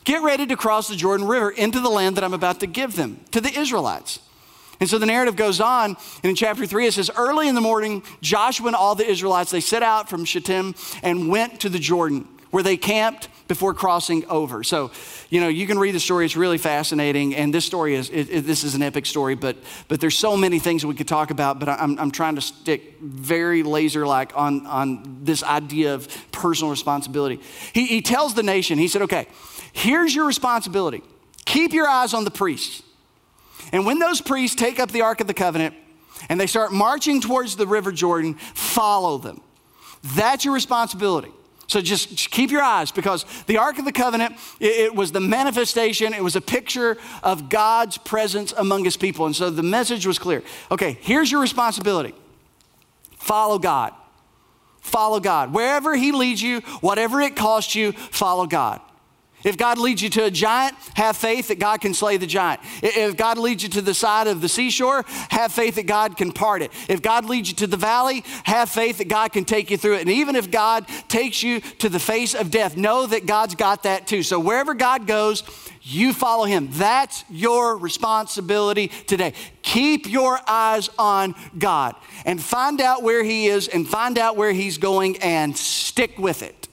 Get 0.04 0.22
ready 0.22 0.46
to 0.46 0.56
cross 0.56 0.88
the 0.88 0.96
Jordan 0.96 1.26
River 1.26 1.50
into 1.50 1.80
the 1.80 1.90
land 1.90 2.16
that 2.16 2.24
I'm 2.24 2.32
about 2.32 2.60
to 2.60 2.66
give 2.66 2.96
them, 2.96 3.20
to 3.32 3.42
the 3.42 3.50
Israelites. 3.58 4.20
And 4.80 4.88
so 4.88 4.96
the 4.98 5.06
narrative 5.06 5.36
goes 5.36 5.60
on, 5.60 5.96
and 6.22 6.30
in 6.30 6.34
chapter 6.34 6.64
3 6.64 6.86
it 6.86 6.94
says, 6.94 7.10
Early 7.14 7.48
in 7.48 7.54
the 7.54 7.60
morning, 7.60 8.02
Joshua 8.22 8.68
and 8.68 8.76
all 8.76 8.94
the 8.94 9.06
Israelites, 9.06 9.50
they 9.50 9.60
set 9.60 9.82
out 9.82 10.08
from 10.08 10.24
Shittim 10.24 10.74
and 11.02 11.28
went 11.28 11.60
to 11.60 11.68
the 11.68 11.78
Jordan, 11.78 12.26
where 12.50 12.62
they 12.62 12.76
camped 12.76 13.28
before 13.48 13.72
crossing 13.72 14.24
over. 14.26 14.62
So, 14.62 14.90
you 15.30 15.40
know, 15.40 15.48
you 15.48 15.66
can 15.66 15.78
read 15.78 15.94
the 15.94 16.00
story, 16.00 16.26
it's 16.26 16.36
really 16.36 16.58
fascinating. 16.58 17.34
And 17.34 17.52
this 17.52 17.64
story 17.64 17.94
is, 17.94 18.10
it, 18.10 18.28
it, 18.30 18.46
this 18.46 18.62
is 18.62 18.74
an 18.74 18.82
epic 18.82 19.06
story, 19.06 19.34
but, 19.34 19.56
but 19.88 20.00
there's 20.00 20.16
so 20.16 20.36
many 20.36 20.58
things 20.58 20.84
we 20.84 20.94
could 20.94 21.08
talk 21.08 21.30
about, 21.30 21.58
but 21.58 21.68
I'm, 21.68 21.98
I'm 21.98 22.10
trying 22.10 22.34
to 22.34 22.40
stick 22.40 23.00
very 23.00 23.62
laser 23.62 24.06
like 24.06 24.36
on, 24.36 24.66
on 24.66 25.24
this 25.24 25.42
idea 25.42 25.94
of 25.94 26.08
personal 26.30 26.70
responsibility. 26.70 27.40
He, 27.72 27.86
he 27.86 28.02
tells 28.02 28.34
the 28.34 28.42
nation, 28.42 28.78
he 28.78 28.88
said, 28.88 29.02
okay, 29.02 29.26
here's 29.72 30.14
your 30.14 30.26
responsibility 30.26 31.02
keep 31.44 31.72
your 31.72 31.88
eyes 31.88 32.12
on 32.12 32.24
the 32.24 32.30
priests. 32.30 32.82
And 33.72 33.86
when 33.86 33.98
those 33.98 34.20
priests 34.20 34.54
take 34.54 34.78
up 34.78 34.90
the 34.90 35.00
Ark 35.00 35.22
of 35.22 35.26
the 35.26 35.34
Covenant 35.34 35.74
and 36.28 36.38
they 36.38 36.46
start 36.46 36.72
marching 36.72 37.22
towards 37.22 37.56
the 37.56 37.66
River 37.66 37.90
Jordan, 37.90 38.34
follow 38.34 39.16
them. 39.16 39.40
That's 40.14 40.44
your 40.44 40.52
responsibility. 40.52 41.32
So 41.68 41.82
just 41.82 42.30
keep 42.30 42.50
your 42.50 42.62
eyes 42.62 42.90
because 42.90 43.26
the 43.46 43.58
Ark 43.58 43.78
of 43.78 43.84
the 43.84 43.92
Covenant, 43.92 44.36
it, 44.58 44.94
was 44.94 45.12
the 45.12 45.20
manifestation, 45.20 46.14
it 46.14 46.24
was 46.24 46.34
a 46.34 46.40
picture 46.40 46.96
of 47.22 47.50
God's 47.50 47.98
presence 47.98 48.54
among 48.56 48.84
his 48.84 48.96
people. 48.96 49.26
And 49.26 49.36
so 49.36 49.50
the 49.50 49.62
message 49.62 50.06
was 50.06 50.18
clear. 50.18 50.42
Okay, 50.70 50.96
here's 51.02 51.30
your 51.30 51.42
responsibility 51.42 52.14
follow 53.16 53.58
God. 53.58 53.92
Follow 54.80 55.20
God. 55.20 55.52
Wherever 55.52 55.94
he 55.94 56.12
leads 56.12 56.40
you, 56.40 56.60
whatever 56.80 57.20
it 57.20 57.36
costs 57.36 57.74
you, 57.74 57.92
follow 57.92 58.46
God. 58.46 58.80
If 59.44 59.56
God 59.56 59.78
leads 59.78 60.02
you 60.02 60.10
to 60.10 60.24
a 60.24 60.30
giant, 60.30 60.74
have 60.94 61.16
faith 61.16 61.48
that 61.48 61.60
God 61.60 61.80
can 61.80 61.94
slay 61.94 62.16
the 62.16 62.26
giant. 62.26 62.60
If 62.82 63.16
God 63.16 63.38
leads 63.38 63.62
you 63.62 63.68
to 63.70 63.80
the 63.80 63.94
side 63.94 64.26
of 64.26 64.40
the 64.40 64.48
seashore, 64.48 65.04
have 65.30 65.52
faith 65.52 65.76
that 65.76 65.86
God 65.86 66.16
can 66.16 66.32
part 66.32 66.60
it. 66.60 66.72
If 66.88 67.02
God 67.02 67.24
leads 67.24 67.48
you 67.48 67.54
to 67.56 67.68
the 67.68 67.76
valley, 67.76 68.24
have 68.44 68.68
faith 68.68 68.98
that 68.98 69.08
God 69.08 69.32
can 69.32 69.44
take 69.44 69.70
you 69.70 69.76
through 69.76 69.94
it. 69.94 70.00
And 70.00 70.10
even 70.10 70.34
if 70.34 70.50
God 70.50 70.88
takes 71.06 71.42
you 71.42 71.60
to 71.60 71.88
the 71.88 72.00
face 72.00 72.34
of 72.34 72.50
death, 72.50 72.76
know 72.76 73.06
that 73.06 73.26
God's 73.26 73.54
got 73.54 73.84
that 73.84 74.08
too. 74.08 74.24
So 74.24 74.40
wherever 74.40 74.74
God 74.74 75.06
goes, 75.06 75.44
you 75.82 76.12
follow 76.12 76.44
him. 76.44 76.68
That's 76.72 77.24
your 77.30 77.76
responsibility 77.76 78.88
today. 78.88 79.34
Keep 79.62 80.08
your 80.08 80.40
eyes 80.48 80.90
on 80.98 81.36
God 81.56 81.94
and 82.24 82.42
find 82.42 82.80
out 82.80 83.04
where 83.04 83.22
he 83.22 83.46
is 83.46 83.68
and 83.68 83.88
find 83.88 84.18
out 84.18 84.36
where 84.36 84.52
he's 84.52 84.78
going 84.78 85.18
and 85.18 85.56
stick 85.56 86.18
with 86.18 86.42
it. 86.42 86.68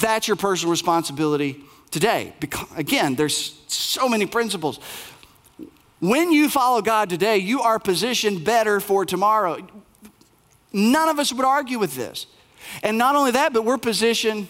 That's 0.00 0.26
your 0.26 0.36
personal 0.36 0.70
responsibility 0.70 1.65
today. 1.90 2.34
Because, 2.40 2.68
again, 2.76 3.14
there's 3.14 3.60
so 3.68 4.08
many 4.08 4.26
principles. 4.26 4.78
When 6.00 6.30
you 6.30 6.48
follow 6.48 6.82
God 6.82 7.08
today, 7.08 7.38
you 7.38 7.62
are 7.62 7.78
positioned 7.78 8.44
better 8.44 8.80
for 8.80 9.04
tomorrow. 9.04 9.66
None 10.72 11.08
of 11.08 11.18
us 11.18 11.32
would 11.32 11.44
argue 11.44 11.78
with 11.78 11.96
this. 11.96 12.26
And 12.82 12.98
not 12.98 13.16
only 13.16 13.30
that, 13.32 13.52
but 13.52 13.64
we're 13.64 13.78
positioned 13.78 14.48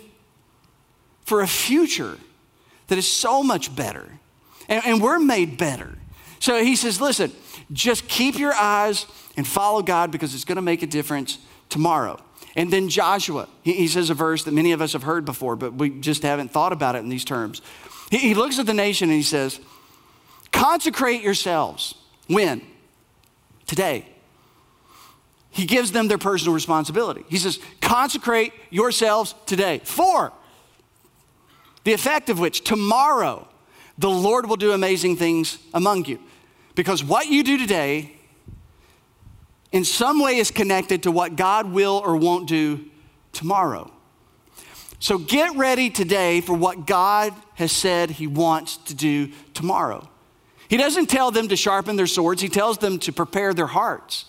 for 1.25 1.43
a 1.43 1.47
future 1.47 2.19
that 2.89 2.99
is 2.99 3.11
so 3.11 3.43
much 3.43 3.75
better. 3.75 4.09
And, 4.69 4.85
and, 4.85 5.03
we're 5.03 5.19
made 5.19 5.57
better. 5.57 5.97
So 6.41 6.63
he 6.63 6.75
says, 6.75 7.01
listen, 7.01 7.33
just 7.73 8.09
keep 8.09 8.39
your 8.39 8.55
eyes 8.55 9.07
and 9.37 9.47
follow 9.47 9.83
God 9.83 10.11
because 10.11 10.35
it's 10.35 10.45
going 10.45 10.57
to 10.57 10.63
make 10.63 10.83
a 10.83 10.87
difference 10.87 11.39
tomorrow. 11.69 12.21
And 12.57 12.73
then 12.73 12.89
Joshua, 12.89 13.49
he, 13.63 13.75
he, 13.75 13.87
says 13.87 14.09
a 14.09 14.15
verse 14.15 14.45
that 14.45 14.53
many 14.53 14.73
of 14.73 14.81
us 14.81 14.95
have 14.95 15.03
heard 15.03 15.27
before, 15.27 15.57
but 15.57 15.75
we 15.75 15.91
just 15.91 16.23
haven't 16.23 16.51
thought 16.51 16.73
about 16.73 16.97
it 16.97 17.01
in 17.01 17.11
these 17.11 17.25
terms. 17.25 17.61
He, 18.11 18.17
he 18.19 18.35
looks 18.35 18.59
at 18.59 18.65
the 18.65 18.75
nation 18.75 19.11
and 19.11 19.17
he 19.17 19.23
says, 19.23 19.61
Consecrate 20.53 21.21
yourselves. 21.21 21.95
When? 22.29 22.63
Today. 23.67 24.07
He 25.51 25.67
gives 25.67 25.93
them 25.93 26.09
their 26.09 26.19
personal 26.19 26.55
responsibility. 26.55 27.25
He 27.29 27.37
says, 27.37 27.61
Consecrate 27.83 28.55
yourselves 28.71 29.35
today. 29.45 29.83
For 29.85 30.33
the 31.85 31.93
effect 31.93 32.31
of 32.31 32.39
which 32.41 32.65
tomorrow 32.65 33.47
the 33.99 34.11
Lord 34.11 34.49
will 34.49 34.57
do 34.57 34.73
amazing 34.73 35.17
things 35.17 35.59
among 35.75 36.07
you. 36.07 36.19
Because 36.75 37.05
what 37.05 37.27
you 37.27 37.43
do 37.43 37.59
today 37.59 38.16
in 39.77 39.85
some 39.85 40.23
way 40.23 40.39
is 40.39 40.51
connected 40.51 41.03
to 41.03 41.13
what 41.13 41.37
God 41.37 41.71
will 41.71 42.01
or 42.03 42.17
won't 42.17 42.49
do 42.49 42.87
tomorrow. 43.35 43.93
So 45.01 45.19
get 45.19 45.55
ready 45.55 45.91
today 45.91 46.41
for 46.41 46.55
what 46.55 46.87
God 46.87 47.35
has 47.57 47.73
said 47.73 48.13
He 48.13 48.27
wants 48.27 48.79
to 48.79 48.95
do 48.95 49.31
tomorrow. 49.53 50.09
He 50.69 50.79
doesn't 50.79 51.11
tell 51.11 51.31
them 51.31 51.49
to 51.49 51.57
sharpen 51.57 51.97
their 51.97 52.07
swords, 52.07 52.41
He 52.41 52.49
tells 52.49 52.79
them 52.79 52.99
to 53.01 53.13
prepare 53.13 53.53
their 53.53 53.67
hearts. 53.67 54.25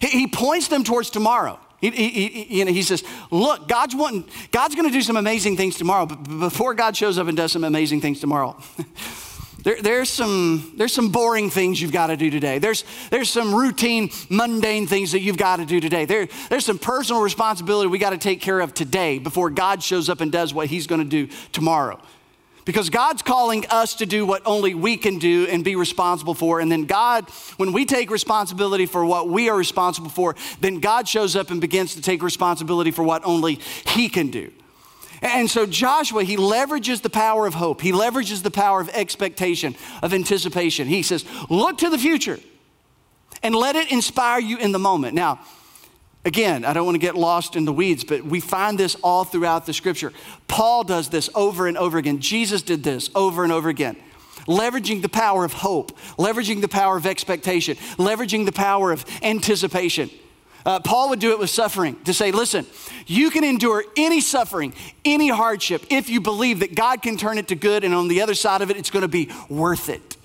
He, 0.00 0.08
he 0.08 0.26
points 0.26 0.66
them 0.66 0.82
towards 0.82 1.10
tomorrow. 1.10 1.60
He, 1.80 1.90
he, 1.90 2.58
you 2.58 2.64
know, 2.64 2.72
he 2.72 2.82
says, 2.82 3.04
Look, 3.30 3.68
God's, 3.68 3.94
wanting, 3.94 4.28
God's 4.50 4.74
going 4.74 4.88
to 4.88 4.92
do 4.92 5.02
some 5.02 5.16
amazing 5.16 5.56
things 5.56 5.76
tomorrow, 5.76 6.04
but 6.04 6.16
before 6.40 6.74
God 6.74 6.96
shows 6.96 7.16
up 7.16 7.28
and 7.28 7.36
does 7.36 7.52
some 7.52 7.62
amazing 7.62 8.00
things 8.00 8.18
tomorrow, 8.18 8.60
There, 9.64 9.82
there's, 9.82 10.08
some, 10.08 10.72
there's 10.76 10.92
some 10.92 11.10
boring 11.10 11.50
things 11.50 11.80
you've 11.82 11.92
got 11.92 12.08
to 12.08 12.16
do 12.16 12.30
today. 12.30 12.58
There's, 12.60 12.84
there's 13.10 13.28
some 13.28 13.52
routine, 13.52 14.10
mundane 14.30 14.86
things 14.86 15.12
that 15.12 15.20
you've 15.20 15.36
got 15.36 15.56
to 15.56 15.66
do 15.66 15.80
today. 15.80 16.04
There, 16.04 16.28
there's 16.48 16.64
some 16.64 16.78
personal 16.78 17.22
responsibility 17.22 17.88
we 17.88 17.98
got 17.98 18.10
to 18.10 18.18
take 18.18 18.40
care 18.40 18.60
of 18.60 18.72
today 18.72 19.18
before 19.18 19.50
God 19.50 19.82
shows 19.82 20.08
up 20.08 20.20
and 20.20 20.30
does 20.30 20.54
what 20.54 20.68
He's 20.68 20.86
going 20.86 21.02
to 21.02 21.08
do 21.08 21.32
tomorrow. 21.50 22.00
Because 22.64 22.90
God's 22.90 23.22
calling 23.22 23.66
us 23.70 23.94
to 23.94 24.06
do 24.06 24.26
what 24.26 24.42
only 24.44 24.74
we 24.74 24.96
can 24.96 25.18
do 25.18 25.48
and 25.50 25.64
be 25.64 25.74
responsible 25.74 26.34
for. 26.34 26.60
And 26.60 26.70
then 26.70 26.84
God, 26.84 27.28
when 27.56 27.72
we 27.72 27.86
take 27.86 28.10
responsibility 28.10 28.84
for 28.84 29.04
what 29.06 29.28
we 29.28 29.48
are 29.48 29.56
responsible 29.56 30.10
for, 30.10 30.36
then 30.60 30.78
God 30.78 31.08
shows 31.08 31.34
up 31.34 31.50
and 31.50 31.60
begins 31.60 31.94
to 31.94 32.02
take 32.02 32.22
responsibility 32.22 32.90
for 32.90 33.02
what 33.02 33.24
only 33.24 33.54
He 33.86 34.08
can 34.08 34.30
do. 34.30 34.52
And 35.22 35.50
so 35.50 35.66
Joshua, 35.66 36.24
he 36.24 36.36
leverages 36.36 37.02
the 37.02 37.10
power 37.10 37.46
of 37.46 37.54
hope. 37.54 37.80
He 37.80 37.92
leverages 37.92 38.42
the 38.42 38.50
power 38.50 38.80
of 38.80 38.88
expectation, 38.90 39.74
of 40.02 40.14
anticipation. 40.14 40.86
He 40.86 41.02
says, 41.02 41.24
Look 41.50 41.78
to 41.78 41.90
the 41.90 41.98
future 41.98 42.38
and 43.42 43.54
let 43.54 43.76
it 43.76 43.90
inspire 43.90 44.40
you 44.40 44.58
in 44.58 44.72
the 44.72 44.78
moment. 44.78 45.14
Now, 45.14 45.40
again, 46.24 46.64
I 46.64 46.72
don't 46.72 46.84
want 46.84 46.94
to 46.96 47.00
get 47.00 47.14
lost 47.14 47.56
in 47.56 47.64
the 47.64 47.72
weeds, 47.72 48.04
but 48.04 48.24
we 48.24 48.40
find 48.40 48.78
this 48.78 48.94
all 48.96 49.24
throughout 49.24 49.66
the 49.66 49.72
scripture. 49.72 50.12
Paul 50.46 50.84
does 50.84 51.08
this 51.08 51.28
over 51.34 51.66
and 51.66 51.76
over 51.76 51.98
again. 51.98 52.20
Jesus 52.20 52.62
did 52.62 52.84
this 52.84 53.10
over 53.14 53.44
and 53.44 53.52
over 53.52 53.68
again. 53.68 53.96
Leveraging 54.46 55.02
the 55.02 55.08
power 55.08 55.44
of 55.44 55.52
hope, 55.52 55.98
leveraging 56.16 56.60
the 56.60 56.68
power 56.68 56.96
of 56.96 57.06
expectation, 57.06 57.76
leveraging 57.96 58.46
the 58.46 58.52
power 58.52 58.92
of 58.92 59.04
anticipation. 59.22 60.10
Uh, 60.68 60.78
Paul 60.78 61.08
would 61.08 61.18
do 61.18 61.30
it 61.30 61.38
with 61.38 61.48
suffering 61.48 61.96
to 62.04 62.12
say, 62.12 62.30
listen, 62.30 62.66
you 63.06 63.30
can 63.30 63.42
endure 63.42 63.82
any 63.96 64.20
suffering, 64.20 64.74
any 65.02 65.28
hardship, 65.28 65.82
if 65.88 66.10
you 66.10 66.20
believe 66.20 66.60
that 66.60 66.74
God 66.74 67.00
can 67.00 67.16
turn 67.16 67.38
it 67.38 67.48
to 67.48 67.54
good, 67.54 67.84
and 67.84 67.94
on 67.94 68.06
the 68.06 68.20
other 68.20 68.34
side 68.34 68.60
of 68.60 68.70
it, 68.70 68.76
it's 68.76 68.90
going 68.90 69.00
to 69.00 69.08
be 69.08 69.30
worth 69.48 69.88
it. 69.88 70.18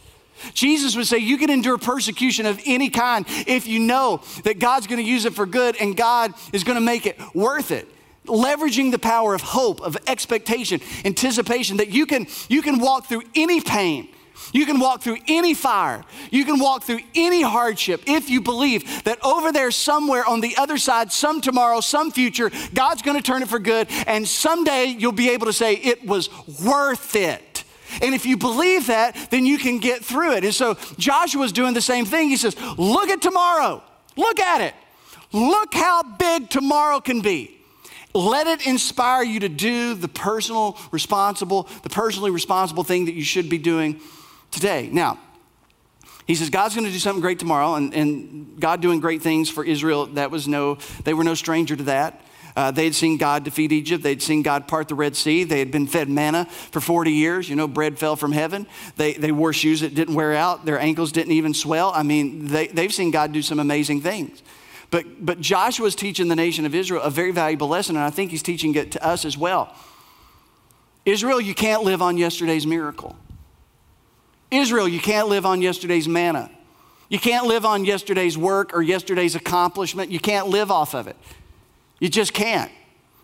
Jesus 0.53 0.97
would 0.97 1.07
say, 1.07 1.19
You 1.19 1.37
can 1.37 1.49
endure 1.49 1.77
persecution 1.77 2.45
of 2.45 2.59
any 2.65 2.89
kind 2.89 3.25
if 3.47 3.67
you 3.67 3.79
know 3.79 4.21
that 4.43 4.59
God's 4.59 4.85
going 4.85 5.01
to 5.01 5.09
use 5.09 5.23
it 5.23 5.33
for 5.33 5.45
good 5.45 5.77
and 5.79 5.95
God 5.95 6.33
is 6.51 6.65
going 6.65 6.75
to 6.75 6.81
make 6.81 7.05
it 7.05 7.17
worth 7.33 7.71
it. 7.71 7.87
Leveraging 8.25 8.91
the 8.91 8.99
power 8.99 9.33
of 9.33 9.39
hope, 9.39 9.79
of 9.79 9.95
expectation, 10.07 10.81
anticipation, 11.05 11.77
that 11.77 11.87
you 11.87 12.05
can, 12.05 12.27
you 12.49 12.61
can 12.61 12.79
walk 12.79 13.05
through 13.05 13.23
any 13.33 13.61
pain 13.61 14.09
you 14.51 14.65
can 14.65 14.79
walk 14.79 15.01
through 15.01 15.17
any 15.27 15.53
fire. 15.53 16.03
You 16.31 16.45
can 16.45 16.59
walk 16.59 16.83
through 16.83 16.99
any 17.15 17.41
hardship 17.41 18.03
if 18.07 18.29
you 18.29 18.41
believe 18.41 19.03
that 19.03 19.23
over 19.23 19.51
there, 19.51 19.71
somewhere 19.71 20.25
on 20.25 20.41
the 20.41 20.55
other 20.57 20.77
side, 20.77 21.11
some 21.11 21.41
tomorrow, 21.41 21.79
some 21.79 22.11
future, 22.11 22.51
God's 22.73 23.01
going 23.01 23.17
to 23.17 23.23
turn 23.23 23.41
it 23.41 23.49
for 23.49 23.59
good. 23.59 23.87
And 24.07 24.27
someday 24.27 24.85
you'll 24.85 25.11
be 25.11 25.29
able 25.29 25.45
to 25.47 25.53
say, 25.53 25.75
it 25.75 26.05
was 26.05 26.29
worth 26.63 27.15
it. 27.15 27.63
And 28.01 28.15
if 28.15 28.25
you 28.25 28.37
believe 28.37 28.87
that, 28.87 29.15
then 29.29 29.45
you 29.45 29.57
can 29.57 29.79
get 29.79 30.03
through 30.03 30.33
it. 30.33 30.43
And 30.43 30.53
so 30.53 30.75
Joshua's 30.97 31.51
doing 31.51 31.73
the 31.73 31.81
same 31.81 32.05
thing. 32.05 32.29
He 32.29 32.37
says, 32.37 32.55
Look 32.77 33.09
at 33.09 33.21
tomorrow. 33.21 33.83
Look 34.15 34.39
at 34.39 34.61
it. 34.61 34.73
Look 35.31 35.73
how 35.73 36.03
big 36.03 36.49
tomorrow 36.49 36.99
can 36.99 37.21
be. 37.21 37.59
Let 38.13 38.45
it 38.47 38.67
inspire 38.67 39.23
you 39.23 39.39
to 39.41 39.49
do 39.49 39.95
the 39.95 40.07
personal 40.07 40.77
responsible, 40.91 41.67
the 41.81 41.89
personally 41.89 42.29
responsible 42.29 42.83
thing 42.83 43.05
that 43.05 43.13
you 43.13 43.23
should 43.23 43.49
be 43.49 43.57
doing 43.57 43.99
today. 44.53 44.89
Now, 44.91 45.19
he 46.25 46.35
says 46.35 46.49
God's 46.49 46.75
going 46.75 46.85
to 46.85 46.91
do 46.91 46.99
something 46.99 47.21
great 47.21 47.39
tomorrow, 47.39 47.75
and, 47.75 47.93
and 47.93 48.59
God 48.59 48.81
doing 48.81 48.99
great 48.99 49.21
things 49.21 49.49
for 49.49 49.65
Israel, 49.65 50.05
that 50.07 50.31
was 50.31 50.47
no, 50.47 50.77
they 51.03 51.13
were 51.13 51.23
no 51.23 51.33
stranger 51.33 51.75
to 51.75 51.83
that. 51.83 52.21
Uh, 52.55 52.69
they 52.69 52.83
had 52.83 52.93
seen 52.93 53.17
God 53.17 53.43
defeat 53.43 53.71
Egypt. 53.71 54.03
They'd 54.03 54.21
seen 54.21 54.43
God 54.43 54.67
part 54.67 54.87
the 54.87 54.95
Red 54.95 55.15
Sea. 55.15 55.43
They 55.43 55.57
had 55.57 55.71
been 55.71 55.87
fed 55.87 56.07
manna 56.07 56.45
for 56.45 56.79
40 56.79 57.11
years. 57.11 57.49
You 57.49 57.55
know, 57.55 57.67
bread 57.67 57.97
fell 57.97 58.15
from 58.15 58.31
heaven. 58.31 58.67
They, 58.95 59.13
they 59.13 59.31
wore 59.31 59.53
shoes 59.53 59.81
that 59.81 59.95
didn't 59.95 60.13
wear 60.13 60.33
out. 60.33 60.63
Their 60.63 60.79
ankles 60.79 61.11
didn't 61.11 61.31
even 61.33 61.55
swell. 61.55 61.91
I 61.93 62.03
mean, 62.03 62.47
they, 62.47 62.67
they've 62.67 62.93
seen 62.93 63.09
God 63.09 63.31
do 63.31 63.41
some 63.41 63.59
amazing 63.59 64.01
things. 64.01 64.43
But, 64.91 65.25
but 65.25 65.41
Joshua's 65.41 65.95
teaching 65.95 66.27
the 66.27 66.35
nation 66.35 66.65
of 66.65 66.75
Israel 66.75 67.01
a 67.01 67.09
very 67.09 67.31
valuable 67.31 67.67
lesson, 67.67 67.95
and 67.95 68.05
I 68.05 68.11
think 68.11 68.29
he's 68.29 68.43
teaching 68.43 68.75
it 68.75 68.91
to 68.91 69.03
us 69.03 69.25
as 69.25 69.35
well. 69.35 69.75
Israel, 71.05 71.41
you 71.41 71.55
can't 71.55 71.81
live 71.81 72.03
on 72.03 72.17
yesterday's 72.17 72.67
miracle. 72.67 73.17
Israel, 74.53 74.87
you 74.87 74.99
can't 74.99 75.27
live 75.27 75.45
on 75.45 75.61
yesterday's 75.61 76.07
manna. 76.07 76.49
You 77.09 77.19
can't 77.19 77.45
live 77.45 77.65
on 77.65 77.85
yesterday's 77.85 78.37
work 78.37 78.73
or 78.73 78.81
yesterday's 78.81 79.35
accomplishment. 79.35 80.11
You 80.11 80.19
can't 80.19 80.47
live 80.47 80.71
off 80.71 80.93
of 80.93 81.07
it. 81.07 81.15
You 81.99 82.09
just 82.09 82.33
can't. 82.33 82.71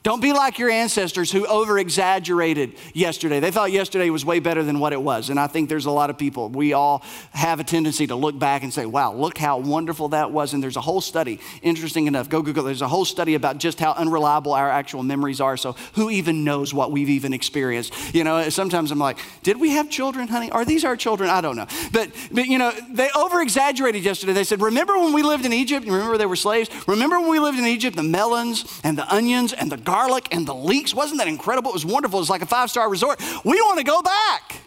Don't 0.02 0.22
be 0.22 0.32
like 0.32 0.60
your 0.60 0.70
ancestors 0.70 1.30
who 1.30 1.45
over 1.45 1.78
exaggerated 1.78 2.76
yesterday. 2.93 3.41
They 3.41 3.52
thought 3.52 3.72
yesterday 3.72 4.10
was 4.10 4.24
way 4.24 4.39
better 4.39 4.64
than 4.64 4.80
what 4.80 4.93
it 4.93 5.02
was. 5.02 5.30
And 5.30 5.39
I 5.39 5.47
think 5.47 5.68
there's 5.70 5.88
a 5.88 5.91
lot 5.91 6.10
of 6.10 6.18
people, 6.18 6.50
we 6.50 6.74
all 6.74 7.04
have 7.32 7.60
a 7.60 7.66
tendency 7.66 8.08
to 8.08 8.16
look 8.16 8.39
back 8.39 8.64
and 8.64 8.74
say, 8.74 8.86
wow, 8.86 9.14
look 9.14 9.38
how 9.38 9.60
wonderful 9.60 10.10
that 10.10 10.32
was. 10.32 10.54
And 10.54 10.64
there's 10.64 10.78
a 10.78 10.82
whole 10.82 11.02
study, 11.02 11.39
interesting 11.62 12.08
enough, 12.08 12.30
go 12.30 12.41
Google, 12.41 12.64
there's 12.64 12.82
a 12.82 12.88
whole 12.88 13.06
study 13.06 13.36
about 13.36 13.58
just 13.58 13.80
how 13.80 13.91
unreliable 13.91 14.54
our 14.54 14.70
actual 14.70 15.04
memories 15.04 15.41
are. 15.41 15.58
So 15.58 15.74
who 15.93 16.10
even 16.10 16.43
knows 16.43 16.74
what 16.74 16.91
we've 16.91 17.10
even 17.10 17.34
experienced? 17.34 17.93
You 18.16 18.24
know, 18.24 18.50
sometimes 18.50 18.91
I'm 18.91 19.00
like, 19.00 19.20
did 19.43 19.60
we 19.60 19.72
have 19.72 19.89
children, 19.89 20.28
honey? 20.28 20.50
Are 20.50 20.64
these 20.64 20.86
our 20.86 20.95
children? 20.95 21.30
I 21.30 21.41
don't 21.41 21.56
know. 21.58 21.68
But, 21.91 22.12
but 22.32 22.47
you 22.47 22.58
know, 22.58 22.72
they 22.89 23.10
over 23.16 23.41
exaggerated 23.41 24.04
yesterday. 24.04 24.34
They 24.34 24.43
said, 24.43 24.62
remember 24.62 24.97
when 24.97 25.14
we 25.14 25.24
lived 25.24 25.45
in 25.45 25.52
Egypt? 25.52 25.86
Remember 25.86 26.18
they 26.18 26.26
were 26.26 26.38
slaves? 26.38 26.70
Remember 26.88 27.20
when 27.20 27.30
we 27.30 27.39
lived 27.39 27.60
in 27.60 27.66
Egypt, 27.66 27.97
the 27.97 28.04
melons 28.04 28.80
and 28.84 28.97
the 28.97 29.14
onions 29.14 29.54
and 29.54 29.72
the 29.72 29.78
garlic 29.78 29.99
and 30.32 30.47
the 30.47 30.56
leeks. 30.56 30.93
Wasn't 30.93 31.20
that 31.20 31.28
incredible? 31.28 31.72
It 31.72 31.74
was 31.74 31.86
wonderful. 31.86 32.20
It 32.20 32.22
was 32.22 32.30
like 32.30 32.41
a 32.41 32.45
five 32.45 32.70
star 32.70 32.89
resort. 32.89 33.20
We 33.43 33.60
want 33.62 33.80
to 33.80 33.84
go 33.84 34.02
back. 34.02 34.62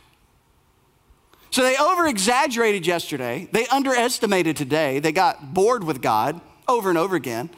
So 1.51 1.63
they 1.63 1.77
over 1.77 2.07
exaggerated 2.07 2.87
yesterday. 2.87 3.49
They 3.53 3.67
underestimated 3.67 4.57
today. 4.57 5.01
They 5.01 5.13
got 5.13 5.53
bored 5.53 5.85
with 5.85 6.01
God 6.01 6.41
over 6.67 6.89
and 6.89 6.99
over 6.99 7.15
again. 7.15 7.51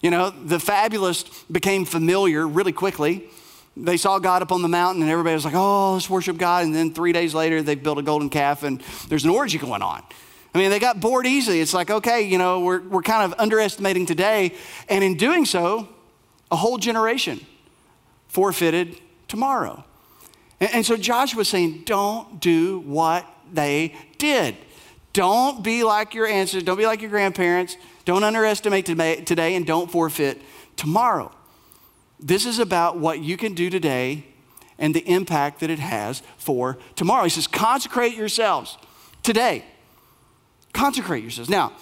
You 0.00 0.10
know, 0.10 0.30
the 0.30 0.60
fabulous 0.60 1.24
became 1.50 1.84
familiar 1.84 2.46
really 2.46 2.72
quickly. 2.72 3.28
They 3.74 3.96
saw 3.96 4.18
God 4.18 4.42
up 4.42 4.52
on 4.52 4.60
the 4.60 4.68
mountain, 4.68 5.02
and 5.02 5.10
everybody 5.10 5.34
was 5.34 5.44
like, 5.44 5.54
oh, 5.54 5.94
let's 5.94 6.10
worship 6.10 6.36
God. 6.36 6.64
And 6.64 6.74
then 6.74 6.92
three 6.92 7.12
days 7.12 7.34
later, 7.34 7.62
they 7.62 7.74
built 7.74 7.98
a 7.98 8.02
golden 8.02 8.28
calf, 8.28 8.64
and 8.64 8.82
there's 9.08 9.24
an 9.24 9.30
orgy 9.30 9.56
going 9.56 9.82
on. 9.82 10.02
I 10.54 10.58
mean, 10.58 10.70
they 10.70 10.78
got 10.78 11.00
bored 11.00 11.26
easily. 11.26 11.60
It's 11.60 11.74
like, 11.74 11.90
okay, 11.90 12.22
you 12.22 12.38
know, 12.38 12.60
we're, 12.60 12.80
we're 12.80 13.02
kind 13.02 13.32
of 13.32 13.38
underestimating 13.38 14.06
today. 14.06 14.54
And 14.88 15.04
in 15.04 15.16
doing 15.16 15.44
so, 15.44 15.88
a 16.50 16.56
whole 16.56 16.78
generation 16.78 17.44
forfeited 18.28 19.00
tomorrow. 19.26 19.84
And, 20.60 20.70
and 20.74 20.86
so 20.86 20.96
Joshua 20.96 21.38
was 21.38 21.48
saying, 21.48 21.82
don't 21.84 22.40
do 22.40 22.80
what 22.80 23.26
they 23.52 23.94
did. 24.18 24.56
Don't 25.12 25.64
be 25.64 25.84
like 25.84 26.14
your 26.14 26.26
ancestors, 26.26 26.62
don't 26.62 26.76
be 26.76 26.86
like 26.86 27.00
your 27.00 27.10
grandparents, 27.10 27.76
don't 28.04 28.22
underestimate 28.22 28.86
today, 28.86 29.54
and 29.54 29.66
don't 29.66 29.90
forfeit 29.90 30.40
tomorrow. 30.76 31.32
This 32.20 32.46
is 32.46 32.58
about 32.58 32.98
what 32.98 33.20
you 33.20 33.36
can 33.36 33.54
do 33.54 33.70
today 33.70 34.26
and 34.78 34.94
the 34.94 35.00
impact 35.00 35.60
that 35.60 35.70
it 35.70 35.78
has 35.78 36.22
for 36.36 36.78
tomorrow. 36.94 37.24
He 37.24 37.30
says, 37.30 37.46
consecrate 37.46 38.14
yourselves 38.14 38.78
today. 39.22 39.64
Consecrate 40.72 41.22
yourselves. 41.22 41.50
Now, 41.50 41.72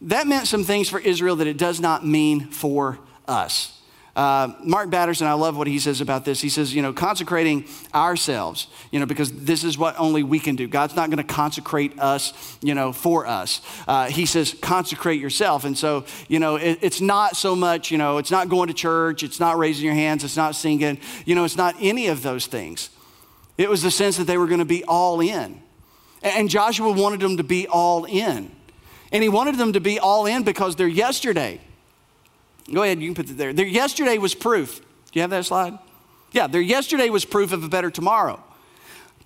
that 0.00 0.26
meant 0.26 0.46
some 0.46 0.64
things 0.64 0.88
for 0.88 0.98
Israel 0.98 1.36
that 1.36 1.46
it 1.46 1.58
does 1.58 1.80
not 1.80 2.06
mean 2.06 2.48
for 2.48 2.98
us. 3.26 3.77
Uh, 4.18 4.52
Mark 4.64 4.90
Batterson, 4.90 5.28
I 5.28 5.34
love 5.34 5.56
what 5.56 5.68
he 5.68 5.78
says 5.78 6.00
about 6.00 6.24
this. 6.24 6.40
He 6.40 6.48
says, 6.48 6.74
you 6.74 6.82
know, 6.82 6.92
consecrating 6.92 7.66
ourselves, 7.94 8.66
you 8.90 8.98
know, 8.98 9.06
because 9.06 9.30
this 9.30 9.62
is 9.62 9.78
what 9.78 9.94
only 9.96 10.24
we 10.24 10.40
can 10.40 10.56
do. 10.56 10.66
God's 10.66 10.96
not 10.96 11.08
going 11.08 11.18
to 11.18 11.22
consecrate 11.22 11.96
us, 12.00 12.58
you 12.60 12.74
know, 12.74 12.92
for 12.92 13.28
us. 13.28 13.60
Uh, 13.86 14.08
he 14.08 14.26
says, 14.26 14.56
consecrate 14.60 15.20
yourself. 15.20 15.64
And 15.64 15.78
so, 15.78 16.04
you 16.26 16.40
know, 16.40 16.56
it, 16.56 16.80
it's 16.82 17.00
not 17.00 17.36
so 17.36 17.54
much, 17.54 17.92
you 17.92 17.98
know, 17.98 18.18
it's 18.18 18.32
not 18.32 18.48
going 18.48 18.66
to 18.66 18.74
church, 18.74 19.22
it's 19.22 19.38
not 19.38 19.56
raising 19.56 19.84
your 19.84 19.94
hands, 19.94 20.24
it's 20.24 20.36
not 20.36 20.56
singing, 20.56 20.98
you 21.24 21.36
know, 21.36 21.44
it's 21.44 21.56
not 21.56 21.76
any 21.80 22.08
of 22.08 22.24
those 22.24 22.46
things. 22.46 22.90
It 23.56 23.70
was 23.70 23.84
the 23.84 23.90
sense 23.92 24.16
that 24.16 24.24
they 24.24 24.36
were 24.36 24.48
going 24.48 24.58
to 24.58 24.64
be 24.64 24.82
all 24.82 25.20
in. 25.20 25.62
And 26.24 26.50
Joshua 26.50 26.90
wanted 26.90 27.20
them 27.20 27.36
to 27.36 27.44
be 27.44 27.68
all 27.68 28.04
in. 28.04 28.50
And 29.12 29.22
he 29.22 29.28
wanted 29.28 29.58
them 29.58 29.74
to 29.74 29.80
be 29.80 30.00
all 30.00 30.26
in 30.26 30.42
because 30.42 30.74
they're 30.74 30.88
yesterday 30.88 31.60
Go 32.72 32.82
ahead, 32.82 33.00
you 33.00 33.08
can 33.08 33.14
put 33.14 33.30
it 33.30 33.38
there. 33.38 33.52
Their 33.52 33.66
yesterday 33.66 34.18
was 34.18 34.34
proof. 34.34 34.78
Do 34.78 34.84
you 35.14 35.22
have 35.22 35.30
that 35.30 35.46
slide? 35.46 35.78
Yeah, 36.32 36.46
their 36.46 36.60
yesterday 36.60 37.08
was 37.08 37.24
proof 37.24 37.52
of 37.52 37.64
a 37.64 37.68
better 37.68 37.90
tomorrow, 37.90 38.42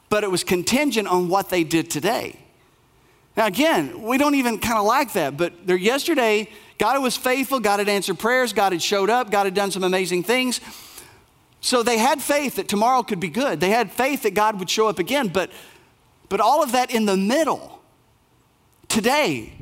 but 0.09 0.23
it 0.23 0.31
was 0.31 0.45
contingent 0.45 1.09
on 1.09 1.29
what 1.29 1.51
they 1.51 1.65
did 1.65 1.91
today. 1.91 2.39
Now, 3.37 3.47
again, 3.47 4.03
we 4.03 4.19
don't 4.19 4.35
even 4.35 4.59
kind 4.59 4.79
of 4.79 4.85
like 4.85 5.15
that, 5.15 5.37
but 5.37 5.67
their 5.67 5.77
yesterday, 5.77 6.49
God 6.79 7.03
was 7.03 7.17
faithful, 7.17 7.61
God 7.61 7.79
had 7.79 7.89
answered 7.89 8.19
prayers, 8.19 8.53
God 8.53 8.73
had 8.73 8.83
showed 8.83 9.11
up, 9.11 9.31
God 9.31 9.45
had 9.47 9.55
done 9.55 9.71
some 9.71 9.83
amazing 9.83 10.23
things. 10.23 10.61
So 11.61 11.83
they 11.83 11.99
had 11.99 12.21
faith 12.21 12.57
that 12.57 12.69
tomorrow 12.69 13.03
could 13.03 13.21
be 13.21 13.29
good. 13.29 13.61
They 13.61 13.71
had 13.71 13.91
faith 13.91 14.23
that 14.23 14.35
God 14.35 14.59
would 14.59 14.69
show 14.69 14.89
up 14.89 14.99
again, 14.99 15.29
but, 15.29 15.51
but 16.29 16.41
all 16.41 16.63
of 16.63 16.73
that 16.73 16.91
in 16.91 17.07
the 17.07 17.17
middle, 17.17 17.81
today, 18.89 19.53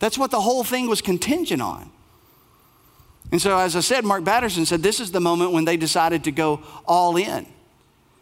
that's 0.00 0.18
what 0.18 0.30
the 0.30 0.40
whole 0.40 0.64
thing 0.64 0.88
was 0.88 1.00
contingent 1.00 1.62
on. 1.62 1.90
And 3.34 3.42
so, 3.42 3.58
as 3.58 3.74
I 3.74 3.80
said, 3.80 4.04
Mark 4.04 4.22
Batterson 4.22 4.64
said 4.64 4.80
this 4.80 5.00
is 5.00 5.10
the 5.10 5.18
moment 5.18 5.50
when 5.50 5.64
they 5.64 5.76
decided 5.76 6.22
to 6.22 6.30
go 6.30 6.62
all 6.86 7.16
in. 7.16 7.44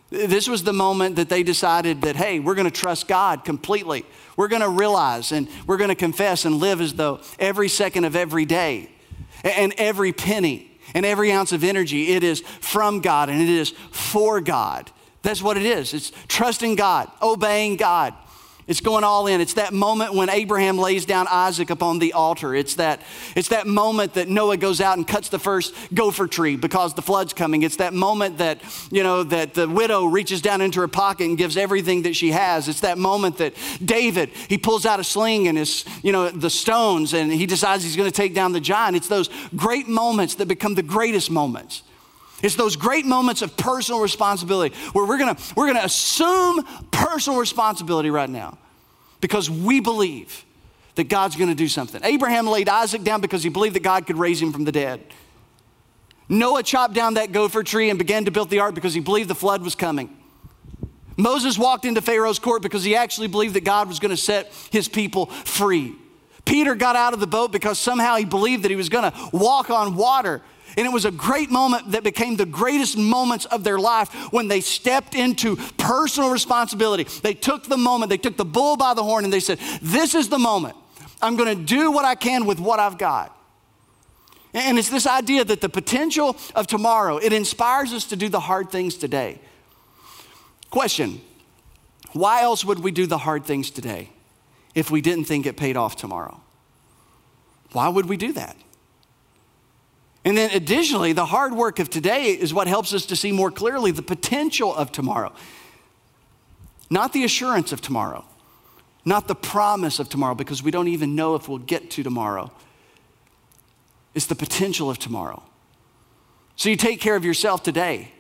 This 0.08 0.48
was 0.48 0.64
the 0.64 0.72
moment 0.72 1.16
that 1.16 1.28
they 1.28 1.42
decided 1.42 2.00
that, 2.00 2.16
hey, 2.16 2.40
we're 2.40 2.54
going 2.54 2.64
to 2.64 2.70
trust 2.70 3.08
God 3.08 3.44
completely. 3.44 4.06
We're 4.38 4.48
going 4.48 4.62
to 4.62 4.70
realize 4.70 5.30
and 5.30 5.48
we're 5.66 5.76
going 5.76 5.90
to 5.90 5.94
confess 5.94 6.46
and 6.46 6.54
live 6.54 6.80
as 6.80 6.94
though 6.94 7.20
every 7.38 7.68
second 7.68 8.06
of 8.06 8.16
every 8.16 8.46
day 8.46 8.88
and 9.44 9.74
every 9.76 10.14
penny 10.14 10.70
and 10.94 11.04
every 11.04 11.30
ounce 11.30 11.52
of 11.52 11.62
energy, 11.62 12.12
it 12.12 12.24
is 12.24 12.40
from 12.62 13.00
God 13.00 13.28
and 13.28 13.42
it 13.42 13.50
is 13.50 13.74
for 13.90 14.40
God. 14.40 14.90
That's 15.20 15.42
what 15.42 15.58
it 15.58 15.66
is. 15.66 15.92
It's 15.92 16.10
trusting 16.26 16.76
God, 16.76 17.10
obeying 17.20 17.76
God, 17.76 18.14
it's 18.72 18.80
going 18.80 19.04
all 19.04 19.26
in. 19.26 19.42
It's 19.42 19.52
that 19.54 19.74
moment 19.74 20.14
when 20.14 20.30
Abraham 20.30 20.78
lays 20.78 21.04
down 21.04 21.26
Isaac 21.30 21.68
upon 21.68 21.98
the 21.98 22.14
altar. 22.14 22.54
It's 22.54 22.76
that, 22.76 23.02
it's 23.36 23.48
that 23.48 23.66
moment 23.66 24.14
that 24.14 24.30
Noah 24.30 24.56
goes 24.56 24.80
out 24.80 24.96
and 24.96 25.06
cuts 25.06 25.28
the 25.28 25.38
first 25.38 25.74
gopher 25.92 26.26
tree 26.26 26.56
because 26.56 26.94
the 26.94 27.02
flood's 27.02 27.34
coming. 27.34 27.64
It's 27.64 27.76
that 27.76 27.92
moment 27.92 28.38
that, 28.38 28.62
you 28.90 29.02
know, 29.02 29.24
that 29.24 29.52
the 29.52 29.68
widow 29.68 30.06
reaches 30.06 30.40
down 30.40 30.62
into 30.62 30.80
her 30.80 30.88
pocket 30.88 31.26
and 31.26 31.36
gives 31.36 31.58
everything 31.58 32.04
that 32.04 32.16
she 32.16 32.30
has. 32.30 32.66
It's 32.66 32.80
that 32.80 32.96
moment 32.96 33.36
that 33.36 33.52
David, 33.84 34.30
he 34.30 34.56
pulls 34.56 34.86
out 34.86 34.98
a 34.98 35.04
sling 35.04 35.48
and 35.48 35.58
his, 35.58 35.84
you 36.02 36.10
know, 36.10 36.30
the 36.30 36.48
stones 36.48 37.12
and 37.12 37.30
he 37.30 37.44
decides 37.44 37.84
he's 37.84 37.94
going 37.94 38.10
to 38.10 38.16
take 38.16 38.34
down 38.34 38.52
the 38.52 38.60
giant. 38.60 38.96
It's 38.96 39.08
those 39.08 39.28
great 39.54 39.86
moments 39.86 40.36
that 40.36 40.46
become 40.48 40.76
the 40.76 40.82
greatest 40.82 41.30
moments. 41.30 41.82
It's 42.43 42.57
those 42.57 42.74
great 42.76 43.07
moments 43.07 43.40
of 43.40 43.57
personal 43.57 44.01
responsibility 44.01 44.74
where 44.93 45.07
we're 45.07 45.18
gonna, 45.18 45.36
we're 45.57 45.68
gonna 45.68 45.84
assume 45.84 46.64
personal 46.90 47.38
responsibility 47.38 48.11
right 48.11 48.28
now 48.28 48.59
because 49.20 49.49
we 49.49 49.80
believe 49.80 50.45
that 50.97 51.05
God's 51.05 51.36
gonna 51.36 51.55
do 51.55 51.68
something. 51.68 52.01
Abraham 52.05 52.47
laid 52.47 52.68
Isaac 52.68 53.05
down 53.05 53.20
because 53.20 53.43
he 53.45 53.49
believed 53.49 53.76
that 53.76 53.82
God 53.82 54.07
could 54.07 54.18
raise 54.18 54.43
him 54.43 54.53
from 54.53 54.64
the 54.64 54.72
dead. 54.72 55.01
Noah 56.28 56.62
chopped 56.62 56.95
down 56.95 57.14
that 57.14 57.32
gopher 57.32 57.62
tree 57.62 57.90
and 57.90 57.99
began 57.99 58.24
to 58.24 58.30
build 58.30 58.51
the 58.51 58.59
ark 58.59 58.74
because 58.74 58.95
he 58.95 59.01
believed 59.01 59.30
the 59.30 59.34
flood 59.34 59.62
was 59.62 59.74
coming. 59.74 60.16
Moses 61.16 61.57
walked 61.57 61.84
into 61.84 62.03
Pharaoh's 62.03 62.38
court 62.38 62.62
because 62.62 62.82
he 62.82 62.97
actually 62.97 63.28
believed 63.28 63.55
that 63.55 63.64
God 63.64 63.86
was 63.86 64.01
gonna 64.01 64.16
set 64.16 64.53
his 64.70 64.88
people 64.88 65.26
free. 65.26 65.95
Peter 66.45 66.74
got 66.74 66.97
out 66.97 67.14
of 67.14 67.20
the 67.20 67.26
boat 67.26 67.53
because 67.53 67.78
somehow 67.78 68.16
he 68.16 68.24
believed 68.24 68.64
that 68.64 68.70
he 68.70 68.76
was 68.76 68.88
gonna 68.88 69.12
walk 69.32 69.70
on 69.70 69.95
water 69.95 70.43
and 70.76 70.86
it 70.86 70.92
was 70.92 71.04
a 71.04 71.10
great 71.10 71.50
moment 71.50 71.92
that 71.92 72.02
became 72.02 72.36
the 72.36 72.46
greatest 72.46 72.96
moments 72.96 73.44
of 73.46 73.64
their 73.64 73.78
life 73.78 74.32
when 74.32 74.48
they 74.48 74.60
stepped 74.60 75.14
into 75.14 75.56
personal 75.76 76.30
responsibility. 76.30 77.04
They 77.22 77.34
took 77.34 77.64
the 77.64 77.76
moment, 77.76 78.10
they 78.10 78.16
took 78.16 78.36
the 78.36 78.44
bull 78.44 78.76
by 78.76 78.94
the 78.94 79.02
horn, 79.02 79.24
and 79.24 79.32
they 79.32 79.40
said, 79.40 79.58
This 79.82 80.14
is 80.14 80.28
the 80.28 80.38
moment. 80.38 80.76
I'm 81.20 81.36
going 81.36 81.56
to 81.56 81.64
do 81.64 81.92
what 81.92 82.04
I 82.04 82.14
can 82.14 82.46
with 82.46 82.58
what 82.58 82.80
I've 82.80 82.98
got. 82.98 83.36
And 84.54 84.78
it's 84.78 84.90
this 84.90 85.06
idea 85.06 85.44
that 85.44 85.60
the 85.60 85.68
potential 85.68 86.36
of 86.54 86.66
tomorrow, 86.66 87.16
it 87.16 87.32
inspires 87.32 87.92
us 87.92 88.04
to 88.06 88.16
do 88.16 88.28
the 88.28 88.40
hard 88.40 88.70
things 88.70 88.96
today. 88.96 89.40
Question 90.70 91.20
Why 92.12 92.42
else 92.42 92.64
would 92.64 92.80
we 92.80 92.90
do 92.90 93.06
the 93.06 93.18
hard 93.18 93.44
things 93.44 93.70
today 93.70 94.10
if 94.74 94.90
we 94.90 95.00
didn't 95.00 95.24
think 95.24 95.46
it 95.46 95.56
paid 95.56 95.76
off 95.76 95.96
tomorrow? 95.96 96.40
Why 97.72 97.88
would 97.88 98.06
we 98.06 98.16
do 98.16 98.32
that? 98.32 98.56
And 100.24 100.36
then 100.36 100.50
additionally, 100.50 101.12
the 101.12 101.26
hard 101.26 101.52
work 101.52 101.78
of 101.78 101.90
today 101.90 102.26
is 102.26 102.54
what 102.54 102.68
helps 102.68 102.94
us 102.94 103.06
to 103.06 103.16
see 103.16 103.32
more 103.32 103.50
clearly 103.50 103.90
the 103.90 104.02
potential 104.02 104.74
of 104.74 104.92
tomorrow, 104.92 105.32
not 106.90 107.12
the 107.12 107.24
assurance 107.24 107.72
of 107.72 107.80
tomorrow, 107.80 108.24
not 109.04 109.26
the 109.26 109.34
promise 109.34 109.98
of 109.98 110.08
tomorrow, 110.08 110.34
because 110.34 110.62
we 110.62 110.70
don't 110.70 110.88
even 110.88 111.16
know 111.16 111.34
if 111.34 111.48
we'll 111.48 111.58
get 111.58 111.90
to 111.92 112.02
tomorrow. 112.04 112.52
It's 114.14 114.26
the 114.26 114.36
potential 114.36 114.90
of 114.90 114.98
tomorrow. 114.98 115.42
So 116.54 116.68
you 116.68 116.76
take 116.76 117.00
care 117.00 117.16
of 117.16 117.24
yourself 117.24 117.64
today, 117.64 118.12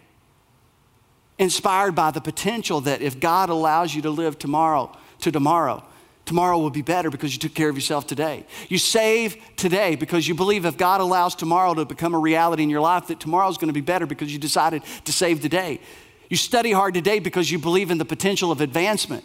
inspired 1.38 1.94
by 1.94 2.10
the 2.10 2.20
potential 2.20 2.80
that 2.80 3.00
if 3.00 3.20
God 3.20 3.48
allows 3.48 3.94
you 3.94 4.02
to 4.02 4.10
live 4.10 4.38
tomorrow 4.38 4.90
to 5.20 5.30
tomorrow, 5.30 5.84
tomorrow 6.24 6.58
will 6.58 6.70
be 6.70 6.82
better 6.82 7.10
because 7.10 7.32
you 7.32 7.38
took 7.38 7.54
care 7.54 7.68
of 7.68 7.74
yourself 7.74 8.06
today. 8.06 8.46
You 8.68 8.78
save 8.78 9.36
today 9.56 9.96
because 9.96 10.26
you 10.26 10.34
believe 10.34 10.64
if 10.64 10.76
God 10.76 11.00
allows 11.00 11.34
tomorrow 11.34 11.74
to 11.74 11.84
become 11.84 12.14
a 12.14 12.18
reality 12.18 12.62
in 12.62 12.70
your 12.70 12.80
life, 12.80 13.08
that 13.08 13.20
tomorrow 13.20 13.48
is 13.48 13.58
going 13.58 13.68
to 13.68 13.74
be 13.74 13.80
better 13.80 14.06
because 14.06 14.32
you 14.32 14.38
decided 14.38 14.82
to 15.04 15.12
save 15.12 15.40
today. 15.40 15.80
You 16.28 16.36
study 16.36 16.72
hard 16.72 16.94
today 16.94 17.18
because 17.18 17.50
you 17.50 17.58
believe 17.58 17.90
in 17.90 17.98
the 17.98 18.04
potential 18.04 18.50
of 18.50 18.60
advancement. 18.60 19.24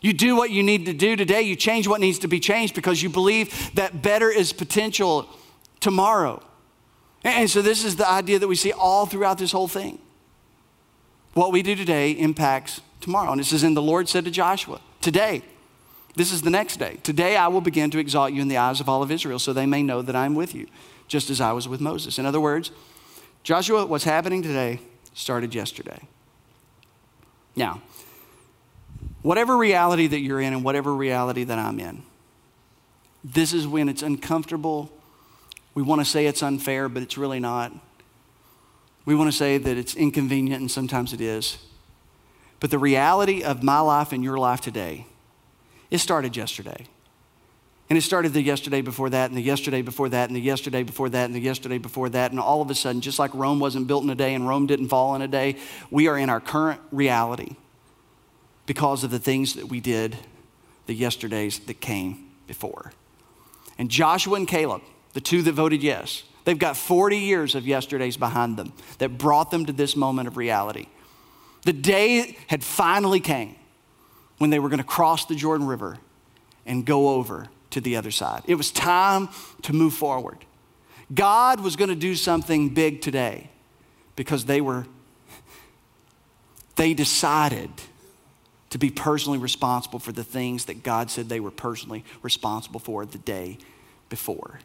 You 0.00 0.12
do 0.12 0.36
what 0.36 0.50
you 0.50 0.62
need 0.62 0.86
to 0.86 0.92
do 0.92 1.16
today. 1.16 1.42
You 1.42 1.56
change 1.56 1.88
what 1.88 2.00
needs 2.00 2.20
to 2.20 2.28
be 2.28 2.38
changed 2.38 2.74
because 2.74 3.02
you 3.02 3.08
believe 3.08 3.74
that 3.74 4.02
better 4.02 4.30
is 4.30 4.52
potential 4.52 5.28
tomorrow. 5.80 6.42
And 7.24 7.50
so, 7.50 7.62
this 7.62 7.84
is 7.84 7.96
the 7.96 8.08
idea 8.08 8.38
that 8.38 8.46
we 8.46 8.54
see 8.54 8.72
all 8.72 9.06
throughout 9.06 9.38
this 9.38 9.50
whole 9.50 9.66
thing. 9.66 9.98
What 11.34 11.52
we 11.52 11.62
do 11.62 11.74
today 11.74 12.12
impacts 12.12 12.80
tomorrow. 13.00 13.32
And 13.32 13.40
it 13.40 13.44
says, 13.44 13.64
And 13.64 13.76
the 13.76 13.82
Lord 13.82 14.08
said 14.08 14.24
to 14.24 14.30
Joshua, 14.30 14.80
Today, 15.00 15.42
this 16.18 16.32
is 16.32 16.42
the 16.42 16.50
next 16.50 16.78
day. 16.78 16.98
Today 17.04 17.36
I 17.36 17.46
will 17.46 17.60
begin 17.60 17.90
to 17.92 17.98
exalt 17.98 18.32
you 18.32 18.42
in 18.42 18.48
the 18.48 18.56
eyes 18.56 18.80
of 18.80 18.88
all 18.88 19.04
of 19.04 19.10
Israel 19.12 19.38
so 19.38 19.52
they 19.52 19.66
may 19.66 19.84
know 19.84 20.02
that 20.02 20.16
I 20.16 20.26
am 20.26 20.34
with 20.34 20.52
you, 20.52 20.66
just 21.06 21.30
as 21.30 21.40
I 21.40 21.52
was 21.52 21.68
with 21.68 21.80
Moses. 21.80 22.18
In 22.18 22.26
other 22.26 22.40
words, 22.40 22.72
Joshua, 23.44 23.86
what's 23.86 24.02
happening 24.02 24.42
today 24.42 24.80
started 25.14 25.54
yesterday. 25.54 26.00
Now, 27.54 27.82
whatever 29.22 29.56
reality 29.56 30.08
that 30.08 30.18
you're 30.18 30.40
in 30.40 30.52
and 30.52 30.64
whatever 30.64 30.92
reality 30.92 31.44
that 31.44 31.58
I'm 31.58 31.78
in, 31.78 32.02
this 33.22 33.52
is 33.52 33.66
when 33.66 33.88
it's 33.88 34.02
uncomfortable. 34.02 34.90
We 35.74 35.84
want 35.84 36.00
to 36.00 36.04
say 36.04 36.26
it's 36.26 36.42
unfair, 36.42 36.88
but 36.88 37.04
it's 37.04 37.16
really 37.16 37.38
not. 37.40 37.72
We 39.04 39.14
want 39.14 39.30
to 39.30 39.36
say 39.36 39.56
that 39.56 39.76
it's 39.76 39.94
inconvenient, 39.94 40.60
and 40.60 40.70
sometimes 40.70 41.12
it 41.12 41.20
is. 41.20 41.58
But 42.58 42.72
the 42.72 42.78
reality 42.78 43.44
of 43.44 43.62
my 43.62 43.78
life 43.78 44.10
and 44.12 44.24
your 44.24 44.36
life 44.36 44.60
today 44.60 45.06
it 45.90 45.98
started 45.98 46.36
yesterday. 46.36 46.86
And 47.88 47.96
it 47.96 48.02
started 48.02 48.34
the 48.34 48.42
yesterday 48.42 48.82
before 48.82 49.08
that, 49.10 49.30
and 49.30 49.36
the 49.36 49.42
yesterday 49.42 49.80
before 49.80 50.10
that, 50.10 50.28
and 50.28 50.36
the 50.36 50.40
yesterday 50.40 50.82
before 50.82 51.08
that, 51.08 51.24
and 51.24 51.34
the 51.34 51.40
yesterday 51.40 51.78
before 51.78 52.10
that. 52.10 52.32
And 52.32 52.38
all 52.38 52.60
of 52.60 52.70
a 52.70 52.74
sudden, 52.74 53.00
just 53.00 53.18
like 53.18 53.32
Rome 53.34 53.60
wasn't 53.60 53.86
built 53.86 54.04
in 54.04 54.10
a 54.10 54.14
day 54.14 54.34
and 54.34 54.46
Rome 54.46 54.66
didn't 54.66 54.88
fall 54.88 55.14
in 55.14 55.22
a 55.22 55.28
day, 55.28 55.56
we 55.90 56.06
are 56.06 56.18
in 56.18 56.28
our 56.28 56.40
current 56.40 56.80
reality 56.92 57.56
because 58.66 59.04
of 59.04 59.10
the 59.10 59.18
things 59.18 59.54
that 59.54 59.66
we 59.66 59.80
did 59.80 60.16
the 60.84 60.94
yesterdays 60.94 61.60
that 61.60 61.80
came 61.80 62.30
before. 62.46 62.92
And 63.78 63.90
Joshua 63.90 64.36
and 64.36 64.48
Caleb, 64.48 64.82
the 65.14 65.20
two 65.20 65.40
that 65.42 65.52
voted 65.52 65.82
yes, 65.82 66.24
they've 66.44 66.58
got 66.58 66.76
40 66.76 67.16
years 67.16 67.54
of 67.54 67.66
yesterdays 67.66 68.18
behind 68.18 68.58
them 68.58 68.72
that 68.98 69.16
brought 69.16 69.50
them 69.50 69.64
to 69.66 69.72
this 69.72 69.96
moment 69.96 70.28
of 70.28 70.36
reality. 70.36 70.86
The 71.64 71.72
day 71.72 72.36
had 72.48 72.62
finally 72.62 73.20
came 73.20 73.56
when 74.38 74.50
they 74.50 74.58
were 74.58 74.68
going 74.68 74.78
to 74.78 74.84
cross 74.84 75.26
the 75.26 75.34
Jordan 75.34 75.66
River 75.66 75.98
and 76.64 76.84
go 76.84 77.10
over 77.10 77.48
to 77.70 77.80
the 77.80 77.96
other 77.96 78.10
side. 78.10 78.42
It 78.46 78.54
was 78.54 78.70
time 78.70 79.28
to 79.62 79.72
move 79.72 79.94
forward. 79.94 80.38
God 81.12 81.60
was 81.60 81.76
going 81.76 81.90
to 81.90 81.96
do 81.96 82.14
something 82.14 82.70
big 82.70 83.00
today 83.00 83.50
because 84.16 84.44
they 84.44 84.60
were, 84.60 84.86
they 86.76 86.94
decided 86.94 87.70
to 88.70 88.78
be 88.78 88.90
personally 88.90 89.38
responsible 89.38 89.98
for 89.98 90.12
the 90.12 90.24
things 90.24 90.66
that 90.66 90.82
God 90.82 91.10
said 91.10 91.28
they 91.28 91.40
were 91.40 91.50
personally 91.50 92.04
responsible 92.22 92.80
for 92.80 93.06
the 93.06 93.18
day 93.18 93.58
before. 94.08 94.60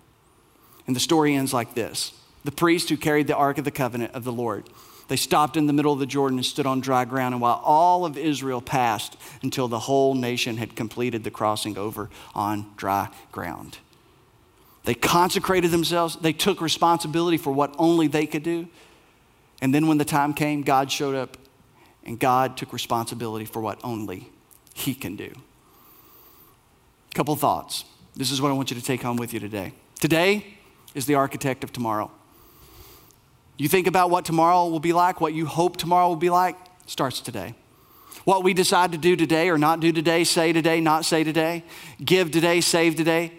And 0.85 0.95
the 0.95 0.99
story 0.99 1.35
ends 1.35 1.53
like 1.53 1.73
this 1.73 2.13
The 2.43 2.51
priest 2.51 2.89
who 2.89 2.97
carried 2.97 3.27
the 3.27 3.35
Ark 3.35 3.57
of 3.57 3.65
the 3.65 3.71
Covenant 3.71 4.13
of 4.13 4.23
the 4.23 4.33
Lord 4.33 4.69
they 5.07 5.15
stopped 5.15 5.57
in 5.57 5.67
the 5.67 5.73
middle 5.73 5.91
of 5.91 5.99
the 5.99 6.05
Jordan 6.05 6.37
and 6.37 6.45
stood 6.45 6.65
on 6.65 6.79
dry 6.79 7.05
ground, 7.05 7.33
and 7.33 7.41
while 7.41 7.61
all 7.63 8.05
of 8.05 8.17
Israel 8.17 8.61
passed 8.61 9.17
until 9.41 9.67
the 9.67 9.79
whole 9.79 10.15
nation 10.15 10.57
had 10.57 10.75
completed 10.75 11.23
the 11.23 11.31
crossing 11.31 11.77
over 11.77 12.09
on 12.33 12.71
dry 12.77 13.09
ground. 13.31 13.77
They 14.85 14.93
consecrated 14.93 15.71
themselves, 15.71 16.17
they 16.17 16.33
took 16.33 16.61
responsibility 16.61 17.37
for 17.37 17.51
what 17.51 17.73
only 17.77 18.07
they 18.07 18.25
could 18.25 18.43
do. 18.43 18.67
And 19.61 19.73
then 19.73 19.87
when 19.87 19.97
the 19.97 20.05
time 20.05 20.33
came, 20.33 20.61
God 20.61 20.91
showed 20.91 21.15
up 21.15 21.37
and 22.05 22.19
God 22.19 22.57
took 22.57 22.73
responsibility 22.73 23.45
for 23.45 23.61
what 23.61 23.79
only 23.83 24.29
He 24.73 24.93
can 24.93 25.15
do. 25.15 25.31
Couple 27.13 27.35
thoughts. 27.35 27.85
This 28.15 28.31
is 28.31 28.41
what 28.41 28.49
I 28.49 28.53
want 28.53 28.71
you 28.71 28.77
to 28.77 28.83
take 28.83 29.01
home 29.01 29.17
with 29.17 29.33
you 29.33 29.39
today. 29.39 29.73
Today 29.99 30.57
is 30.93 31.05
the 31.05 31.15
architect 31.15 31.63
of 31.63 31.71
tomorrow. 31.71 32.11
You 33.57 33.69
think 33.69 33.87
about 33.87 34.09
what 34.09 34.25
tomorrow 34.25 34.67
will 34.67 34.79
be 34.79 34.93
like, 34.93 35.21
what 35.21 35.33
you 35.33 35.45
hope 35.45 35.77
tomorrow 35.77 36.07
will 36.07 36.15
be 36.15 36.29
like, 36.29 36.55
starts 36.85 37.19
today. 37.19 37.55
What 38.23 38.43
we 38.43 38.53
decide 38.53 38.93
to 38.93 38.97
do 38.97 39.15
today 39.15 39.49
or 39.49 39.57
not 39.57 39.79
do 39.79 39.91
today, 39.91 40.23
say 40.23 40.53
today, 40.53 40.79
not 40.79 41.05
say 41.05 41.23
today, 41.23 41.63
give 42.03 42.31
today, 42.31 42.61
save 42.61 42.95
today. 42.95 43.33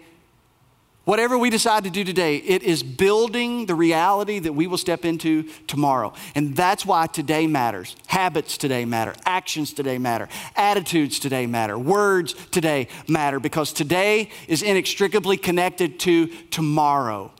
Whatever 1.05 1.37
we 1.37 1.51
decide 1.51 1.83
to 1.83 1.91
do 1.91 2.03
today, 2.03 2.37
it 2.37 2.63
is 2.63 2.81
building 2.81 3.67
the 3.67 3.75
reality 3.75 4.39
that 4.39 4.53
we 4.53 4.65
will 4.65 4.77
step 4.77 5.05
into 5.05 5.43
tomorrow. 5.67 6.13
And 6.33 6.55
that's 6.55 6.83
why 6.83 7.05
today 7.05 7.45
matters. 7.45 7.95
Habits 8.07 8.57
today 8.57 8.85
matter. 8.85 9.13
Actions 9.23 9.71
today 9.71 9.99
matter. 9.99 10.27
Attitudes 10.55 11.19
today 11.19 11.45
matter. 11.45 11.77
Words 11.77 12.33
today 12.49 12.87
matter 13.07 13.39
because 13.39 13.71
today 13.71 14.29
is 14.47 14.63
inextricably 14.63 15.37
connected 15.37 15.99
to 16.01 16.27
tomorrow. 16.49 17.31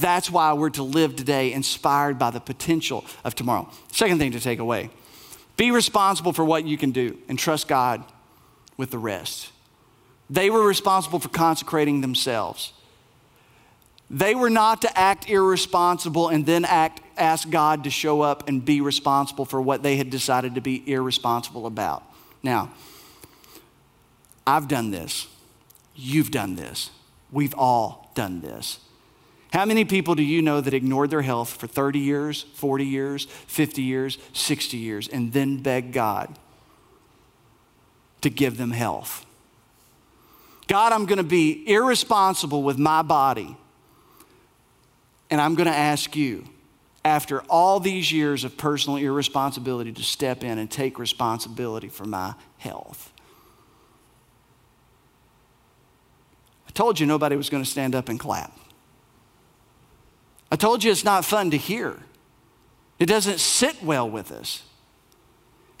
That's 0.00 0.30
why 0.30 0.52
we're 0.52 0.70
to 0.70 0.82
live 0.82 1.16
today 1.16 1.52
inspired 1.52 2.18
by 2.18 2.30
the 2.30 2.40
potential 2.40 3.04
of 3.24 3.34
tomorrow. 3.34 3.70
Second 3.92 4.18
thing 4.18 4.32
to 4.32 4.40
take 4.40 4.58
away 4.58 4.90
be 5.56 5.70
responsible 5.72 6.32
for 6.32 6.44
what 6.44 6.64
you 6.64 6.78
can 6.78 6.92
do 6.92 7.18
and 7.28 7.36
trust 7.36 7.66
God 7.66 8.04
with 8.76 8.92
the 8.92 8.98
rest. 8.98 9.50
They 10.30 10.50
were 10.50 10.64
responsible 10.64 11.18
for 11.18 11.28
consecrating 11.30 12.00
themselves. 12.00 12.72
They 14.08 14.34
were 14.34 14.50
not 14.50 14.82
to 14.82 14.98
act 14.98 15.28
irresponsible 15.28 16.28
and 16.28 16.46
then 16.46 16.64
act, 16.64 17.00
ask 17.16 17.50
God 17.50 17.84
to 17.84 17.90
show 17.90 18.22
up 18.22 18.48
and 18.48 18.64
be 18.64 18.80
responsible 18.80 19.44
for 19.44 19.60
what 19.60 19.82
they 19.82 19.96
had 19.96 20.10
decided 20.10 20.54
to 20.54 20.60
be 20.60 20.82
irresponsible 20.90 21.66
about. 21.66 22.04
Now, 22.42 22.72
I've 24.46 24.68
done 24.68 24.90
this. 24.90 25.26
You've 25.94 26.30
done 26.30 26.54
this. 26.54 26.90
We've 27.32 27.54
all 27.54 28.12
done 28.14 28.40
this. 28.40 28.78
How 29.52 29.64
many 29.64 29.84
people 29.84 30.14
do 30.14 30.22
you 30.22 30.42
know 30.42 30.60
that 30.60 30.74
ignored 30.74 31.10
their 31.10 31.22
health 31.22 31.50
for 31.50 31.66
30 31.66 31.98
years, 31.98 32.42
40 32.54 32.84
years, 32.84 33.24
50 33.24 33.82
years, 33.82 34.18
60 34.32 34.76
years, 34.76 35.08
and 35.08 35.32
then 35.32 35.62
begged 35.62 35.92
God 35.92 36.38
to 38.20 38.28
give 38.28 38.58
them 38.58 38.72
health? 38.72 39.24
God, 40.66 40.92
I'm 40.92 41.06
going 41.06 41.18
to 41.18 41.24
be 41.24 41.64
irresponsible 41.66 42.62
with 42.62 42.78
my 42.78 43.00
body, 43.00 43.56
and 45.30 45.40
I'm 45.40 45.54
going 45.54 45.68
to 45.68 45.74
ask 45.74 46.14
you, 46.14 46.44
after 47.04 47.40
all 47.48 47.80
these 47.80 48.12
years 48.12 48.44
of 48.44 48.58
personal 48.58 48.98
irresponsibility, 48.98 49.92
to 49.92 50.02
step 50.02 50.44
in 50.44 50.58
and 50.58 50.70
take 50.70 50.98
responsibility 50.98 51.88
for 51.88 52.04
my 52.04 52.34
health. 52.58 53.12
I 56.66 56.70
told 56.72 57.00
you 57.00 57.06
nobody 57.06 57.34
was 57.34 57.48
going 57.48 57.64
to 57.64 57.70
stand 57.70 57.94
up 57.94 58.10
and 58.10 58.20
clap. 58.20 58.52
I 60.50 60.56
told 60.56 60.82
you 60.82 60.90
it's 60.90 61.04
not 61.04 61.24
fun 61.24 61.50
to 61.50 61.56
hear. 61.56 61.96
It 62.98 63.06
doesn't 63.06 63.38
sit 63.38 63.82
well 63.82 64.08
with 64.08 64.32
us. 64.32 64.62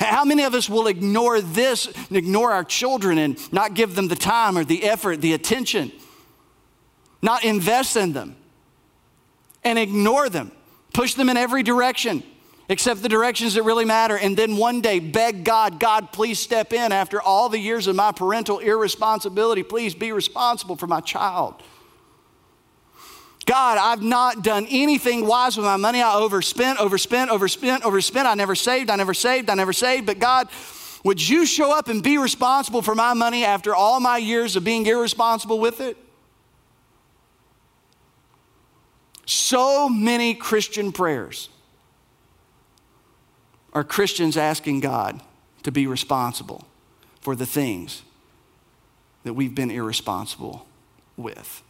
How 0.00 0.24
many 0.24 0.44
of 0.44 0.54
us 0.54 0.68
will 0.68 0.86
ignore 0.86 1.40
this 1.40 1.86
and 1.86 2.16
ignore 2.16 2.52
our 2.52 2.62
children 2.62 3.18
and 3.18 3.52
not 3.52 3.74
give 3.74 3.96
them 3.96 4.08
the 4.08 4.16
time 4.16 4.56
or 4.56 4.64
the 4.64 4.84
effort, 4.84 5.20
the 5.20 5.32
attention, 5.32 5.90
not 7.20 7.44
invest 7.44 7.96
in 7.96 8.12
them, 8.12 8.36
and 9.64 9.78
ignore 9.78 10.28
them, 10.28 10.52
push 10.92 11.14
them 11.14 11.28
in 11.28 11.36
every 11.36 11.64
direction 11.64 12.22
except 12.68 13.02
the 13.02 13.08
directions 13.08 13.54
that 13.54 13.62
really 13.62 13.86
matter, 13.86 14.16
and 14.16 14.36
then 14.36 14.56
one 14.56 14.80
day 14.80 14.98
beg 14.98 15.42
God, 15.42 15.80
God, 15.80 16.12
please 16.12 16.38
step 16.38 16.72
in 16.72 16.92
after 16.92 17.20
all 17.20 17.48
the 17.48 17.58
years 17.58 17.86
of 17.86 17.96
my 17.96 18.12
parental 18.12 18.58
irresponsibility. 18.58 19.62
Please 19.62 19.94
be 19.94 20.12
responsible 20.12 20.76
for 20.76 20.86
my 20.86 21.00
child. 21.00 21.62
God, 23.48 23.78
I've 23.78 24.02
not 24.02 24.42
done 24.42 24.66
anything 24.68 25.26
wise 25.26 25.56
with 25.56 25.64
my 25.64 25.78
money. 25.78 26.02
I 26.02 26.16
overspent, 26.16 26.78
overspent, 26.78 27.30
overspent, 27.30 27.82
overspent. 27.82 28.26
I 28.28 28.34
never 28.34 28.54
saved, 28.54 28.90
I 28.90 28.96
never 28.96 29.14
saved, 29.14 29.48
I 29.48 29.54
never 29.54 29.72
saved. 29.72 30.04
But 30.04 30.18
God, 30.18 30.48
would 31.02 31.26
you 31.26 31.46
show 31.46 31.72
up 31.72 31.88
and 31.88 32.02
be 32.02 32.18
responsible 32.18 32.82
for 32.82 32.94
my 32.94 33.14
money 33.14 33.46
after 33.46 33.74
all 33.74 34.00
my 34.00 34.18
years 34.18 34.54
of 34.54 34.64
being 34.64 34.84
irresponsible 34.84 35.58
with 35.58 35.80
it? 35.80 35.96
So 39.24 39.88
many 39.88 40.34
Christian 40.34 40.92
prayers 40.92 41.48
are 43.72 43.82
Christians 43.82 44.36
asking 44.36 44.80
God 44.80 45.22
to 45.62 45.72
be 45.72 45.86
responsible 45.86 46.66
for 47.22 47.34
the 47.34 47.46
things 47.46 48.02
that 49.22 49.32
we've 49.32 49.54
been 49.54 49.70
irresponsible 49.70 50.66
with. 51.16 51.62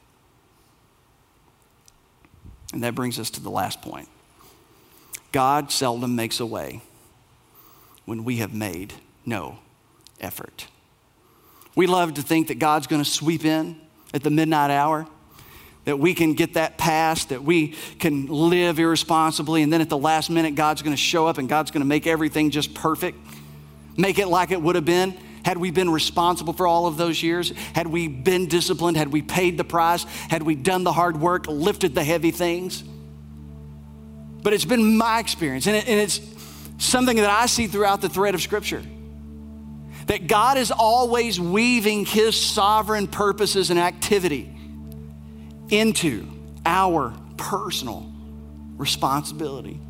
And 2.73 2.83
that 2.83 2.95
brings 2.95 3.19
us 3.19 3.31
to 3.31 3.41
the 3.41 3.51
last 3.51 3.83
point 3.83 4.09
God 5.33 5.71
seldom 5.71 6.16
makes 6.16 6.41
a 6.41 6.47
way 6.47 6.81
when 8.05 8.25
we 8.25 8.37
have 8.37 8.55
made 8.55 8.95
no 9.27 9.59
effort. 10.21 10.66
We 11.77 11.87
love 11.87 12.14
to 12.14 12.23
think 12.23 12.49
that 12.49 12.59
God's 12.59 12.87
going 12.87 13.03
to 13.03 13.09
sweep 13.09 13.45
in 13.45 13.79
at 14.14 14.23
the 14.23 14.31
midnight 14.31 14.71
hour, 14.71 15.07
that 15.85 15.99
we 15.99 16.14
can 16.14 16.35
get 16.35 16.55
that 16.55 16.79
past, 16.79 17.29
that 17.29 17.45
we 17.45 17.77
can 17.99 18.27
live 18.27 18.79
irresponsibly, 18.79 19.62
and 19.62 19.73
then 19.73 19.81
at 19.81 19.89
the 19.89 19.99
last 19.99 20.31
minute, 20.31 20.55
God's 20.55 20.83
going 20.83 20.97
to 20.97 21.01
show 21.01 21.27
up 21.27 21.39
and 21.39 21.49
God's 21.49 21.71
going 21.71 21.83
to 21.83 21.87
make 21.87 22.07
everything 22.07 22.51
just 22.51 22.75
perfect, 22.75 23.19
make 23.97 24.19
it 24.19 24.27
like 24.27 24.51
it 24.51 24.61
would 24.61 24.75
have 24.75 24.85
been. 24.85 25.16
Had 25.45 25.59
we 25.59 25.70
been 25.70 25.91
responsible 25.91 26.53
for 26.53 26.66
all 26.66 26.86
of 26.86 26.97
those 26.97 27.22
years? 27.22 27.51
Had 27.74 27.86
we 27.86 28.09
been 28.09 28.47
disciplined? 28.47 28.97
Had 28.97 29.12
we 29.12 29.22
paid 29.22 29.57
the 29.57 29.64
price? 29.64 30.05
Had 30.05 30.43
we 30.43 30.55
done 30.55 30.84
the 30.84 30.93
hard 30.93 31.20
work, 31.20 31.47
lifted 31.47 31.95
the 31.95 32.05
heavy 32.05 32.30
things? 32.30 32.82
But 34.43 34.53
it's 34.53 34.64
been 34.64 34.97
my 34.97 35.18
experience, 35.18 35.66
and, 35.66 35.76
it, 35.76 35.89
and 35.89 36.01
it's 36.01 36.20
something 36.78 37.16
that 37.16 37.30
I 37.30 37.47
see 37.47 37.66
throughout 37.66 38.01
the 38.01 38.09
thread 38.09 38.34
of 38.34 38.43
Scripture 38.43 38.82
that 40.07 40.26
God 40.26 40.57
is 40.57 40.70
always 40.70 41.39
weaving 41.39 42.07
His 42.07 42.41
sovereign 42.41 43.07
purposes 43.07 43.70
and 43.70 43.78
activity 43.78 44.55
into 45.68 46.26
our 46.64 47.14
personal 47.36 48.11
responsibility 48.76 49.80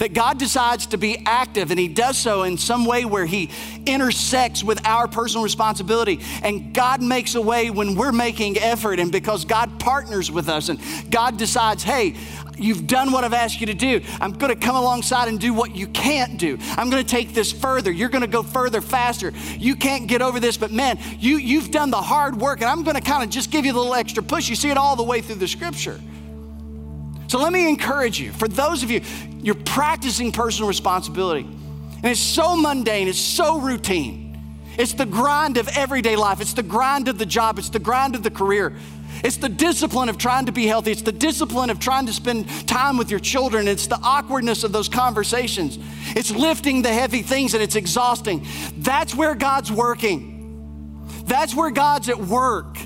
that 0.00 0.14
God 0.14 0.38
decides 0.38 0.86
to 0.86 0.96
be 0.96 1.22
active 1.26 1.70
and 1.70 1.78
He 1.78 1.86
does 1.86 2.16
so 2.16 2.42
in 2.42 2.56
some 2.56 2.86
way 2.86 3.04
where 3.04 3.26
He 3.26 3.50
intersects 3.86 4.64
with 4.64 4.84
our 4.86 5.06
personal 5.06 5.44
responsibility. 5.44 6.20
And 6.42 6.74
God 6.74 7.02
makes 7.02 7.34
a 7.34 7.40
way 7.40 7.70
when 7.70 7.94
we're 7.94 8.10
making 8.10 8.58
effort, 8.58 8.98
and 8.98 9.12
because 9.12 9.44
God 9.44 9.78
partners 9.78 10.30
with 10.30 10.48
us 10.48 10.70
and 10.70 10.80
God 11.10 11.36
decides, 11.36 11.82
hey, 11.82 12.16
You've 12.56 12.86
done 12.86 13.10
what 13.10 13.24
I've 13.24 13.32
asked 13.32 13.60
you 13.60 13.66
to 13.68 13.74
do. 13.74 14.02
I'm 14.20 14.32
going 14.32 14.52
to 14.52 14.58
come 14.58 14.76
alongside 14.76 15.28
and 15.28 15.40
do 15.40 15.54
what 15.54 15.74
you 15.74 15.86
can't 15.86 16.38
do. 16.38 16.58
I'm 16.76 16.90
going 16.90 17.02
to 17.02 17.08
take 17.08 17.32
this 17.32 17.50
further. 17.50 17.90
You're 17.90 18.10
going 18.10 18.20
to 18.20 18.28
go 18.28 18.42
further, 18.42 18.82
faster. 18.82 19.32
You 19.56 19.74
can't 19.74 20.06
get 20.06 20.20
over 20.20 20.38
this, 20.38 20.58
but 20.58 20.70
man, 20.70 20.98
you, 21.18 21.38
you've 21.38 21.70
done 21.70 21.90
the 21.90 22.02
hard 22.02 22.36
work, 22.36 22.60
and 22.60 22.68
I'm 22.68 22.82
going 22.82 22.96
to 22.96 23.02
kind 23.02 23.24
of 23.24 23.30
just 23.30 23.50
give 23.50 23.64
you 23.64 23.72
a 23.72 23.78
little 23.78 23.94
extra 23.94 24.22
push. 24.22 24.50
You 24.50 24.56
see 24.56 24.68
it 24.68 24.76
all 24.76 24.94
the 24.94 25.02
way 25.02 25.22
through 25.22 25.36
the 25.36 25.48
scripture. 25.48 25.98
So 27.30 27.38
let 27.38 27.52
me 27.52 27.68
encourage 27.68 28.18
you. 28.18 28.32
For 28.32 28.48
those 28.48 28.82
of 28.82 28.90
you, 28.90 29.02
you're 29.40 29.54
practicing 29.54 30.32
personal 30.32 30.66
responsibility, 30.66 31.42
and 31.42 32.06
it's 32.06 32.18
so 32.18 32.56
mundane, 32.56 33.06
it's 33.06 33.20
so 33.20 33.60
routine. 33.60 34.66
It's 34.76 34.94
the 34.94 35.06
grind 35.06 35.56
of 35.56 35.68
everyday 35.76 36.16
life, 36.16 36.40
it's 36.40 36.54
the 36.54 36.64
grind 36.64 37.06
of 37.06 37.18
the 37.18 37.26
job, 37.26 37.60
it's 37.60 37.68
the 37.68 37.78
grind 37.78 38.16
of 38.16 38.24
the 38.24 38.32
career. 38.32 38.74
It's 39.22 39.36
the 39.36 39.48
discipline 39.48 40.08
of 40.08 40.18
trying 40.18 40.46
to 40.46 40.52
be 40.52 40.66
healthy. 40.66 40.90
It's 40.90 41.02
the 41.02 41.12
discipline 41.12 41.70
of 41.70 41.78
trying 41.78 42.06
to 42.06 42.12
spend 42.12 42.48
time 42.66 42.96
with 42.96 43.12
your 43.12 43.20
children. 43.20 43.68
It's 43.68 43.86
the 43.86 43.98
awkwardness 44.02 44.64
of 44.64 44.72
those 44.72 44.88
conversations. 44.88 45.78
It's 46.16 46.32
lifting 46.32 46.82
the 46.82 46.92
heavy 46.92 47.22
things 47.22 47.54
and 47.54 47.62
it's 47.62 47.76
exhausting. 47.76 48.46
That's 48.78 49.14
where 49.14 49.34
God's 49.34 49.70
working. 49.70 51.06
That's 51.26 51.54
where 51.54 51.70
God's 51.70 52.08
at 52.08 52.18
work. 52.18 52.76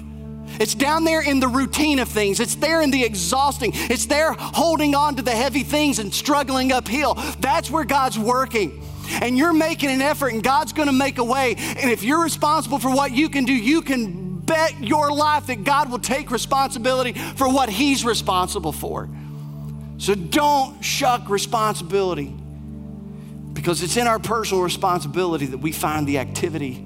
It's 0.60 0.74
down 0.74 1.04
there 1.04 1.22
in 1.22 1.40
the 1.40 1.48
routine 1.48 1.98
of 1.98 2.08
things. 2.08 2.40
It's 2.40 2.54
there 2.54 2.80
in 2.80 2.90
the 2.90 3.04
exhausting. 3.04 3.72
It's 3.74 4.06
there 4.06 4.32
holding 4.32 4.94
on 4.94 5.16
to 5.16 5.22
the 5.22 5.32
heavy 5.32 5.62
things 5.62 5.98
and 5.98 6.12
struggling 6.12 6.72
uphill. 6.72 7.14
That's 7.40 7.70
where 7.70 7.84
God's 7.84 8.18
working. 8.18 8.82
And 9.20 9.36
you're 9.36 9.52
making 9.52 9.90
an 9.90 10.00
effort, 10.00 10.32
and 10.32 10.42
God's 10.42 10.72
going 10.72 10.88
to 10.88 10.94
make 10.94 11.18
a 11.18 11.24
way. 11.24 11.54
And 11.56 11.90
if 11.90 12.02
you're 12.02 12.22
responsible 12.22 12.78
for 12.78 12.90
what 12.90 13.12
you 13.12 13.28
can 13.28 13.44
do, 13.44 13.52
you 13.52 13.82
can 13.82 14.38
bet 14.38 14.82
your 14.82 15.12
life 15.12 15.46
that 15.46 15.64
God 15.64 15.90
will 15.90 15.98
take 15.98 16.30
responsibility 16.30 17.12
for 17.12 17.48
what 17.48 17.68
He's 17.68 18.04
responsible 18.04 18.72
for. 18.72 19.08
So 19.98 20.14
don't 20.14 20.82
shuck 20.82 21.28
responsibility 21.28 22.34
because 23.52 23.82
it's 23.82 23.96
in 23.96 24.06
our 24.06 24.18
personal 24.18 24.62
responsibility 24.62 25.46
that 25.46 25.58
we 25.58 25.72
find 25.72 26.06
the 26.06 26.18
activity 26.18 26.84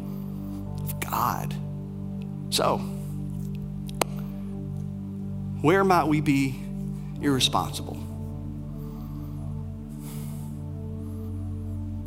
of 0.83 1.01
God. 1.01 1.55
So, 2.51 2.81
where 5.61 5.85
might 5.85 6.05
we 6.05 6.21
be 6.21 6.61
irresponsible? 7.21 7.97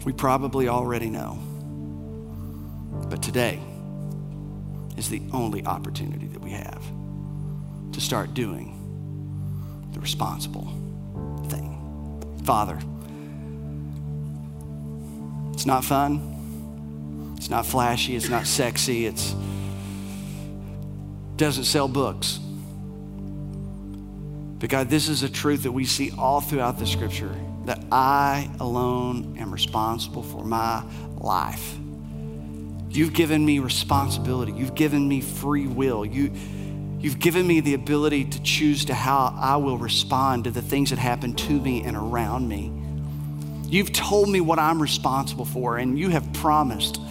We 0.06 0.14
probably 0.14 0.68
already 0.68 1.10
know. 1.10 1.38
But 3.10 3.22
today 3.22 3.60
is 4.98 5.10
the 5.10 5.22
only 5.34 5.66
opportunity 5.66 6.28
that 6.28 6.42
we 6.42 6.52
have 6.52 6.84
to 7.92 8.02
start 8.02 8.34
doing 8.34 8.78
the 9.94 10.00
responsible 10.00 10.68
thing. 11.50 11.78
Father, 12.46 12.80
it's 15.54 15.66
not 15.66 15.84
fun. 15.84 17.36
It's 17.38 17.50
not 17.50 17.66
flashy. 17.66 18.16
It's 18.16 18.30
not 18.30 18.48
sexy. 18.48 19.06
It's 19.06 19.36
doesn't 21.36 21.64
sell 21.66 21.88
books. 21.88 22.40
But 24.62 24.70
God, 24.70 24.90
this 24.90 25.10
is 25.10 25.24
a 25.24 25.30
truth 25.30 25.64
that 25.64 25.72
we 25.72 25.86
see 25.86 26.12
all 26.20 26.40
throughout 26.40 26.78
the 26.78 26.86
scripture 26.86 27.36
that 27.66 27.84
I 27.92 28.48
alone 28.60 29.36
am 29.40 29.52
responsible 29.52 30.22
for 30.22 30.46
my 30.46 30.84
life. 31.18 31.78
You've 32.92 33.14
given 33.14 33.44
me 33.44 33.58
responsibility. 33.58 34.52
You've 34.52 34.76
given 34.76 35.08
me 35.08 35.20
free 35.20 35.66
will. 35.66 36.06
You, 36.06 36.32
you've 37.00 37.18
given 37.18 37.48
me 37.48 37.62
the 37.62 37.74
ability 37.74 38.26
to 38.26 38.44
choose 38.44 38.86
to 38.86 38.94
how 38.94 39.36
I 39.36 39.56
will 39.56 39.80
respond 39.80 40.44
to 40.44 40.52
the 40.52 40.62
things 40.62 40.92
that 40.92 41.00
happen 41.00 41.34
to 41.34 41.54
me 41.54 41.82
and 41.84 41.98
around 41.98 42.48
me. 42.48 42.72
You've 43.68 43.92
told 43.92 44.30
me 44.30 44.42
what 44.42 44.60
I'm 44.60 44.80
responsible 44.80 45.46
for, 45.46 45.78
and 45.78 45.98
you 45.98 46.10
have 46.10 46.32
promised. 46.34 47.02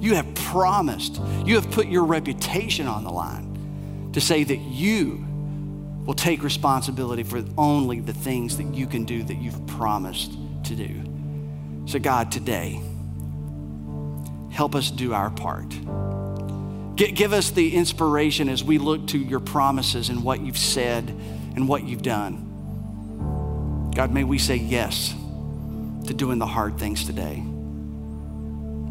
You 0.00 0.16
have 0.16 0.34
promised. 0.34 1.18
You 1.46 1.54
have 1.54 1.70
put 1.70 1.86
your 1.86 2.04
reputation 2.04 2.86
on 2.86 3.04
the 3.04 3.10
line 3.10 4.10
to 4.12 4.20
say 4.20 4.44
that 4.44 4.58
you 4.58 5.24
will 6.10 6.14
take 6.16 6.42
responsibility 6.42 7.22
for 7.22 7.40
only 7.56 8.00
the 8.00 8.12
things 8.12 8.56
that 8.56 8.74
you 8.74 8.84
can 8.84 9.04
do 9.04 9.22
that 9.22 9.36
you've 9.36 9.64
promised 9.68 10.32
to 10.64 10.74
do. 10.74 11.00
So, 11.86 12.00
God, 12.00 12.32
today, 12.32 12.82
help 14.50 14.74
us 14.74 14.90
do 14.90 15.14
our 15.14 15.30
part. 15.30 15.68
Give 16.96 17.32
us 17.32 17.50
the 17.52 17.76
inspiration 17.76 18.48
as 18.48 18.64
we 18.64 18.78
look 18.78 19.06
to 19.06 19.18
your 19.18 19.38
promises 19.38 20.08
and 20.08 20.24
what 20.24 20.40
you've 20.40 20.58
said 20.58 21.08
and 21.54 21.68
what 21.68 21.84
you've 21.84 22.02
done. 22.02 23.92
God, 23.94 24.12
may 24.12 24.24
we 24.24 24.38
say 24.38 24.56
yes 24.56 25.14
to 26.08 26.12
doing 26.12 26.40
the 26.40 26.46
hard 26.46 26.76
things 26.76 27.04
today, 27.04 27.36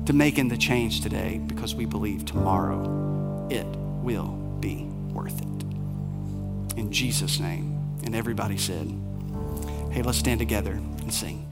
to 0.06 0.14
making 0.14 0.48
the 0.48 0.58
change 0.58 1.02
today, 1.02 1.42
because 1.48 1.76
we 1.76 1.84
believe 1.86 2.24
tomorrow 2.24 3.50
it 3.52 3.66
will 3.66 4.38
be 4.62 4.86
worth 5.12 5.42
it 5.42 5.69
in 6.80 6.92
Jesus' 6.92 7.40
name. 7.40 7.78
And 8.06 8.16
everybody 8.16 8.58
said, 8.58 8.88
hey, 9.92 10.02
let's 10.02 10.18
stand 10.18 10.40
together 10.40 10.72
and 10.72 11.14
sing. 11.14 11.49